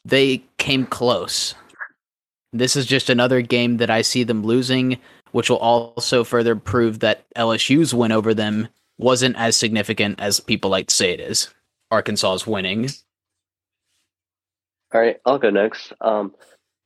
they 0.04 0.44
came 0.58 0.84
close. 0.84 1.54
This 2.52 2.76
is 2.76 2.84
just 2.84 3.08
another 3.08 3.40
game 3.40 3.78
that 3.78 3.88
I 3.88 4.02
see 4.02 4.24
them 4.24 4.42
losing, 4.44 4.98
which 5.30 5.48
will 5.48 5.56
also 5.56 6.22
further 6.22 6.54
prove 6.54 7.00
that 7.00 7.24
LSU's 7.36 7.94
win 7.94 8.12
over 8.12 8.34
them 8.34 8.68
wasn't 8.98 9.36
as 9.36 9.56
significant 9.56 10.20
as 10.20 10.38
people 10.38 10.70
like 10.70 10.88
to 10.88 10.94
say 10.94 11.12
it 11.12 11.20
is. 11.20 11.48
Arkansas's 11.90 12.46
winning. 12.46 12.90
All 14.93 15.01
right, 15.01 15.16
I'll 15.24 15.38
go 15.38 15.51
next. 15.51 15.93
Um, 16.01 16.34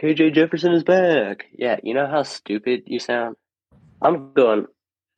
KJ 0.00 0.34
Jefferson 0.34 0.72
is 0.72 0.84
back. 0.84 1.46
Yeah, 1.52 1.78
you 1.82 1.94
know 1.94 2.06
how 2.06 2.22
stupid 2.22 2.84
you 2.86 2.98
sound. 2.98 3.36
I'm 4.00 4.32
going 4.32 4.66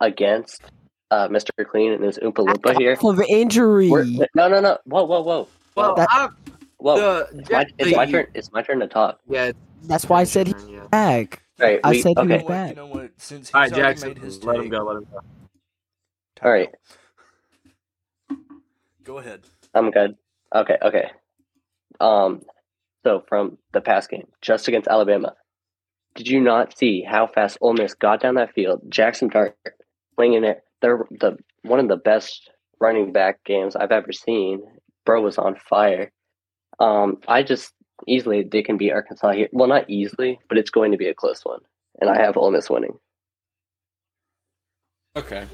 against 0.00 0.62
uh, 1.10 1.28
Mr. 1.28 1.50
Clean 1.68 1.92
and 1.92 2.04
his 2.04 2.18
Oompa 2.18 2.46
Loompa 2.46 2.78
here. 2.78 2.96
Of 3.02 3.20
injury. 3.28 3.90
We're- 3.90 4.26
no, 4.34 4.48
no, 4.48 4.60
no. 4.60 4.78
Whoa, 4.84 5.04
whoa, 5.04 5.22
whoa. 5.22 5.48
Well, 5.74 5.94
That- 5.96 6.30
Whoa. 6.78 6.96
the, 6.96 7.28
It's 7.40 7.50
my, 7.50 7.66
it's 7.78 7.96
my 7.96 8.06
turn. 8.06 8.26
It's 8.34 8.52
my 8.52 8.62
turn 8.62 8.78
to 8.78 8.86
talk. 8.86 9.18
Yeah, 9.28 9.50
That's 9.82 10.08
why 10.08 10.20
I 10.20 10.24
said 10.24 10.46
he's 10.46 10.68
yeah. 10.68 10.86
back. 10.86 11.42
All 11.60 11.66
right, 11.66 11.80
I 11.82 11.90
we, 11.90 12.02
said 12.02 12.12
he 12.20 12.26
was 12.28 12.42
back. 12.44 12.70
You 12.70 12.76
know 12.76 12.86
what? 12.86 13.10
Since 13.16 13.48
he's 13.48 13.54
All 13.54 13.62
right, 13.62 13.72
Jackson, 13.74 14.08
made 14.10 14.18
his 14.18 14.44
let 14.44 14.60
him 14.60 14.68
go. 14.68 14.84
Let 14.84 14.96
him 14.98 15.06
go. 15.10 15.20
All 16.42 16.52
right, 16.52 16.68
Go 19.02 19.18
ahead. 19.18 19.40
I'm 19.74 19.90
good. 19.90 20.16
Okay, 20.54 20.76
okay. 20.82 21.10
Um, 21.98 22.42
so 23.04 23.24
from 23.28 23.58
the 23.72 23.80
past 23.80 24.10
game, 24.10 24.26
just 24.40 24.68
against 24.68 24.88
Alabama, 24.88 25.34
did 26.14 26.28
you 26.28 26.40
not 26.40 26.76
see 26.76 27.02
how 27.02 27.26
fast 27.26 27.58
Ole 27.60 27.74
Miss 27.74 27.94
got 27.94 28.20
down 28.20 28.34
that 28.34 28.52
field? 28.52 28.82
Jackson 28.88 29.28
Dart 29.28 29.56
swinging 30.14 30.44
it. 30.44 30.62
They're 30.82 31.06
the 31.10 31.38
one 31.62 31.80
of 31.80 31.88
the 31.88 31.96
best 31.96 32.50
running 32.80 33.12
back 33.12 33.42
games 33.44 33.76
I've 33.76 33.92
ever 33.92 34.12
seen. 34.12 34.62
Bro 35.04 35.22
was 35.22 35.38
on 35.38 35.56
fire. 35.56 36.10
Um, 36.80 37.18
I 37.26 37.42
just 37.42 37.72
easily 38.06 38.42
they 38.42 38.62
can 38.62 38.76
beat 38.76 38.92
Arkansas 38.92 39.32
here. 39.32 39.48
Well, 39.52 39.68
not 39.68 39.88
easily, 39.88 40.38
but 40.48 40.58
it's 40.58 40.70
going 40.70 40.92
to 40.92 40.98
be 40.98 41.08
a 41.08 41.14
close 41.14 41.44
one, 41.44 41.60
and 42.00 42.10
I 42.10 42.20
have 42.20 42.36
Ole 42.36 42.50
Miss 42.50 42.70
winning. 42.70 42.98
Okay. 45.16 45.46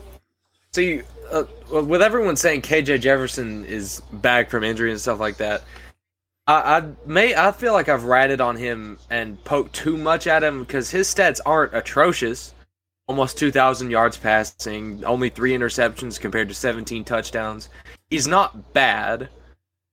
See, 0.72 1.03
uh, 1.30 1.45
with 1.70 2.03
everyone 2.03 2.36
saying 2.36 2.62
KJ 2.62 3.01
Jefferson 3.01 3.64
is 3.64 4.03
back 4.12 4.51
from 4.51 4.64
injury 4.64 4.90
and 4.90 5.01
stuff 5.01 5.20
like 5.20 5.36
that, 5.36 5.62
I, 6.47 6.78
I 6.78 6.82
may 7.07 7.34
I 7.34 7.53
feel 7.53 7.72
like 7.72 7.88
I've 7.88 8.05
ratted 8.05 8.40
on 8.40 8.57
him 8.57 8.99
and 9.11 9.42
poked 9.45 9.74
too 9.74 9.97
much 9.97 10.26
at 10.26 10.42
him 10.42 10.61
because 10.61 10.90
his 10.90 11.12
stats 11.12 11.40
aren't 11.45 11.74
atrocious. 11.74 12.55
Almost 13.07 13.36
2,000 13.36 13.90
yards 13.90 14.16
passing, 14.16 15.05
only 15.05 15.28
three 15.28 15.53
interceptions 15.53 16.18
compared 16.18 16.49
to 16.49 16.55
17 16.55 17.05
touchdowns. 17.05 17.68
He's 18.09 18.26
not 18.26 18.72
bad. 18.72 19.28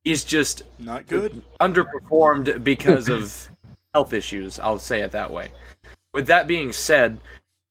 He's 0.06 0.24
just 0.24 0.64
Not 0.80 1.08
good. 1.08 1.44
underperformed 1.60 2.64
because 2.64 3.10
of 3.10 3.50
health 3.94 4.14
issues. 4.14 4.60
I'll 4.60 4.80
say 4.80 5.02
it 5.02 5.12
that 5.12 5.30
way. 5.30 5.52
With 6.14 6.28
that 6.28 6.48
being 6.48 6.72
said, 6.72 7.20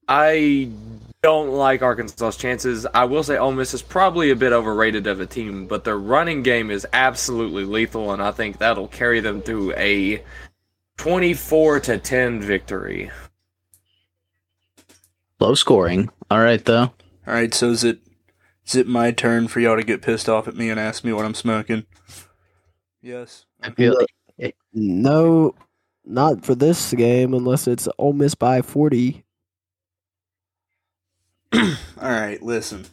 I 0.08 0.70
don't 1.22 1.50
like 1.50 1.82
Arkansas's 1.82 2.36
chances. 2.36 2.86
I 2.94 3.04
will 3.04 3.22
say 3.22 3.36
Ole 3.36 3.52
Miss 3.52 3.74
is 3.74 3.82
probably 3.82 4.30
a 4.30 4.36
bit 4.36 4.52
overrated 4.52 5.06
of 5.06 5.20
a 5.20 5.26
team, 5.26 5.66
but 5.66 5.84
their 5.84 5.98
running 5.98 6.42
game 6.42 6.70
is 6.70 6.86
absolutely 6.92 7.64
lethal, 7.64 8.12
and 8.12 8.22
I 8.22 8.30
think 8.30 8.58
that'll 8.58 8.88
carry 8.88 9.20
them 9.20 9.42
through 9.42 9.74
a 9.76 10.22
24 10.96 11.80
to 11.80 11.98
10 11.98 12.40
victory. 12.40 13.10
Low 15.38 15.54
scoring. 15.54 16.10
All 16.30 16.40
right, 16.40 16.64
though. 16.64 16.92
All 17.26 17.34
right. 17.34 17.52
So 17.52 17.70
is 17.70 17.84
it 17.84 18.00
is 18.66 18.76
it 18.76 18.86
my 18.86 19.10
turn 19.10 19.48
for 19.48 19.60
y'all 19.60 19.76
to 19.76 19.82
get 19.82 20.02
pissed 20.02 20.28
off 20.28 20.46
at 20.46 20.56
me 20.56 20.68
and 20.68 20.78
ask 20.78 21.02
me 21.02 21.12
what 21.12 21.24
I'm 21.24 21.34
smoking? 21.34 21.86
Yes. 23.00 23.46
I 23.62 23.70
feel 23.70 23.96
like 24.38 24.54
No, 24.74 25.54
not 26.04 26.44
for 26.44 26.54
this 26.54 26.92
game 26.92 27.32
unless 27.32 27.66
it's 27.66 27.88
Ole 27.98 28.12
Miss 28.12 28.34
by 28.34 28.60
40. 28.60 29.24
All 31.54 31.76
right, 32.00 32.40
listen. 32.42 32.86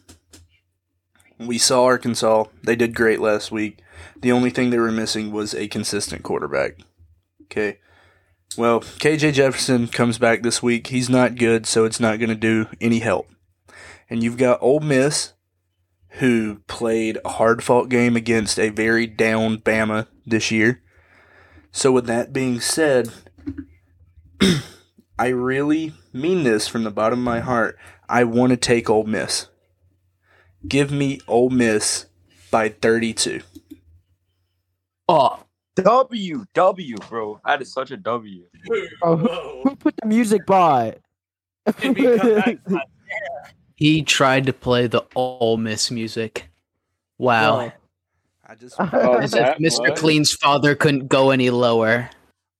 We 1.38 1.58
saw 1.58 1.84
Arkansas. 1.84 2.44
They 2.62 2.74
did 2.74 2.94
great 2.94 3.20
last 3.20 3.52
week. 3.52 3.80
The 4.20 4.32
only 4.32 4.50
thing 4.50 4.70
they 4.70 4.78
were 4.78 4.90
missing 4.90 5.30
was 5.30 5.54
a 5.54 5.68
consistent 5.68 6.24
quarterback. 6.24 6.78
Okay. 7.44 7.78
Well, 8.56 8.80
KJ 8.80 9.34
Jefferson 9.34 9.86
comes 9.86 10.18
back 10.18 10.42
this 10.42 10.62
week. 10.62 10.88
He's 10.88 11.08
not 11.08 11.36
good, 11.36 11.66
so 11.66 11.84
it's 11.84 12.00
not 12.00 12.18
going 12.18 12.30
to 12.30 12.34
do 12.34 12.66
any 12.80 12.98
help. 12.98 13.28
And 14.10 14.22
you've 14.22 14.38
got 14.38 14.60
Ole 14.60 14.80
Miss, 14.80 15.34
who 16.12 16.60
played 16.66 17.18
a 17.24 17.28
hard 17.28 17.62
fought 17.62 17.88
game 17.88 18.16
against 18.16 18.58
a 18.58 18.70
very 18.70 19.06
down 19.06 19.58
Bama 19.58 20.08
this 20.26 20.50
year. 20.50 20.82
So, 21.70 21.92
with 21.92 22.06
that 22.06 22.32
being 22.32 22.60
said, 22.60 23.10
I 25.18 25.28
really 25.28 25.92
mean 26.12 26.42
this 26.42 26.66
from 26.66 26.84
the 26.84 26.90
bottom 26.90 27.20
of 27.20 27.24
my 27.24 27.40
heart. 27.40 27.78
I 28.08 28.24
want 28.24 28.50
to 28.50 28.56
take 28.56 28.88
Ole 28.88 29.04
Miss. 29.04 29.48
Give 30.66 30.90
me 30.90 31.20
Ole 31.28 31.50
Miss 31.50 32.06
by 32.50 32.70
32. 32.70 33.42
Oh, 35.08 35.40
W 35.76 36.44
W, 36.54 36.96
bro. 37.08 37.40
That 37.44 37.62
is 37.62 37.72
such 37.72 37.90
a 37.90 37.96
W. 37.96 38.44
Oh, 39.02 39.16
who, 39.16 39.28
who 39.68 39.76
put 39.76 39.94
the 40.00 40.06
music 40.08 40.44
by? 40.46 40.96
he 43.76 44.02
tried 44.02 44.46
to 44.46 44.52
play 44.52 44.86
the 44.86 45.04
Ole 45.14 45.56
Miss 45.56 45.90
music. 45.90 46.48
Wow. 47.18 47.58
Wow. 47.58 47.72
I 48.46 48.54
just 48.54 48.76
Oh, 48.78 49.14
As 49.20 49.34
if 49.34 49.58
Mr. 49.58 49.90
was- 49.90 50.00
Clean's 50.00 50.32
father 50.32 50.74
couldn't 50.74 51.08
go 51.08 51.30
any 51.30 51.50
lower. 51.50 52.10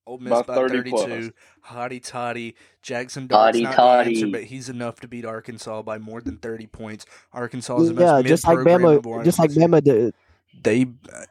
Ole 0.07 0.19
Miss 0.19 0.33
About 0.33 0.47
by 0.47 0.55
30 0.55 0.91
32. 0.91 1.33
Hotty 1.69 2.03
toddy. 2.03 2.55
Jackson 2.83 3.27
Dart's 3.27 3.59
Hotty 3.59 3.63
not 3.63 3.77
the 3.77 4.11
answer, 4.11 4.27
but 4.29 4.45
he's 4.45 4.69
enough 4.69 5.01
to 5.01 5.09
beat 5.09 5.25
Arkansas 5.25 5.83
by 5.83 5.99
more 5.99 6.21
than 6.21 6.39
30 6.39 6.67
points. 6.67 7.07
Arkansas 7.33 7.81
is 7.81 7.95
the 7.95 8.03
yeah, 8.03 8.13
most 8.13 8.27
just 8.27 8.47
like 8.47 8.59
mid-programmable 8.59 9.03
Bama, 9.03 9.25
just 9.25 9.39
like. 9.39 9.51
Bama 9.51 9.83
did. 9.83 10.15
They 10.63 10.87
uh, 11.13 11.25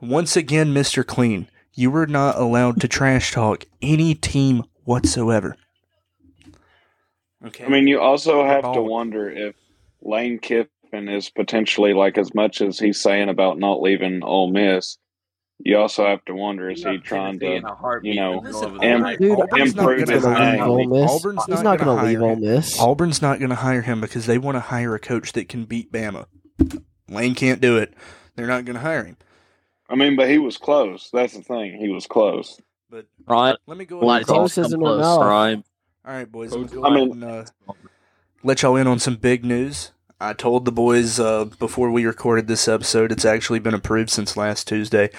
once 0.00 0.36
again, 0.36 0.72
Mr. 0.72 1.04
Clean, 1.04 1.48
you 1.74 1.90
were 1.90 2.06
not 2.06 2.36
allowed 2.36 2.80
to 2.80 2.88
trash 2.88 3.32
talk 3.32 3.64
any 3.82 4.14
team 4.14 4.64
whatsoever. 4.84 5.56
Okay. 7.44 7.64
I 7.64 7.68
mean, 7.68 7.86
you 7.86 8.00
also 8.00 8.44
have 8.44 8.72
to 8.72 8.82
wonder 8.82 9.30
if 9.30 9.54
Lane 10.02 10.38
Kiffin 10.38 11.08
is 11.08 11.30
potentially 11.30 11.94
like 11.94 12.18
as 12.18 12.34
much 12.34 12.60
as 12.60 12.78
he's 12.78 13.00
saying 13.00 13.28
about 13.28 13.58
not 13.58 13.80
leaving 13.80 14.22
Ole 14.22 14.50
Miss. 14.50 14.98
You 15.60 15.76
also 15.76 16.06
have 16.06 16.24
to 16.26 16.34
wonder 16.34 16.70
is 16.70 16.84
he 16.84 16.98
trying 16.98 17.40
to 17.40 17.46
you 18.02 18.14
know, 18.14 18.38
in 18.38 18.44
the 18.44 18.50
middle 18.50 18.64
of 18.64 18.74
the 18.74 18.80
im- 18.86 19.00
night. 19.02 19.18
Dude, 19.18 19.32
Auburn's 19.40 19.74
not 19.74 19.82
improve 19.90 20.06
gonna 20.06 20.12
his 20.14 20.24
hire 20.24 20.52
name? 20.56 20.62
Ole 20.62 20.84
Miss. 20.86 21.10
Auburn's 21.10 21.44
He's 21.46 21.54
not 21.56 21.64
not 21.64 21.78
gonna 21.80 22.04
leave 22.04 22.18
hire 22.20 22.28
Ole. 22.30 22.36
Miss. 22.36 22.80
Auburn's 22.80 23.22
not 23.22 23.38
going 23.38 23.48
to 23.50 23.56
hire 23.56 23.82
him 23.82 24.00
because 24.00 24.26
they 24.26 24.38
want 24.38 24.54
to 24.56 24.60
hire 24.60 24.94
a 24.94 25.00
coach 25.00 25.32
that 25.32 25.48
can 25.48 25.64
beat 25.64 25.90
Bama. 25.92 26.26
Lane 27.08 27.34
can't 27.34 27.60
do 27.60 27.76
it. 27.76 27.92
They're 28.36 28.46
not 28.46 28.64
going 28.66 28.74
to 28.76 28.82
hire 28.82 29.04
him. 29.04 29.16
I 29.90 29.96
mean, 29.96 30.14
but 30.16 30.28
he 30.30 30.38
was 30.38 30.56
close. 30.58 31.10
That's 31.12 31.34
the 31.34 31.42
thing. 31.42 31.76
He 31.80 31.88
was 31.88 32.06
close. 32.06 32.60
But 32.90 33.06
Prime. 33.26 33.56
let 33.66 33.76
me 33.78 33.84
go. 33.84 34.00
A 34.00 34.04
lot 34.04 34.22
ahead 34.22 34.22
of 34.22 34.28
and- 34.28 34.36
teams 34.38 34.52
Close 34.52 34.54
come 34.54 34.64
isn't 34.66 34.80
close. 34.80 34.98
enough. 34.98 35.20
Prime. 35.20 35.64
All 36.06 36.12
right, 36.14 36.30
boys. 36.30 36.52
I'm 36.52 36.68
Coach- 36.68 36.74
gonna 36.76 36.82
go 36.82 36.86
I 36.88 36.94
ahead 36.96 37.08
mean- 37.16 37.22
and 37.24 37.46
uh, 37.68 37.72
let 38.44 38.62
y'all 38.62 38.76
in 38.76 38.86
on 38.86 38.98
some 39.00 39.16
big 39.16 39.44
news. 39.44 39.90
I 40.20 40.32
told 40.34 40.64
the 40.64 40.72
boys 40.72 41.18
uh, 41.20 41.46
before 41.58 41.90
we 41.90 42.04
recorded 42.06 42.46
this 42.48 42.68
episode, 42.68 43.10
it's 43.12 43.24
actually 43.24 43.58
been 43.60 43.74
approved 43.74 44.10
since 44.10 44.36
last 44.36 44.66
Tuesday. 44.68 45.10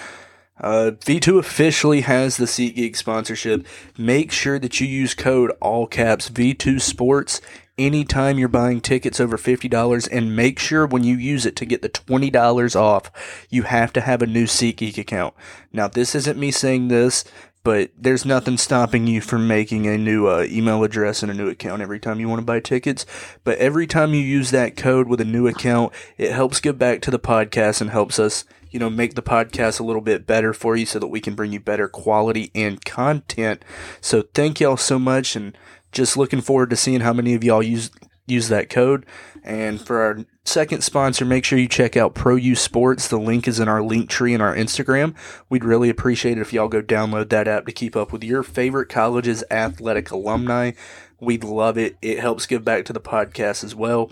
Uh, 0.59 0.91
V2 0.99 1.39
officially 1.39 2.01
has 2.01 2.37
the 2.37 2.45
SeatGeek 2.45 2.95
sponsorship. 2.95 3.65
Make 3.97 4.31
sure 4.31 4.59
that 4.59 4.79
you 4.79 4.87
use 4.87 5.13
code 5.13 5.51
all 5.61 5.87
caps 5.87 6.29
V2 6.29 6.81
Sports 6.81 7.41
anytime 7.79 8.37
you're 8.37 8.49
buying 8.49 8.81
tickets 8.81 9.19
over 9.19 9.37
$50 9.37 10.09
and 10.11 10.35
make 10.35 10.59
sure 10.59 10.85
when 10.85 11.05
you 11.05 11.15
use 11.15 11.45
it 11.45 11.55
to 11.55 11.65
get 11.65 11.81
the 11.81 11.89
$20 11.89 12.75
off, 12.75 13.09
you 13.49 13.63
have 13.63 13.93
to 13.93 14.01
have 14.01 14.21
a 14.21 14.27
new 14.27 14.45
SeatGeek 14.45 14.97
account. 14.97 15.33
Now, 15.71 15.87
this 15.87 16.13
isn't 16.13 16.37
me 16.37 16.51
saying 16.51 16.89
this, 16.89 17.23
but 17.63 17.91
there's 17.97 18.25
nothing 18.25 18.57
stopping 18.57 19.07
you 19.07 19.21
from 19.21 19.47
making 19.47 19.87
a 19.87 19.97
new 19.97 20.27
uh, 20.27 20.45
email 20.49 20.83
address 20.83 21.23
and 21.23 21.31
a 21.31 21.35
new 21.35 21.49
account 21.49 21.81
every 21.81 21.99
time 21.99 22.19
you 22.19 22.27
want 22.27 22.39
to 22.39 22.45
buy 22.45 22.59
tickets. 22.59 23.05
But 23.43 23.57
every 23.57 23.87
time 23.87 24.13
you 24.13 24.21
use 24.21 24.51
that 24.51 24.75
code 24.75 25.07
with 25.07 25.21
a 25.21 25.25
new 25.25 25.47
account, 25.47 25.93
it 26.17 26.31
helps 26.31 26.59
give 26.59 26.77
back 26.77 27.01
to 27.01 27.11
the 27.11 27.19
podcast 27.19 27.81
and 27.81 27.89
helps 27.89 28.19
us, 28.19 28.43
you 28.71 28.79
know, 28.79 28.89
make 28.89 29.15
the 29.15 29.21
podcast 29.21 29.79
a 29.79 29.83
little 29.83 30.01
bit 30.01 30.27
better 30.27 30.53
for 30.53 30.75
you 30.75 30.85
so 30.85 30.99
that 30.99 31.07
we 31.07 31.21
can 31.21 31.35
bring 31.35 31.51
you 31.51 31.59
better 31.59 31.87
quality 31.87 32.51
and 32.53 32.83
content. 32.85 33.63
So 34.01 34.23
thank 34.33 34.59
y'all 34.59 34.77
so 34.77 34.99
much 34.99 35.35
and 35.35 35.57
just 35.91 36.17
looking 36.17 36.41
forward 36.41 36.69
to 36.69 36.75
seeing 36.75 37.01
how 37.01 37.13
many 37.13 37.33
of 37.33 37.43
y'all 37.43 37.63
use 37.63 37.91
use 38.27 38.47
that 38.49 38.69
code. 38.69 39.05
And 39.43 39.81
for 39.81 40.01
our 40.01 40.25
second 40.43 40.83
sponsor, 40.83 41.25
make 41.25 41.43
sure 41.43 41.57
you 41.57 41.67
check 41.67 41.97
out 41.97 42.13
Pro 42.13 42.35
U 42.35 42.55
Sports. 42.55 43.07
The 43.07 43.19
link 43.19 43.47
is 43.47 43.59
in 43.59 43.67
our 43.67 43.81
link 43.81 44.09
tree 44.09 44.33
in 44.33 44.41
our 44.41 44.55
Instagram. 44.55 45.15
We'd 45.49 45.63
really 45.63 45.89
appreciate 45.89 46.37
it 46.37 46.41
if 46.41 46.53
y'all 46.53 46.67
go 46.67 46.81
download 46.81 47.29
that 47.29 47.47
app 47.47 47.65
to 47.65 47.71
keep 47.71 47.95
up 47.95 48.11
with 48.11 48.23
your 48.23 48.43
favorite 48.43 48.89
college's 48.89 49.43
athletic 49.49 50.11
alumni. 50.11 50.71
We'd 51.19 51.43
love 51.43 51.77
it. 51.77 51.97
It 52.01 52.19
helps 52.19 52.45
give 52.45 52.63
back 52.63 52.85
to 52.85 52.93
the 52.93 53.01
podcast 53.01 53.63
as 53.63 53.75
well. 53.75 54.11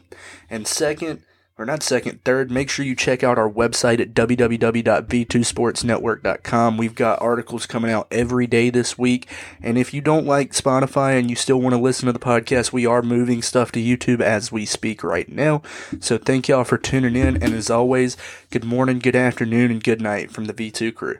And 0.49 0.68
second, 0.68 1.24
or 1.58 1.66
not 1.66 1.82
second, 1.82 2.24
third, 2.24 2.51
make 2.51 2.70
sure 2.70 2.86
you 2.86 2.95
check 2.95 3.24
out 3.24 3.39
our 3.39 3.49
website 3.49 3.99
at 3.99 4.14
www.v2sportsnetwork.com. 4.14 6.78
We've 6.78 6.95
got 6.95 7.22
articles 7.22 7.66
coming 7.66 7.91
out 7.91 8.08
every 8.12 8.45
day 8.45 8.70
this 8.70 8.97
week. 8.97 9.28
And 9.62 9.78
if 9.78 9.93
you 9.93 10.01
don't 10.01 10.26
like 10.26 10.51
Spotify 10.51 11.20
and 11.20 11.30
you 11.30 11.36
still 11.36 11.60
want 11.60 11.74
to 11.74 11.82
listen 11.82 12.05
to 12.05 12.14
the 12.14 12.20
podcast, 12.20 12.72
we 12.72 12.86
are 12.86 13.01
moving 13.01 13.41
stuff 13.41 13.72
to 13.72 13.80
YouTube 13.80 14.22
as 14.22 14.51
we 14.51 14.66
speak 14.66 15.03
right 15.03 15.30
now. 15.30 15.64
So 15.99 16.18
thank 16.18 16.47
y'all 16.47 16.64
for 16.64 16.78
tuning 16.78 17.16
in. 17.16 17.41
And 17.41 17.55
as 17.55 17.70
always, 17.70 18.18
good 18.51 18.64
morning, 18.64 18.99
good 18.99 19.16
afternoon, 19.16 19.72
and 19.72 19.84
good 19.84 20.01
night 20.01 20.32
from 20.32 20.45
the 20.45 20.53
V2 20.53 20.93
crew. 20.93 21.18